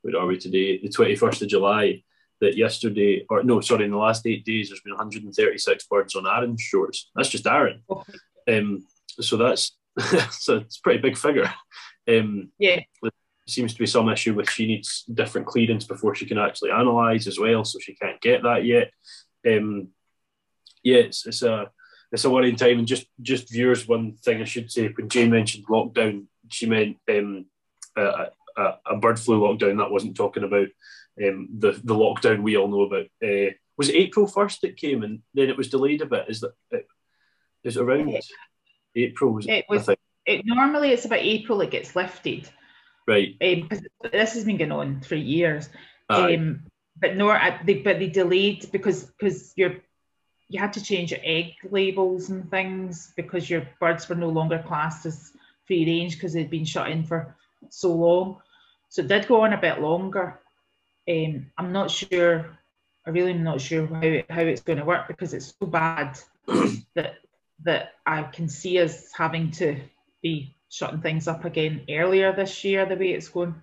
where 0.03 0.19
are 0.19 0.27
we 0.27 0.39
today? 0.39 0.79
The 0.79 0.89
twenty 0.89 1.17
first 1.17 1.43
of 1.43 1.49
July 1.49 2.03
that 2.41 2.57
yesterday, 2.57 3.25
or 3.29 3.43
no, 3.43 3.61
sorry, 3.61 3.85
in 3.85 3.91
the 3.91 3.97
last 3.97 4.27
eight 4.27 4.45
days, 4.45 4.69
there's 4.69 4.81
been 4.81 4.95
136 4.95 5.87
birds 5.87 6.15
on 6.15 6.27
Arran's 6.27 6.63
shores. 6.63 7.11
That's 7.15 7.29
just 7.29 7.47
Arran. 7.47 7.83
Um, 8.49 8.87
so 9.21 9.37
that's 9.37 9.77
so 10.31 10.59
it's 10.59 10.79
a 10.79 10.83
pretty 10.83 11.01
big 11.01 11.17
figure. 11.17 11.53
Um, 12.09 12.51
yeah. 12.59 12.81
There 13.03 13.11
seems 13.47 13.73
to 13.73 13.79
be 13.79 13.87
some 13.87 14.09
issue 14.09 14.35
with 14.35 14.51
she 14.51 14.67
needs 14.67 15.05
different 15.13 15.47
clearance 15.47 15.85
before 15.85 16.15
she 16.15 16.27
can 16.27 16.39
actually 16.39 16.71
analyse 16.71 17.27
as 17.27 17.39
well, 17.39 17.65
so 17.65 17.79
she 17.81 17.95
can't 17.95 18.21
get 18.21 18.43
that 18.43 18.65
yet. 18.65 18.91
Um, 19.47 19.89
yeah, 20.83 20.99
it's, 20.99 21.27
it's 21.27 21.43
a 21.43 21.71
it's 22.13 22.25
a 22.25 22.31
worrying 22.31 22.57
time. 22.57 22.79
And 22.79 22.89
just 22.89 23.07
just 23.21 23.51
viewers, 23.51 23.87
one 23.87 24.13
thing 24.13 24.41
I 24.41 24.45
should 24.45 24.71
say 24.71 24.89
when 24.89 25.09
Jane 25.09 25.31
mentioned 25.31 25.67
lockdown, 25.67 26.27
she 26.49 26.67
meant 26.67 26.97
um, 27.09 27.47
a, 27.97 28.29
a, 28.57 28.75
a 28.87 28.97
bird 28.97 29.19
flu 29.19 29.41
lockdown. 29.41 29.79
That 29.79 29.91
wasn't 29.91 30.17
talking 30.17 30.45
about 30.45 30.69
um, 31.23 31.49
the 31.59 31.73
the 31.85 31.95
lockdown 31.95 32.43
we 32.43 32.57
all 32.57 32.69
know 32.69 32.83
about. 32.83 33.07
Uh, 33.23 33.53
was 33.77 33.89
it 33.89 33.97
April 33.97 34.27
first 34.27 34.63
that 34.63 34.77
came 34.77 35.03
and 35.03 35.21
then 35.35 35.49
it 35.49 35.57
was 35.57 35.71
delayed 35.71 36.03
a 36.03 36.07
bit? 36.07 36.27
Is 36.29 36.41
that 36.41 36.53
it, 36.71 36.87
is 37.65 37.77
it 37.77 37.83
around 37.83 38.09
it, 38.09 38.25
April? 38.97 39.33
Was 39.33 39.47
it, 39.47 39.65
was, 39.69 39.89
it 40.27 40.43
normally 40.45 40.91
it's 40.91 41.05
about 41.05 41.21
April 41.21 41.61
it 41.61 41.71
gets 41.71 41.95
lifted. 41.95 42.49
Right. 43.07 43.37
Um, 43.41 43.69
this 44.13 44.35
has 44.35 44.45
been 44.45 44.59
going 44.59 44.73
on 44.73 45.01
for 45.01 45.15
years. 45.15 45.69
Um, 46.11 46.65
but 47.01 47.17
nor 47.17 47.39
but 47.65 47.99
they 47.99 48.09
delayed 48.09 48.71
because 48.73 49.05
because 49.05 49.53
you're 49.57 49.77
you 50.49 50.59
had 50.59 50.73
to 50.73 50.83
change 50.83 51.11
your 51.11 51.21
egg 51.23 51.55
labels 51.71 52.31
and 52.31 52.51
things 52.51 53.13
because 53.17 53.51
your 53.51 53.69
birds 53.81 54.09
were 54.09 54.15
no 54.15 54.29
longer 54.29 54.63
classed 54.67 55.05
as 55.05 55.33
free 55.67 55.85
range 55.85 56.15
because 56.15 56.33
they'd 56.33 56.51
been 56.51 56.65
shut 56.65 56.91
in 56.91 57.05
for 57.05 57.37
so 57.69 57.93
long. 57.95 58.39
So 58.89 59.03
it 59.03 59.09
did 59.09 59.29
go 59.29 59.43
on 59.43 59.53
a 59.53 59.61
bit 59.61 59.81
longer. 59.81 60.41
Um, 61.09 61.47
I'm 61.59 61.73
not 61.73 61.91
sure. 61.91 62.59
I 63.07 63.11
really 63.11 63.33
am 63.33 63.45
not 63.45 63.61
sure 63.61 63.87
how 63.87 64.01
it, 64.01 64.27
how 64.31 64.43
it's 64.43 64.63
going 64.63 64.79
to 64.79 64.85
work 64.85 65.09
because 65.09 65.35
it's 65.35 65.55
so 65.59 65.67
bad 65.67 66.19
that 66.95 67.17
that 67.65 67.95
I 68.07 68.23
can 68.23 68.49
see 68.49 68.79
us 68.79 69.11
having 69.13 69.51
to 69.53 69.81
be 70.23 70.55
shutting 70.71 71.01
things 71.01 71.27
up 71.27 71.45
again 71.45 71.85
earlier 71.91 72.33
this 72.33 72.65
year. 72.65 72.87
The 72.87 72.97
way 72.97 73.13
it's 73.13 73.29
going. 73.29 73.55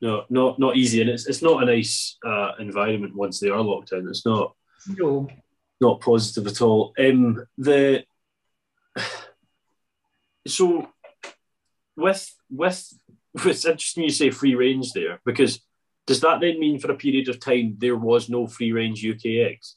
No, 0.00 0.24
not 0.30 0.58
not 0.58 0.76
easy, 0.76 1.00
and 1.00 1.10
it's 1.10 1.28
it's 1.28 1.42
not 1.42 1.62
a 1.62 1.66
nice 1.66 2.16
uh, 2.26 2.52
environment 2.58 3.14
once 3.14 3.38
they 3.38 3.50
are 3.50 3.60
locked 3.60 3.90
down. 3.90 4.08
It's 4.08 4.26
not. 4.26 4.54
No. 4.88 5.28
Not 5.82 6.00
positive 6.00 6.46
at 6.46 6.62
all. 6.62 6.94
Um, 6.96 7.44
the 7.58 8.04
so 10.46 10.88
with 11.96 12.32
with 12.48 12.94
it's 13.44 13.64
interesting 13.64 14.04
you 14.04 14.10
say 14.10 14.30
free 14.30 14.54
range 14.54 14.92
there 14.92 15.20
because 15.24 15.60
does 16.06 16.20
that 16.20 16.40
then 16.40 16.60
mean 16.60 16.78
for 16.78 16.92
a 16.92 16.96
period 16.96 17.28
of 17.28 17.40
time 17.40 17.74
there 17.78 17.96
was 17.96 18.28
no 18.28 18.46
free 18.46 18.70
range 18.70 19.04
UK 19.04 19.26
eggs? 19.50 19.74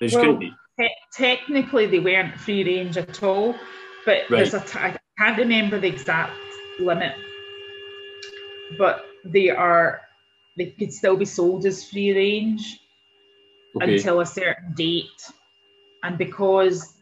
There 0.00 0.08
well, 0.12 0.20
couldn't 0.20 0.40
be. 0.40 0.52
Te- 0.80 0.96
technically, 1.12 1.86
they 1.86 2.00
weren't 2.00 2.36
free 2.40 2.64
range 2.64 2.96
at 2.96 3.22
all, 3.22 3.54
but 4.04 4.22
right. 4.22 4.30
there's 4.30 4.54
a 4.54 4.60
t- 4.60 4.80
I 4.80 4.96
can't 5.16 5.38
remember 5.38 5.78
the 5.78 5.86
exact 5.86 6.36
limit, 6.80 7.14
but 8.76 9.06
they 9.24 9.50
are 9.50 10.00
they 10.56 10.66
could 10.66 10.92
still 10.92 11.16
be 11.16 11.24
sold 11.24 11.66
as 11.66 11.88
free 11.88 12.12
range 12.16 12.79
okay. 13.76 13.96
until 13.96 14.20
a 14.20 14.26
certain 14.26 14.72
date, 14.74 15.30
and 16.02 16.18
because 16.18 16.94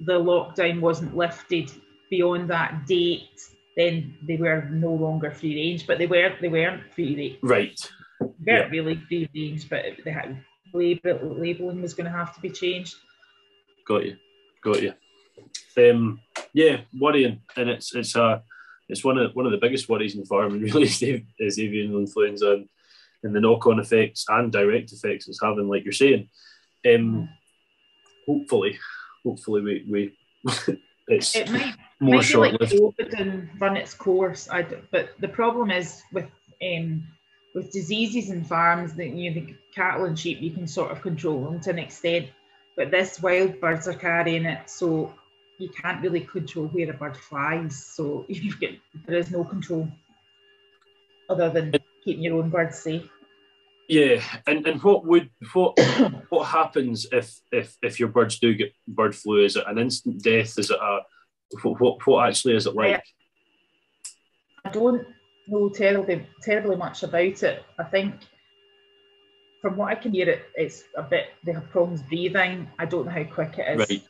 the 0.00 0.12
lockdown 0.12 0.80
wasn't 0.80 1.16
lifted 1.16 1.70
beyond 2.10 2.50
that 2.50 2.86
date, 2.86 3.40
then 3.76 4.16
they 4.22 4.36
were 4.36 4.68
no 4.70 4.92
longer 4.92 5.30
free 5.30 5.54
range. 5.54 5.86
But 5.86 5.98
they 5.98 6.06
were 6.06 6.36
they 6.40 6.48
weren't 6.48 6.92
free 6.94 7.16
range. 7.16 7.38
Right. 7.42 7.90
They 8.20 8.52
weren't 8.52 8.70
really 8.70 8.96
free 9.08 9.28
range, 9.34 9.68
but 9.68 9.84
they 10.04 10.10
had 10.10 10.42
label 10.72 11.36
labeling 11.38 11.82
was 11.82 11.94
going 11.94 12.10
to 12.10 12.16
have 12.16 12.34
to 12.34 12.40
be 12.40 12.50
changed. 12.50 12.96
Got 13.86 14.04
you, 14.06 14.16
got 14.62 14.82
you. 14.82 14.92
Um, 15.78 16.20
yeah, 16.52 16.80
worrying, 16.98 17.42
and 17.56 17.68
it's 17.70 17.94
it's 17.94 18.16
a 18.16 18.42
it's 18.88 19.04
one 19.04 19.18
of 19.18 19.32
one 19.34 19.46
of 19.46 19.52
the 19.52 19.58
biggest 19.58 19.88
worries 19.88 20.16
in 20.16 20.24
farming 20.24 20.62
really 20.74 20.86
is 21.38 21.58
avian 21.58 21.94
influenza 21.94 22.52
and, 22.52 22.68
and 23.26 23.34
the 23.34 23.40
knock-on 23.40 23.80
effects 23.80 24.24
and 24.28 24.52
direct 24.52 24.92
effects 24.92 25.28
it's 25.28 25.42
having, 25.42 25.68
like 25.68 25.84
you're 25.84 25.92
saying. 25.92 26.28
Um, 26.86 27.28
hopefully, 28.26 28.78
hopefully 29.24 29.62
we 29.62 29.86
we 29.90 30.78
it's 31.08 31.34
it 31.34 31.50
might, 31.50 31.74
more 32.00 32.20
be 32.20 32.34
like 32.36 32.52
COVID 32.54 33.20
and 33.20 33.48
run 33.60 33.76
its 33.76 33.94
course. 33.94 34.48
I, 34.50 34.62
but 34.62 35.10
the 35.18 35.28
problem 35.28 35.70
is 35.70 36.02
with 36.12 36.26
um, 36.62 37.04
with 37.54 37.72
diseases 37.72 38.30
in 38.30 38.44
farms 38.44 38.94
that 38.94 39.08
you 39.08 39.30
know, 39.30 39.40
the 39.40 39.54
cattle 39.74 40.04
and 40.04 40.18
sheep 40.18 40.40
you 40.40 40.50
can 40.50 40.66
sort 40.66 40.90
of 40.90 41.02
control 41.02 41.44
them 41.44 41.60
to 41.60 41.70
an 41.70 41.78
extent, 41.78 42.28
but 42.76 42.90
this 42.90 43.20
wild 43.20 43.60
birds 43.60 43.88
are 43.88 43.94
carrying 43.94 44.44
it, 44.44 44.68
so 44.70 45.14
you 45.58 45.70
can't 45.70 46.02
really 46.02 46.20
control 46.20 46.66
where 46.66 46.90
a 46.90 46.94
bird 46.94 47.16
flies. 47.16 47.84
So 47.84 48.24
you've 48.28 48.60
got 48.60 48.70
there 49.06 49.18
is 49.18 49.30
no 49.30 49.44
control 49.44 49.88
other 51.28 51.50
than 51.50 51.74
keeping 52.04 52.22
your 52.22 52.38
own 52.38 52.50
birds 52.50 52.78
safe. 52.78 53.10
Yeah, 53.88 54.22
and, 54.46 54.66
and 54.66 54.82
what 54.82 55.06
would 55.06 55.30
what 55.52 55.78
what 56.28 56.44
happens 56.46 57.06
if 57.12 57.38
if 57.52 57.76
if 57.82 58.00
your 58.00 58.08
birds 58.08 58.38
do 58.38 58.54
get 58.54 58.72
bird 58.88 59.14
flu? 59.14 59.44
Is 59.44 59.56
it 59.56 59.64
an 59.66 59.78
instant 59.78 60.22
death? 60.22 60.58
Is 60.58 60.70
it 60.70 60.78
a 60.80 61.00
what 61.62 61.80
what, 61.80 62.06
what 62.06 62.28
actually 62.28 62.56
is 62.56 62.66
it 62.66 62.74
like? 62.74 63.02
I 64.64 64.70
don't 64.70 65.06
know 65.46 65.68
terribly 65.68 66.26
terribly 66.42 66.76
much 66.76 67.04
about 67.04 67.42
it. 67.42 67.64
I 67.78 67.84
think 67.84 68.14
from 69.62 69.76
what 69.76 69.90
I 69.90 69.94
can 69.94 70.12
hear, 70.12 70.28
it 70.28 70.42
it's 70.56 70.84
a 70.96 71.02
bit 71.02 71.26
they 71.44 71.52
have 71.52 71.70
problems 71.70 72.02
breathing. 72.02 72.68
I 72.78 72.86
don't 72.86 73.06
know 73.06 73.12
how 73.12 73.24
quick 73.24 73.58
it 73.58 73.80
is, 73.80 73.88
right. 73.88 74.02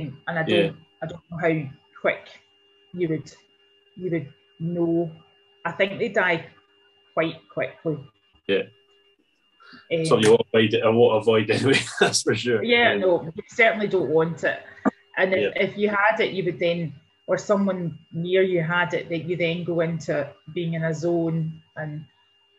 um, 0.00 0.18
and 0.26 0.38
I 0.38 0.42
don't 0.42 0.64
yeah. 0.64 0.70
I 1.02 1.06
don't 1.06 1.22
know 1.30 1.38
how 1.38 1.70
quick 2.00 2.28
you 2.94 3.08
would 3.08 3.30
you 3.96 4.10
would 4.10 4.32
know. 4.60 5.10
I 5.66 5.72
think 5.72 5.98
they 5.98 6.08
die 6.08 6.46
quite 7.14 7.36
quickly. 7.48 7.98
Yeah. 8.46 8.64
Um, 9.92 10.06
so 10.06 10.18
you 10.18 10.30
want 10.30 10.40
to 10.40 10.58
avoid 10.58 10.74
it, 10.74 10.82
I 10.84 10.88
won't 10.88 11.22
avoid 11.22 11.50
anyway, 11.50 11.80
that's 12.00 12.22
for 12.22 12.34
sure. 12.34 12.62
Yeah, 12.62 12.96
no, 12.96 13.22
you 13.24 13.42
certainly 13.48 13.88
don't 13.88 14.10
want 14.10 14.44
it. 14.44 14.62
And 15.16 15.32
if, 15.32 15.40
yeah. 15.40 15.62
if 15.62 15.78
you 15.78 15.88
had 15.88 16.20
it, 16.20 16.32
you 16.32 16.44
would 16.44 16.58
then, 16.58 16.94
or 17.26 17.38
someone 17.38 17.98
near 18.12 18.42
you 18.42 18.62
had 18.62 18.94
it, 18.94 19.08
that 19.08 19.24
you 19.24 19.36
then 19.36 19.64
go 19.64 19.80
into 19.80 20.28
being 20.52 20.74
in 20.74 20.84
a 20.84 20.94
zone 20.94 21.62
and 21.76 22.04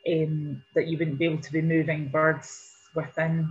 um, 0.08 0.62
that 0.74 0.88
you 0.88 0.98
wouldn't 0.98 1.20
be 1.20 1.26
able 1.26 1.42
to 1.42 1.52
be 1.52 1.62
moving 1.62 2.08
birds 2.08 2.74
within 2.96 3.50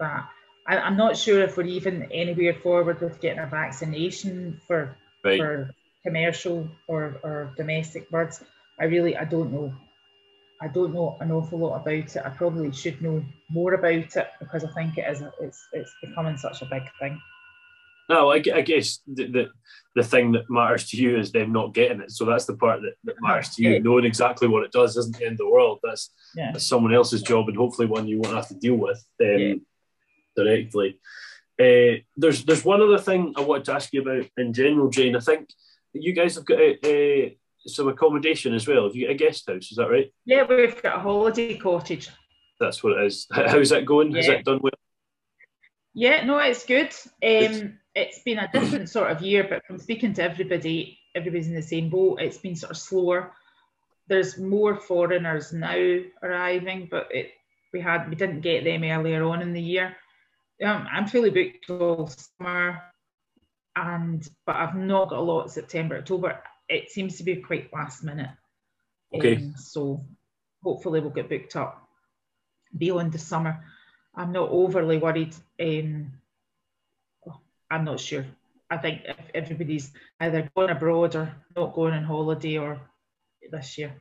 that. 0.00 0.28
I, 0.66 0.76
am 0.86 0.96
not 0.96 1.16
sure 1.16 1.42
if 1.42 1.56
we're 1.56 1.64
even 1.66 2.10
anywhere 2.10 2.54
forward 2.54 3.00
with 3.00 3.20
getting 3.20 3.42
a 3.42 3.46
vaccination 3.46 4.60
for 4.66 4.96
right. 5.22 5.38
for 5.38 5.70
commercial 6.04 6.68
or, 6.86 7.20
or 7.22 7.54
domestic 7.56 8.10
birds. 8.10 8.42
I 8.80 8.84
really 8.84 9.16
I 9.16 9.24
don't 9.24 9.52
know. 9.52 9.74
I 10.60 10.68
don't 10.68 10.94
know 10.94 11.16
an 11.20 11.32
awful 11.32 11.58
lot 11.58 11.80
about 11.80 12.16
it. 12.16 12.22
I 12.24 12.30
probably 12.30 12.72
should 12.72 13.02
know 13.02 13.24
more 13.50 13.74
about 13.74 14.16
it 14.16 14.28
because 14.38 14.64
I 14.64 14.70
think 14.72 14.98
it 14.98 15.10
is 15.10 15.22
it's 15.40 15.68
it's 15.72 15.94
becoming 16.02 16.36
such 16.36 16.62
a 16.62 16.66
big 16.66 16.82
thing. 17.00 17.20
No, 18.08 18.30
I, 18.30 18.36
I 18.54 18.60
guess 18.60 19.00
the, 19.06 19.26
the, 19.26 19.50
the 19.96 20.04
thing 20.04 20.32
that 20.32 20.50
matters 20.50 20.88
to 20.90 20.96
you 20.98 21.18
is 21.18 21.32
them 21.32 21.52
not 21.52 21.72
getting 21.72 22.02
it. 22.02 22.10
So 22.10 22.26
that's 22.26 22.44
the 22.44 22.54
part 22.54 22.82
that, 22.82 22.94
that 23.04 23.14
matters 23.20 23.54
to 23.54 23.62
you. 23.62 23.80
Knowing 23.80 24.04
exactly 24.04 24.46
what 24.46 24.62
it 24.62 24.72
does 24.72 24.96
isn't 24.96 25.16
the 25.16 25.24
end 25.24 25.32
of 25.32 25.38
the 25.38 25.48
world. 25.48 25.78
That's, 25.82 26.10
yeah. 26.36 26.52
that's 26.52 26.66
someone 26.66 26.94
else's 26.94 27.22
job 27.22 27.48
and 27.48 27.56
hopefully 27.56 27.88
one 27.88 28.06
you 28.06 28.20
won't 28.20 28.36
have 28.36 28.48
to 28.48 28.54
deal 28.54 28.74
with 28.74 29.02
um, 29.22 29.38
yeah. 29.38 29.54
directly. 30.36 31.00
Uh, 31.58 32.02
there's 32.16 32.44
there's 32.44 32.64
one 32.64 32.82
other 32.82 32.98
thing 32.98 33.32
I 33.36 33.40
wanted 33.40 33.64
to 33.66 33.74
ask 33.74 33.92
you 33.92 34.02
about 34.02 34.28
in 34.36 34.52
general, 34.52 34.90
Jane. 34.90 35.16
I 35.16 35.20
think 35.20 35.48
you 35.92 36.12
guys 36.12 36.34
have 36.34 36.44
got 36.44 36.58
a, 36.58 36.86
a 36.86 37.38
some 37.66 37.88
accommodation 37.88 38.54
as 38.54 38.66
well. 38.68 38.84
Have 38.84 38.96
you 38.96 39.06
got 39.06 39.14
a 39.14 39.18
guest 39.18 39.48
house? 39.48 39.70
Is 39.70 39.76
that 39.76 39.90
right? 39.90 40.12
Yeah, 40.24 40.44
we've 40.48 40.80
got 40.82 40.96
a 40.96 41.00
holiday 41.00 41.56
cottage. 41.56 42.10
That's 42.60 42.82
what 42.82 42.98
it 42.98 43.06
is. 43.06 43.26
How's 43.32 43.70
that 43.70 43.86
going? 43.86 44.10
Yeah. 44.10 44.16
Has 44.18 44.28
it 44.28 44.44
done 44.44 44.60
well? 44.62 44.72
Yeah, 45.94 46.24
no, 46.24 46.38
it's 46.38 46.64
good. 46.64 46.92
Um, 47.22 47.78
it's 47.94 48.22
been 48.24 48.38
a 48.38 48.50
different 48.50 48.88
sort 48.88 49.10
of 49.10 49.22
year, 49.22 49.46
but 49.48 49.64
from 49.64 49.78
speaking 49.78 50.12
to 50.14 50.22
everybody, 50.24 50.98
everybody's 51.14 51.48
in 51.48 51.54
the 51.54 51.62
same 51.62 51.88
boat. 51.88 52.20
It's 52.20 52.38
been 52.38 52.56
sort 52.56 52.72
of 52.72 52.76
slower. 52.76 53.32
There's 54.08 54.36
more 54.36 54.76
foreigners 54.76 55.52
now 55.52 56.00
arriving, 56.22 56.88
but 56.90 57.08
it 57.10 57.30
we 57.72 57.80
had 57.80 58.08
we 58.08 58.16
didn't 58.16 58.40
get 58.40 58.64
them 58.64 58.84
earlier 58.84 59.24
on 59.24 59.40
in 59.40 59.52
the 59.52 59.60
year. 59.60 59.96
Um, 60.64 60.86
I'm 60.90 61.06
fully 61.06 61.30
booked 61.30 61.70
all 61.70 62.08
summer, 62.08 62.82
and 63.76 64.28
but 64.46 64.56
I've 64.56 64.76
not 64.76 65.10
got 65.10 65.20
a 65.20 65.22
lot 65.22 65.50
September, 65.50 65.98
October 65.98 66.40
it 66.68 66.90
seems 66.90 67.16
to 67.18 67.24
be 67.24 67.36
quite 67.36 67.72
last 67.72 68.04
minute. 68.04 68.30
Okay. 69.14 69.36
Um, 69.36 69.54
so 69.56 70.04
hopefully 70.62 71.00
we'll 71.00 71.10
get 71.10 71.28
booked 71.28 71.56
up 71.56 71.86
beyond 72.76 73.12
the 73.12 73.18
summer. 73.18 73.64
I'm 74.14 74.32
not 74.32 74.48
overly 74.50 74.98
worried. 74.98 75.34
Um, 75.60 76.12
I'm 77.70 77.84
not 77.84 78.00
sure. 78.00 78.26
I 78.70 78.78
think 78.78 79.02
if 79.04 79.16
everybody's 79.34 79.92
either 80.20 80.50
going 80.56 80.70
abroad 80.70 81.16
or 81.16 81.34
not 81.56 81.74
going 81.74 81.94
on 81.94 82.04
holiday 82.04 82.58
or 82.58 82.80
this 83.50 83.78
year. 83.78 84.00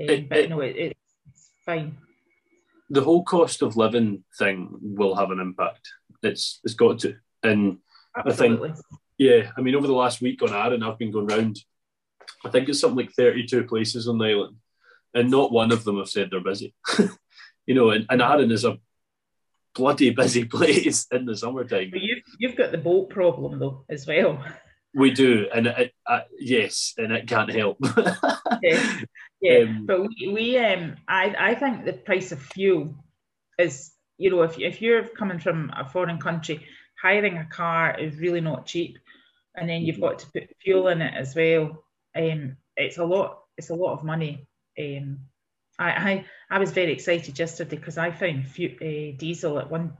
Um, 0.00 0.08
it, 0.08 0.28
but 0.28 0.38
it, 0.38 0.50
no, 0.50 0.60
it, 0.60 0.76
it's 0.76 1.50
fine. 1.64 1.96
The 2.90 3.02
whole 3.02 3.24
cost 3.24 3.62
of 3.62 3.76
living 3.76 4.24
thing 4.38 4.70
will 4.80 5.14
have 5.14 5.30
an 5.30 5.40
impact. 5.40 5.88
It's 6.22 6.60
it's 6.64 6.74
got 6.74 7.00
to, 7.00 7.16
and 7.42 7.78
Absolutely. 8.16 8.70
I 8.70 8.72
think 8.72 8.84
yeah, 9.18 9.50
I 9.56 9.60
mean, 9.60 9.74
over 9.74 9.86
the 9.86 9.92
last 9.92 10.20
week 10.22 10.42
on 10.42 10.54
Arran, 10.54 10.82
I've 10.82 10.98
been 10.98 11.10
going 11.10 11.26
round. 11.26 11.58
I 12.44 12.50
think 12.50 12.68
it's 12.68 12.80
something 12.80 13.06
like 13.06 13.14
32 13.14 13.64
places 13.64 14.06
on 14.06 14.18
the 14.18 14.26
island, 14.26 14.56
and 15.12 15.30
not 15.30 15.52
one 15.52 15.72
of 15.72 15.84
them 15.84 15.98
have 15.98 16.08
said 16.08 16.28
they're 16.30 16.40
busy. 16.40 16.72
you 17.66 17.74
know, 17.74 17.90
and, 17.90 18.06
and 18.08 18.22
Arran 18.22 18.52
is 18.52 18.64
a 18.64 18.78
bloody 19.74 20.10
busy 20.10 20.44
place 20.56 21.06
in 21.10 21.26
the 21.26 21.36
summertime. 21.36 21.90
But 21.90 22.00
you've, 22.00 22.22
you've 22.38 22.56
got 22.56 22.70
the 22.70 22.78
boat 22.78 23.10
problem, 23.10 23.58
though, 23.58 23.84
as 23.88 24.06
well. 24.06 24.42
We 24.94 25.10
do, 25.10 25.48
and 25.52 25.66
it, 25.66 25.92
uh, 26.06 26.20
yes, 26.38 26.94
and 26.96 27.12
it 27.12 27.26
can't 27.26 27.52
help. 27.52 27.78
yeah, 28.62 29.00
yeah. 29.40 29.58
Um, 29.58 29.86
but 29.86 30.00
we, 30.00 30.30
we 30.32 30.58
um, 30.58 30.96
I, 31.06 31.34
I 31.38 31.54
think 31.56 31.84
the 31.84 31.92
price 31.92 32.32
of 32.32 32.40
fuel 32.40 32.94
is, 33.58 33.92
you 34.16 34.30
know, 34.30 34.42
if 34.42 34.58
if 34.58 34.80
you're 34.80 35.04
coming 35.04 35.40
from 35.40 35.70
a 35.76 35.86
foreign 35.86 36.18
country, 36.18 36.66
hiring 37.00 37.36
a 37.36 37.44
car 37.44 37.98
is 37.98 38.16
really 38.16 38.40
not 38.40 38.64
cheap, 38.64 38.98
and 39.58 39.68
then 39.68 39.82
you've 39.82 39.96
mm-hmm. 39.96 40.04
got 40.04 40.18
to 40.20 40.26
put 40.32 40.56
fuel 40.62 40.88
in 40.88 41.02
it 41.02 41.14
as 41.14 41.34
well. 41.34 41.84
Um, 42.16 42.56
it's 42.76 42.98
a 42.98 43.04
lot. 43.04 43.40
It's 43.56 43.70
a 43.70 43.74
lot 43.74 43.92
of 43.92 44.04
money. 44.04 44.46
Um, 44.78 45.20
I, 45.78 45.90
I, 45.90 46.24
I 46.50 46.58
was 46.58 46.72
very 46.72 46.92
excited 46.92 47.38
yesterday 47.38 47.76
because 47.76 47.98
I 47.98 48.10
found 48.10 48.46
uh, 48.46 49.16
diesel 49.18 49.58
at 49.58 49.70
one 49.70 49.96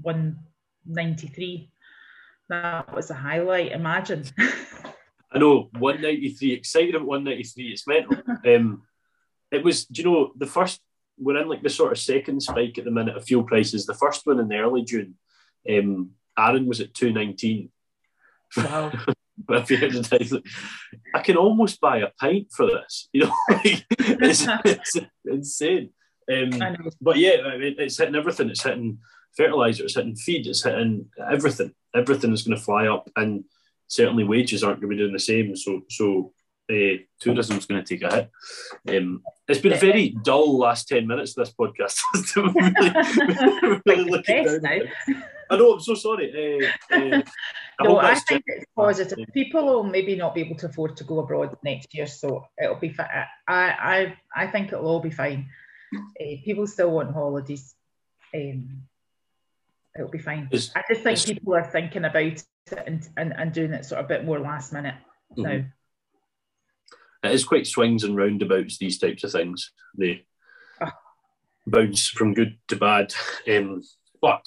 one 0.00 0.38
ninety 0.86 1.28
three. 1.28 1.70
That 2.48 2.94
was 2.94 3.10
a 3.10 3.14
highlight. 3.14 3.72
Imagine. 3.72 4.24
I 5.32 5.38
know 5.38 5.68
one 5.78 6.00
ninety 6.00 6.30
three. 6.30 6.52
Excited 6.52 6.94
at 6.94 7.04
one 7.04 7.24
ninety 7.24 7.44
three. 7.44 7.68
It's 7.68 7.86
mental. 7.86 8.16
um, 8.46 8.82
it 9.50 9.64
was. 9.64 9.84
Do 9.86 10.02
you 10.02 10.10
know 10.10 10.32
the 10.36 10.46
first? 10.46 10.80
We're 11.20 11.40
in 11.40 11.48
like 11.48 11.62
the 11.62 11.70
sort 11.70 11.92
of 11.92 11.98
second 11.98 12.42
spike 12.42 12.78
at 12.78 12.84
the 12.84 12.92
minute 12.92 13.16
of 13.16 13.24
fuel 13.24 13.42
prices. 13.42 13.86
The 13.86 13.94
first 13.94 14.24
one 14.24 14.38
in 14.38 14.48
the 14.48 14.58
early 14.58 14.84
June. 14.84 15.16
Um, 15.68 16.10
Arran 16.38 16.66
was 16.66 16.80
at 16.80 16.94
two 16.94 17.12
nineteen. 17.12 17.70
Wow. 18.56 18.92
I 19.48 21.22
can 21.22 21.36
almost 21.36 21.80
buy 21.80 21.98
a 21.98 22.08
pint 22.20 22.48
for 22.52 22.66
this. 22.66 23.08
You 23.12 23.24
know, 23.24 23.32
it's, 23.48 24.46
it's, 24.64 24.96
insane. 25.24 25.90
Um, 26.30 26.50
but 27.00 27.16
yeah, 27.16 27.36
I 27.46 27.56
mean, 27.56 27.76
it's 27.78 27.96
hitting 27.96 28.16
everything. 28.16 28.50
It's 28.50 28.62
hitting 28.62 28.98
fertilizer. 29.36 29.84
It's 29.84 29.94
hitting 29.94 30.16
feed. 30.16 30.46
It's 30.46 30.62
hitting 30.62 31.06
everything. 31.30 31.72
Everything 31.94 32.32
is 32.32 32.42
going 32.42 32.58
to 32.58 32.62
fly 32.62 32.86
up, 32.86 33.08
and 33.16 33.44
certainly 33.86 34.24
wages 34.24 34.62
aren't 34.62 34.80
going 34.80 34.90
to 34.90 34.96
be 34.96 35.02
doing 35.02 35.12
the 35.12 35.18
same. 35.18 35.56
So, 35.56 35.82
so 35.88 36.32
uh, 36.70 36.98
tourism 37.20 37.56
is 37.56 37.66
going 37.66 37.82
to 37.82 37.88
take 37.88 38.02
a 38.02 38.14
hit. 38.14 38.30
Um, 38.96 39.22
it's 39.48 39.60
been 39.60 39.72
a 39.72 39.78
very 39.78 40.14
dull 40.22 40.58
last 40.58 40.88
ten 40.88 41.06
minutes 41.06 41.36
of 41.36 41.46
this 41.46 41.54
podcast. 41.54 41.96
really, 42.36 43.80
really 43.86 44.10
looking 44.10 44.44
down. 44.44 44.82
I 45.50 45.56
know. 45.56 45.72
I'm 45.72 45.80
so 45.80 45.94
sorry. 45.94 46.70
Uh, 46.92 46.94
uh, 46.94 47.22
no, 47.80 47.98
I 47.98 48.14
think 48.16 48.42
it's 48.46 48.66
positive. 48.74 49.18
People 49.32 49.64
will 49.66 49.84
maybe 49.84 50.16
not 50.16 50.34
be 50.34 50.40
able 50.40 50.56
to 50.56 50.66
afford 50.66 50.96
to 50.96 51.04
go 51.04 51.20
abroad 51.20 51.56
next 51.62 51.94
year, 51.94 52.06
so 52.06 52.46
it'll 52.60 52.76
be. 52.76 52.90
fine. 52.90 53.08
I 53.46 54.16
I 54.36 54.44
I 54.44 54.46
think 54.48 54.72
it'll 54.72 54.86
all 54.86 55.00
be 55.00 55.10
fine. 55.10 55.48
Uh, 55.94 56.36
people 56.44 56.66
still 56.66 56.90
want 56.90 57.12
holidays. 57.12 57.74
Um, 58.34 58.82
it'll 59.96 60.10
be 60.10 60.18
fine. 60.18 60.48
It's, 60.50 60.70
I 60.74 60.82
just 60.88 61.02
think 61.02 61.24
people 61.24 61.54
are 61.54 61.64
thinking 61.64 62.04
about 62.04 62.22
it 62.22 62.44
and, 62.86 63.08
and, 63.16 63.32
and 63.36 63.52
doing 63.52 63.72
it 63.72 63.84
sort 63.84 64.00
of 64.00 64.06
a 64.06 64.08
bit 64.08 64.24
more 64.24 64.38
last 64.38 64.72
minute 64.72 64.94
mm-hmm. 65.32 65.42
now. 65.42 65.64
It 67.24 67.32
is 67.32 67.44
quite 67.44 67.66
swings 67.66 68.04
and 68.04 68.16
roundabouts. 68.16 68.78
These 68.78 68.98
types 68.98 69.24
of 69.24 69.32
things 69.32 69.72
they 69.96 70.24
oh. 70.80 70.90
bounce 71.66 72.08
from 72.08 72.34
good 72.34 72.58
to 72.68 72.76
bad. 72.76 73.12
Um, 73.48 73.82
but 74.20 74.46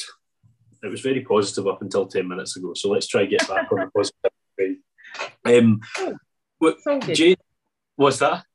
it 0.83 0.89
was 0.89 1.01
very 1.01 1.21
positive 1.21 1.67
up 1.67 1.81
until 1.81 2.05
10 2.05 2.27
minutes 2.27 2.57
ago. 2.57 2.73
So 2.73 2.89
let's 2.89 3.07
try 3.07 3.21
to 3.21 3.27
get 3.27 3.47
back 3.47 3.71
on 3.71 3.79
the 3.79 3.91
positive. 3.95 4.31
Um, 5.43 5.81
what, 6.59 6.77
Jane, 7.13 7.35
what's 7.97 8.19
that? 8.19 8.45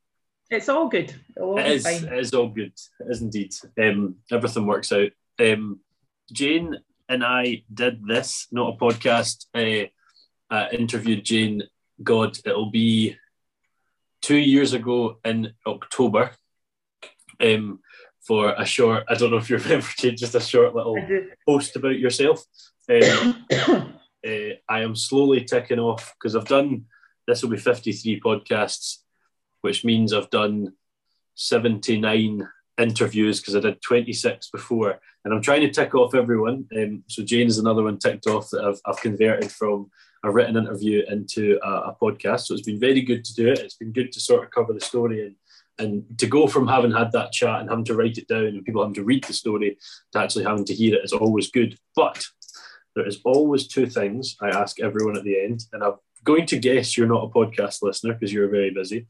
It's 0.49 0.69
all 0.71 0.89
good. 0.89 1.15
It, 1.37 1.67
is, 1.67 1.87
it 1.87 2.13
is 2.13 2.33
all 2.33 2.49
good. 2.49 2.73
It 3.01 3.11
is 3.11 3.21
indeed. 3.21 3.53
Um, 3.79 4.17
everything 4.31 4.65
works 4.65 4.93
out. 4.93 5.11
Um, 5.39 5.81
Jane 6.33 6.79
and 7.09 7.25
I 7.25 7.65
did 7.73 8.07
this, 8.07 8.47
not 8.53 8.75
a 8.75 8.79
podcast. 8.79 9.47
Uh, 9.55 9.89
uh, 10.53 10.69
interviewed 10.73 11.25
Jane. 11.25 11.63
God, 12.03 12.39
it'll 12.45 12.71
be 12.71 13.17
two 14.23 14.37
years 14.37 14.73
ago 14.73 15.19
in 15.25 15.53
October. 15.67 16.31
Um, 17.41 17.81
for 18.27 18.55
a 18.59 18.65
short. 18.65 19.05
I 19.09 19.15
don't 19.15 19.31
know 19.31 19.37
if 19.37 19.49
you 19.49 19.57
remember, 19.59 19.87
just 19.97 20.35
a 20.35 20.41
short 20.41 20.75
little 20.75 20.97
post 21.47 21.77
about 21.77 21.99
yourself. 21.99 22.45
Um, 22.89 23.45
uh, 23.53 24.55
I 24.69 24.81
am 24.81 24.97
slowly 24.97 25.45
ticking 25.45 25.79
off 25.79 26.15
because 26.19 26.37
I've 26.37 26.49
done 26.49 26.87
this 27.27 27.43
will 27.43 27.51
be 27.51 27.57
53 27.57 28.21
podcasts, 28.21 28.99
which 29.61 29.85
means 29.85 30.13
I've 30.13 30.31
done 30.31 30.75
79 31.35 32.49
interviews 32.79 33.41
because 33.41 33.57
I 33.57 33.61
did 33.61 33.83
26 33.83 34.51
before, 34.51 35.01
and 35.25 35.35
I'm 35.35 35.43
trying 35.43 35.63
to 35.63 35.71
tick 35.71 35.95
off 35.95 36.15
everyone. 36.15 36.67
Um, 36.77 37.05
so 37.09 37.25
Jane 37.25 37.49
is 37.49 37.59
another 37.59 37.83
one 37.83 37.99
ticked 37.99 38.27
off 38.27 38.51
that 38.51 38.65
I've, 38.65 38.81
I've 38.87 39.01
converted 39.01 39.51
from 39.51 39.91
a 40.25 40.31
written 40.31 40.57
interview 40.57 41.03
into 41.09 41.59
a, 41.63 41.69
a, 41.69 41.97
podcast. 42.01 42.43
So 42.43 42.55
it's 42.55 42.67
been 42.67 42.81
very 42.81 43.03
good 43.03 43.25
to 43.25 43.35
do 43.35 43.49
it. 43.49 43.61
It's 43.61 43.77
been 43.77 43.93
good 43.93 44.13
to 44.13 44.21
sort 44.21 44.45
of 44.45 44.51
cover 44.51 44.73
the 44.73 44.81
story 44.81 45.27
and 45.27 45.37
and 45.79 46.05
to 46.19 46.27
go 46.27 46.47
from 46.47 46.67
having 46.67 46.93
had 46.93 47.13
that 47.13 47.33
chat 47.33 47.61
and 47.61 47.69
having 47.69 47.85
to 47.85 47.95
write 47.95 48.19
it 48.19 48.29
down 48.29 48.47
and 48.47 48.65
people 48.65 48.83
having 48.83 48.95
to 48.95 49.05
read 49.05 49.25
the 49.25 49.33
story 49.33 49.77
to 50.13 50.19
actually 50.19 50.45
having 50.45 50.65
to 50.65 50.75
hear 50.75 50.95
it 50.95 51.05
is 51.05 51.13
always 51.13 51.51
good. 51.51 51.79
But 51.95 52.25
there 52.95 53.07
is 53.07 53.21
always 53.25 53.69
two 53.69 53.87
things 53.87 54.37
I 54.41 54.49
ask 54.49 54.81
everyone 54.81 55.17
at 55.17 55.25
the 55.25 55.39
end, 55.39 55.65
and 55.73 55.83
I'm 55.83 55.95
going 56.25 56.47
to 56.47 56.59
guess 56.59 56.97
you're 56.97 57.07
not 57.07 57.25
a 57.25 57.29
podcast 57.29 57.83
listener 57.83 58.15
because 58.15 58.33
you're 58.33 58.49
very 58.49 58.71
busy. 58.71 59.07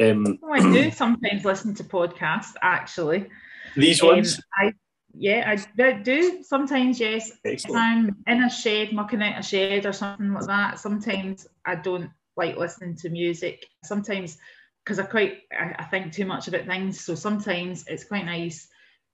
Um, 0.00 0.38
oh, 0.42 0.52
I 0.52 0.60
do 0.60 0.90
sometimes 0.90 1.44
listen 1.44 1.74
to 1.74 1.84
podcasts, 1.84 2.54
actually. 2.62 3.28
These 3.76 4.02
ones? 4.02 4.36
Um, 4.36 4.42
I, 4.58 4.72
yeah, 5.14 5.56
I 5.78 5.92
do 5.92 6.42
sometimes. 6.42 7.00
Yes, 7.00 7.32
Excellent. 7.44 7.64
if 7.64 7.76
I'm 7.76 8.16
in 8.26 8.44
a 8.44 8.50
shed, 8.50 8.92
mucking 8.92 9.22
out 9.22 9.40
a 9.40 9.42
shed 9.42 9.86
or 9.86 9.92
something 9.92 10.32
like 10.32 10.46
that. 10.46 10.78
Sometimes 10.78 11.46
I 11.64 11.74
don't 11.74 12.10
like 12.36 12.56
listening 12.56 12.96
to 12.96 13.10
music. 13.10 13.66
Sometimes 13.84 14.38
because 14.84 14.98
I 14.98 15.04
quite 15.04 15.42
I, 15.52 15.74
I, 15.78 15.84
think 15.84 16.12
too 16.12 16.26
much 16.26 16.48
about 16.48 16.66
things. 16.66 17.00
So 17.00 17.14
sometimes 17.14 17.84
it's 17.86 18.04
quite 18.04 18.24
nice 18.24 18.68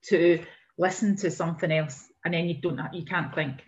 to 0.05 0.43
listen 0.77 1.15
to 1.17 1.31
something 1.31 1.71
else, 1.71 2.05
and 2.23 2.33
then 2.33 2.47
you 2.47 2.55
don't 2.61 2.79
you 2.93 3.05
can't 3.05 3.33
think. 3.33 3.61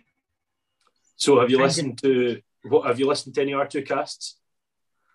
So 1.16 1.40
have 1.40 1.50
you 1.50 1.58
listened 1.58 1.98
to 2.02 2.40
what? 2.64 2.86
Have 2.86 2.98
you 2.98 3.06
listened 3.06 3.34
to 3.34 3.42
any 3.42 3.52
R2 3.52 3.86
casts? 3.86 4.36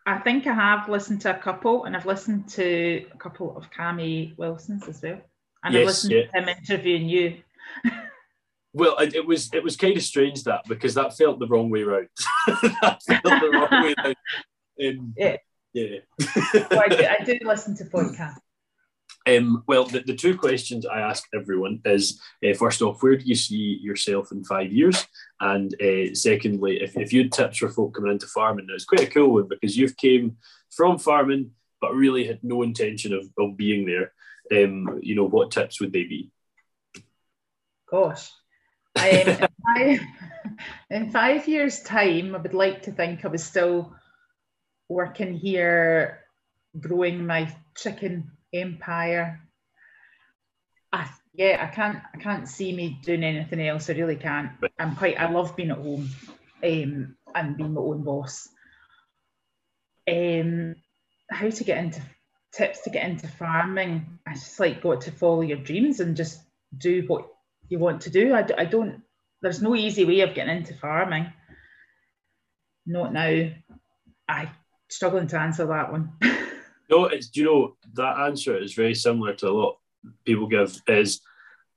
I 0.05 0.19
think 0.19 0.45
I 0.45 0.53
have 0.53 0.87
listened 0.87 1.21
to 1.21 1.35
a 1.35 1.39
couple, 1.39 1.85
and 1.85 1.95
I've 1.95 2.05
listened 2.05 2.47
to 2.49 3.05
a 3.11 3.17
couple 3.17 3.57
of 3.57 3.71
Cami 3.71 4.37
Wilson's 4.37 4.87
as 4.87 5.01
well, 5.01 5.21
and 5.63 5.73
yes, 5.73 5.81
I've 5.81 5.87
listened 5.87 6.13
yeah. 6.13 6.25
to 6.27 6.37
him 6.37 6.49
interviewing 6.49 7.09
you. 7.09 7.37
Well, 8.75 8.97
it 8.99 9.25
was 9.25 9.49
it 9.53 9.63
was 9.63 9.77
kind 9.77 9.95
of 9.95 10.03
strange 10.03 10.43
that 10.43 10.65
because 10.67 10.95
that 10.95 11.15
felt 11.15 11.39
the 11.39 11.47
wrong 11.47 11.69
way 11.69 11.83
around. 11.83 12.09
that 12.47 13.01
felt 13.07 13.23
the 13.23 13.49
wrong 13.53 13.83
way 13.83 13.95
around. 13.97 14.15
Um, 14.77 15.13
yeah. 15.15 15.37
Yeah. 15.75 15.97
well, 16.71 16.83
I, 16.83 16.87
do, 16.87 17.05
I 17.05 17.23
do 17.25 17.37
listen 17.43 17.75
to 17.75 17.83
podcasts. 17.85 18.37
Um, 19.27 19.63
well, 19.67 19.83
the, 19.85 19.99
the 19.99 20.15
two 20.15 20.37
questions 20.37 20.85
I 20.85 21.01
ask 21.01 21.23
everyone 21.35 21.81
is 21.83 22.21
uh, 22.47 22.53
first 22.53 22.81
off, 22.81 23.03
where 23.03 23.17
do 23.17 23.25
you 23.25 23.35
see 23.35 23.79
yourself 23.81 24.31
in 24.31 24.45
five 24.45 24.71
years? 24.71 25.05
And 25.41 25.73
uh, 25.81 26.13
secondly, 26.13 26.81
if, 26.81 26.95
if 26.95 27.11
you 27.11 27.23
had 27.23 27.33
tips 27.33 27.57
for 27.57 27.69
folk 27.69 27.95
coming 27.95 28.11
into 28.11 28.27
farming, 28.27 28.67
now 28.67 28.75
it's 28.75 28.85
quite 28.85 29.01
a 29.01 29.11
cool 29.11 29.33
one 29.33 29.47
because 29.49 29.75
you've 29.75 29.97
came 29.97 30.37
from 30.71 30.97
farming 30.97 31.51
but 31.81 31.93
really 31.93 32.25
had 32.25 32.39
no 32.41 32.61
intention 32.61 33.13
of, 33.13 33.25
of 33.37 33.57
being 33.57 33.85
there. 33.85 34.13
Um, 34.51 34.99
you 35.01 35.13
know, 35.13 35.27
what 35.27 35.51
tips 35.51 35.81
would 35.81 35.91
they 35.91 36.03
be? 36.03 36.31
Gosh, 37.89 38.31
um, 38.95 39.03
in, 39.05 39.47
five, 39.75 39.99
in 40.89 41.11
five 41.11 41.47
years' 41.49 41.81
time, 41.81 42.33
I 42.33 42.37
would 42.37 42.53
like 42.53 42.83
to 42.83 42.91
think 42.91 43.25
I 43.25 43.27
was 43.27 43.43
still 43.43 43.93
working 44.89 45.33
here, 45.33 46.21
growing 46.79 47.25
my 47.25 47.53
chicken 47.75 48.31
empire. 48.53 49.41
I, 50.91 51.09
yeah, 51.33 51.67
I 51.69 51.73
can't 51.73 51.99
I 52.13 52.17
can't 52.17 52.47
see 52.47 52.73
me 52.73 52.99
doing 53.03 53.23
anything 53.23 53.61
else. 53.61 53.89
I 53.89 53.93
really 53.93 54.15
can't. 54.15 54.51
I'm 54.79 54.95
quite 54.95 55.19
I 55.19 55.29
love 55.29 55.55
being 55.55 55.71
at 55.71 55.77
home 55.77 56.09
um, 56.63 57.15
and 57.33 57.57
being 57.57 57.73
my 57.73 57.81
own 57.81 58.03
boss. 58.03 58.47
Um, 60.07 60.75
how 61.29 61.49
to 61.49 61.63
get 61.63 61.79
into 61.79 62.01
tips 62.53 62.81
to 62.81 62.89
get 62.89 63.09
into 63.09 63.27
farming? 63.27 64.19
I 64.25 64.33
just 64.33 64.59
like 64.59 64.81
got 64.81 65.01
to 65.01 65.11
follow 65.11 65.41
your 65.41 65.57
dreams 65.57 65.99
and 65.99 66.15
just 66.15 66.39
do 66.77 67.03
what 67.07 67.27
you 67.67 67.79
want 67.79 68.01
to 68.01 68.09
do. 68.09 68.33
I, 68.33 68.47
I 68.57 68.65
don't. 68.65 69.01
There's 69.41 69.61
no 69.61 69.75
easy 69.75 70.05
way 70.05 70.21
of 70.21 70.33
getting 70.33 70.55
into 70.55 70.73
farming. 70.75 71.31
Not 72.85 73.11
now. 73.11 73.49
I 74.27 74.49
struggling 74.89 75.27
to 75.27 75.39
answer 75.39 75.65
that 75.67 75.91
one. 75.91 76.11
no, 76.89 77.05
it's 77.05 77.35
you 77.35 77.43
know 77.43 77.75
that 77.93 78.19
answer 78.19 78.57
is 78.57 78.73
very 78.73 78.95
similar 78.95 79.33
to 79.35 79.49
a 79.49 79.51
lot 79.51 79.77
people 80.25 80.47
give. 80.47 80.81
Is 80.87 81.21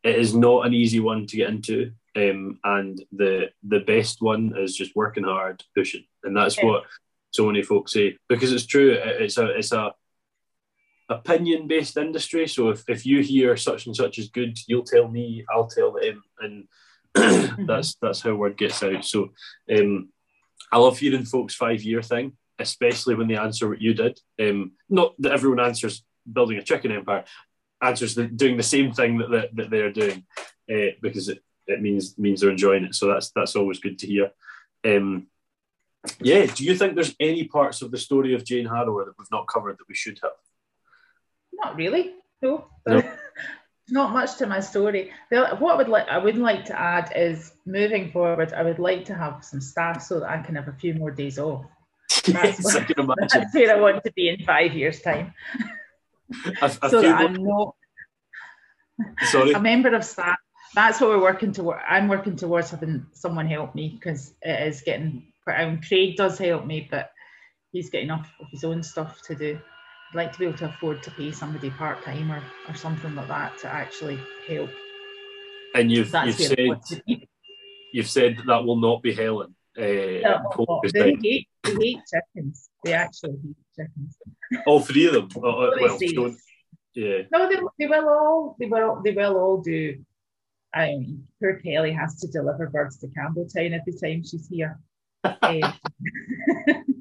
it 0.02 0.16
is 0.16 0.34
not 0.34 0.66
an 0.66 0.74
easy 0.74 1.00
one 1.00 1.26
to 1.26 1.36
get 1.36 1.50
into, 1.50 1.92
um, 2.16 2.58
and 2.64 3.02
the 3.12 3.50
the 3.62 3.80
best 3.80 4.20
one 4.20 4.54
is 4.56 4.76
just 4.76 4.96
working 4.96 5.24
hard, 5.24 5.62
pushing, 5.76 6.04
and 6.24 6.36
that's 6.36 6.58
yeah. 6.58 6.66
what 6.66 6.84
so 7.30 7.46
many 7.46 7.62
folks 7.62 7.92
say 7.92 8.16
because 8.28 8.52
it's 8.52 8.66
true. 8.66 8.92
It's 8.92 9.38
a 9.38 9.46
it's 9.56 9.72
a 9.72 9.92
opinion 11.08 11.66
based 11.66 11.96
industry. 11.96 12.46
So 12.46 12.70
if, 12.70 12.84
if 12.88 13.06
you 13.06 13.22
hear 13.22 13.56
such 13.56 13.86
and 13.86 13.96
such 13.96 14.18
is 14.18 14.28
good, 14.28 14.58
you'll 14.66 14.82
tell 14.82 15.08
me, 15.08 15.44
I'll 15.50 15.66
tell 15.66 15.92
them, 15.92 16.22
and 16.40 16.68
mm-hmm. 17.16 17.66
that's 17.66 17.96
that's 18.00 18.20
how 18.20 18.34
word 18.34 18.56
gets 18.56 18.82
out. 18.82 19.04
So 19.04 19.30
um, 19.74 20.10
I 20.70 20.78
love 20.78 20.98
hearing 20.98 21.24
folks' 21.24 21.54
five 21.54 21.82
year 21.82 22.02
thing, 22.02 22.36
especially 22.58 23.14
when 23.14 23.28
they 23.28 23.36
answer 23.36 23.68
what 23.68 23.80
you 23.80 23.94
did. 23.94 24.20
Um, 24.40 24.72
not 24.88 25.14
that 25.20 25.32
everyone 25.32 25.60
answers 25.60 26.04
building 26.30 26.58
a 26.58 26.62
chicken 26.62 26.92
empire, 26.92 27.24
answers 27.82 28.14
the, 28.14 28.26
doing 28.26 28.56
the 28.56 28.62
same 28.62 28.92
thing 28.92 29.18
that, 29.18 29.30
that, 29.30 29.56
that 29.56 29.70
they're 29.70 29.92
doing 29.92 30.24
uh, 30.72 30.92
because 31.00 31.28
it, 31.28 31.42
it 31.66 31.80
means 31.82 32.16
means 32.18 32.40
they're 32.40 32.50
enjoying 32.50 32.84
it. 32.84 32.94
So 32.94 33.08
that's 33.08 33.30
that's 33.30 33.56
always 33.56 33.78
good 33.78 33.98
to 34.00 34.06
hear. 34.06 34.30
Um, 34.84 35.26
yeah, 36.20 36.46
do 36.46 36.64
you 36.64 36.76
think 36.76 36.94
there's 36.94 37.14
any 37.20 37.44
parts 37.44 37.82
of 37.82 37.90
the 37.90 37.98
story 37.98 38.34
of 38.34 38.44
Jane 38.44 38.66
Harrower 38.66 39.04
that 39.04 39.14
we've 39.18 39.30
not 39.30 39.46
covered 39.46 39.78
that 39.78 39.88
we 39.88 39.94
should 39.94 40.18
have? 40.22 40.32
Not 41.52 41.76
really. 41.76 42.14
No. 42.40 42.68
No. 42.86 43.02
Not 43.90 44.12
much 44.12 44.36
to 44.36 44.46
my 44.46 44.60
story. 44.60 45.10
What 45.30 45.72
I 45.72 45.74
would 45.74 45.88
like, 45.88 46.08
I 46.08 46.18
would 46.18 46.36
like 46.36 46.66
to 46.66 46.78
add 46.78 47.10
is 47.16 47.52
moving 47.64 48.12
forward. 48.12 48.52
I 48.52 48.62
would 48.62 48.78
like 48.78 49.06
to 49.06 49.14
have 49.14 49.42
some 49.42 49.62
staff 49.62 50.02
so 50.02 50.20
that 50.20 50.28
I 50.28 50.42
can 50.42 50.56
have 50.56 50.68
a 50.68 50.74
few 50.74 50.92
more 50.92 51.10
days 51.10 51.38
off. 51.38 51.64
That's 52.42 52.62
yes, 52.64 52.76
I 52.76 52.84
can 52.84 53.00
imagine. 53.00 53.28
That's 53.32 53.54
where 53.54 53.76
I 53.76 53.80
want 53.80 54.04
to 54.04 54.12
be 54.12 54.28
in 54.28 54.44
five 54.44 54.72
years' 54.74 55.00
time, 55.00 55.34
A, 56.62 56.66
a 56.82 56.90
so 56.90 57.00
that 57.02 57.20
I'm 57.20 57.34
not 57.34 57.74
sorry. 59.30 59.52
a 59.52 59.60
member 59.60 59.94
of 59.94 60.04
staff. 60.04 60.36
That's 60.74 61.00
what 61.00 61.10
we're 61.10 61.22
working 61.22 61.52
toward. 61.52 61.80
I'm 61.88 62.08
working 62.08 62.36
towards 62.36 62.70
having 62.70 63.06
someone 63.12 63.46
help 63.46 63.74
me 63.74 63.96
because 63.98 64.34
it 64.42 64.66
is 64.68 64.82
getting. 64.82 65.32
quite- 65.44 65.56
I 65.60 65.64
mean, 65.66 65.80
Craig 65.86 66.16
does 66.16 66.38
help 66.38 66.66
me, 66.66 66.86
but 66.90 67.10
he's 67.72 67.90
got 67.90 68.02
enough 68.02 68.30
of 68.40 68.46
his 68.50 68.64
own 68.64 68.82
stuff 68.82 69.22
to 69.22 69.34
do. 69.34 69.58
I'd 70.10 70.16
like 70.16 70.32
to 70.32 70.38
be 70.38 70.46
able 70.46 70.58
to 70.58 70.66
afford 70.66 71.02
to 71.04 71.10
pay 71.12 71.32
somebody 71.32 71.70
part 71.70 72.02
time 72.02 72.30
or, 72.32 72.42
or 72.68 72.74
something 72.74 73.14
like 73.14 73.28
that 73.28 73.58
to 73.58 73.68
actually 73.68 74.18
help. 74.46 74.70
and 75.74 75.90
you've 75.90 76.12
you've 76.24 76.34
said 76.34 76.58
want 76.66 76.86
to 76.86 77.02
be. 77.06 77.28
you've 77.92 78.08
said 78.08 78.38
that 78.46 78.64
will 78.64 78.76
not 78.80 79.02
be 79.02 79.12
Helen. 79.14 79.54
Uh, 79.78 80.80
is 80.82 80.92
they 80.92 81.12
down. 81.12 81.20
hate, 81.22 81.48
they 81.64 81.74
hate 81.74 82.00
chickens. 82.12 82.68
They 82.84 82.92
actually 82.92 83.38
hate 83.44 83.56
chickens. 83.76 84.16
All 84.66 84.80
three 84.80 85.06
of 85.06 85.12
them. 85.14 85.28
Uh, 85.36 85.70
well, 85.80 85.98
yeah. 86.94 87.22
No, 87.32 87.48
they, 87.48 87.60
they 87.78 87.86
will 87.86 88.08
all 88.08 88.56
they 88.58 88.66
will 88.66 89.00
they 89.04 89.12
will 89.12 89.36
all 89.36 89.60
do. 89.60 90.04
I 90.74 90.86
mean, 90.88 91.28
poor 91.40 91.54
Kelly 91.60 91.92
has 91.92 92.18
to 92.20 92.28
deliver 92.28 92.68
birds 92.68 92.98
to 92.98 93.06
Campbeltown 93.08 93.78
every 93.78 93.94
time 94.02 94.24
she's 94.24 94.48
here. 94.48 94.78
Um, 95.24 95.60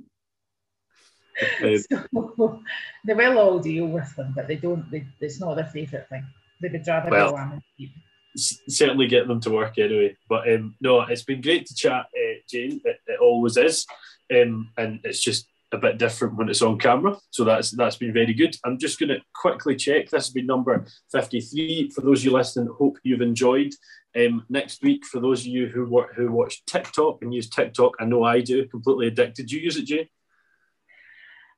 Um, 1.64 1.78
so 2.38 2.62
they 3.06 3.14
will 3.14 3.38
all 3.38 3.60
deal 3.60 3.88
with 3.88 4.16
them, 4.16 4.34
but 4.36 4.48
they 4.48 4.56
don't. 4.56 4.90
They, 4.90 5.06
it's 5.20 5.40
not 5.40 5.56
their 5.56 5.66
favourite 5.66 6.10
thing. 6.10 6.26
They 6.62 6.70
would 6.70 6.88
rather 6.88 7.10
Well, 7.10 7.32
go 7.32 7.38
on 7.38 7.52
and 7.54 7.62
keep. 7.78 7.92
Certainly 8.38 9.08
get 9.08 9.28
them 9.28 9.42
to 9.42 9.52
work 9.52 9.78
anyway. 9.78 10.16
But 10.30 10.52
um, 10.52 10.76
no, 10.82 11.02
it's 11.02 11.24
been 11.24 11.42
great 11.42 11.66
to 11.68 11.76
chat, 11.76 12.06
uh, 12.16 12.36
Jane. 12.50 12.82
It, 12.84 12.98
it 13.08 13.20
always 13.20 13.58
is, 13.58 13.86
um, 14.34 14.70
and 14.78 15.00
it's 15.04 15.22
just 15.22 15.48
a 15.74 15.78
bit 15.78 15.98
different 15.98 16.38
when 16.38 16.50
it's 16.50 16.62
on 16.62 16.80
camera. 16.80 17.18
So 17.32 17.44
that's 17.44 17.72
that's 17.72 17.98
been 17.98 18.14
very 18.14 18.34
good. 18.34 18.56
I'm 18.64 18.78
just 18.78 19.00
going 19.00 19.10
to 19.10 19.22
quickly 19.34 19.76
check. 19.76 20.10
This 20.10 20.26
has 20.26 20.30
been 20.30 20.46
number 20.46 20.86
53. 21.12 21.90
For 21.90 22.02
those 22.02 22.22
of 22.22 22.26
you 22.26 22.32
listening, 22.32 22.74
hope 22.78 22.98
you've 23.04 23.22
enjoyed. 23.22 23.74
Um, 24.16 24.46
next 24.50 24.82
week, 24.82 25.06
for 25.06 25.20
those 25.20 25.42
of 25.42 25.48
you 25.48 25.68
who 25.68 25.86
wa- 25.86 26.08
who 26.16 26.32
watch 26.32 26.64
TikTok 26.66 27.22
and 27.22 27.34
use 27.34 27.50
TikTok, 27.50 27.96
I 28.00 28.06
know 28.06 28.24
I 28.24 28.42
do. 28.42 28.68
Completely 28.68 29.08
addicted. 29.08 29.48
Do 29.48 29.56
you 29.56 29.62
use 29.62 29.78
it, 29.78 29.86
Jane? 29.86 30.08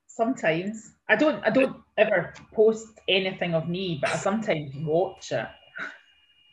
Sometimes 0.08 0.94
I 1.08 1.16
don't. 1.16 1.44
I 1.46 1.50
don't 1.52 1.78
ever 1.98 2.34
post 2.54 2.88
anything 3.08 3.54
of 3.54 3.70
me, 3.70 4.00
but 4.02 4.10
I 4.10 4.16
sometimes 4.16 4.76
watch 4.76 5.32
it. 5.32 5.48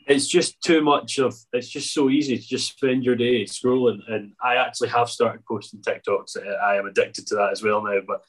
It's 0.07 0.29
just 0.29 0.61
too 0.63 0.83
much 0.83 1.19
of 1.19 1.35
it's 1.53 1.69
just 1.69 1.93
so 1.93 2.09
easy 2.09 2.39
to 2.39 2.47
just 2.47 2.73
spend 2.73 3.05
your 3.05 3.17
day 3.17 3.45
scrolling. 3.45 3.99
And 4.09 4.33
i 4.43 4.57
actually 4.57 4.89
have 4.91 5.11
started 5.11 5.45
posting 5.45 5.81
tiktoks. 5.81 6.37
I 6.63 6.77
am 6.77 6.87
addicted 6.87 7.27
to 7.29 7.35
that 7.37 7.51
as 7.51 7.63
well 7.63 7.83
now. 7.83 7.99
But 8.07 8.23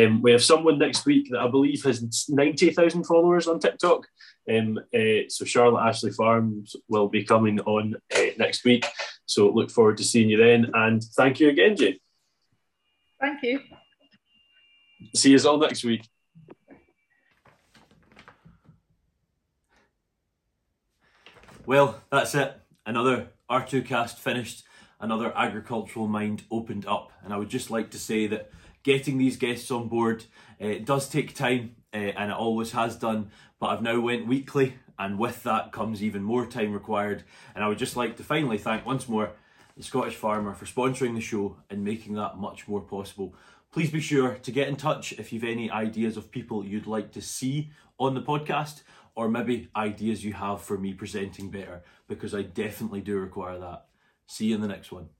um, 0.00 0.20
we 0.20 0.32
have 0.32 0.42
someone 0.42 0.78
next 0.78 1.06
week 1.06 1.28
that 1.30 1.40
i 1.40 1.48
believe 1.48 1.82
has 1.84 2.28
90000 2.28 3.04
followers 3.04 3.48
on 3.48 3.60
tiktok. 3.60 4.06
Um, 4.50 4.78
uh, 4.94 5.28
so 5.28 5.44
charlotte 5.44 5.86
ashley 5.88 6.10
farms 6.10 6.76
will 6.88 7.08
be 7.08 7.24
coming 7.24 7.60
on 7.60 7.96
uh, 8.14 8.26
next 8.38 8.64
week. 8.64 8.86
So 9.24 9.50
look 9.50 9.70
forward 9.70 9.96
to 9.98 10.04
seeing 10.04 10.28
you 10.28 10.36
then. 10.36 10.70
And 10.74 11.02
thank 11.16 11.40
you 11.40 11.48
again 11.48 11.76
jane 11.76 11.98
Thank 13.20 13.42
you. 13.42 13.60
see 15.14 15.30
you 15.30 15.38
all 15.48 15.58
next 15.58 15.84
week 15.84 16.06
Well, 21.64 22.02
that's 22.10 22.34
it. 22.34 22.60
Another 22.84 23.28
R2 23.48 23.86
cast 23.86 24.18
finished, 24.18 24.64
another 25.00 25.32
agricultural 25.36 26.08
mind 26.08 26.42
opened 26.50 26.86
up. 26.86 27.12
And 27.22 27.32
I 27.32 27.36
would 27.36 27.50
just 27.50 27.70
like 27.70 27.90
to 27.92 28.00
say 28.00 28.26
that 28.26 28.50
getting 28.82 29.16
these 29.16 29.36
guests 29.36 29.70
on 29.70 29.86
board 29.86 30.24
uh, 30.60 30.74
does 30.82 31.08
take 31.08 31.36
time 31.36 31.76
uh, 31.94 31.98
and 31.98 32.32
it 32.32 32.36
always 32.36 32.72
has 32.72 32.96
done. 32.96 33.30
But 33.60 33.68
I've 33.68 33.82
now 33.82 34.00
went 34.00 34.26
weekly 34.26 34.74
and 34.98 35.20
with 35.20 35.44
that 35.44 35.70
comes 35.70 36.02
even 36.02 36.24
more 36.24 36.46
time 36.46 36.72
required. 36.72 37.22
And 37.54 37.62
I 37.62 37.68
would 37.68 37.78
just 37.78 37.96
like 37.96 38.16
to 38.16 38.24
finally 38.24 38.58
thank 38.58 38.84
once 38.84 39.08
more 39.08 39.30
the 39.76 39.84
Scottish 39.84 40.16
Farmer 40.16 40.54
for 40.54 40.66
sponsoring 40.66 41.14
the 41.14 41.20
show 41.20 41.58
and 41.70 41.84
making 41.84 42.14
that 42.14 42.38
much 42.38 42.66
more 42.66 42.80
possible. 42.80 43.36
Please 43.70 43.90
be 43.90 44.00
sure 44.00 44.34
to 44.34 44.50
get 44.50 44.66
in 44.66 44.74
touch 44.74 45.12
if 45.12 45.32
you've 45.32 45.44
any 45.44 45.70
ideas 45.70 46.16
of 46.16 46.32
people 46.32 46.64
you'd 46.64 46.88
like 46.88 47.12
to 47.12 47.22
see 47.22 47.70
on 47.98 48.14
the 48.14 48.20
podcast 48.20 48.82
or 49.14 49.28
maybe 49.28 49.68
ideas 49.76 50.24
you 50.24 50.32
have 50.32 50.62
for 50.62 50.78
me 50.78 50.92
presenting 50.92 51.50
better 51.50 51.82
because 52.08 52.34
I 52.34 52.42
definitely 52.42 53.00
do 53.00 53.18
require 53.18 53.58
that. 53.58 53.86
See 54.26 54.46
you 54.46 54.54
in 54.54 54.60
the 54.60 54.68
next 54.68 54.90
one. 54.92 55.08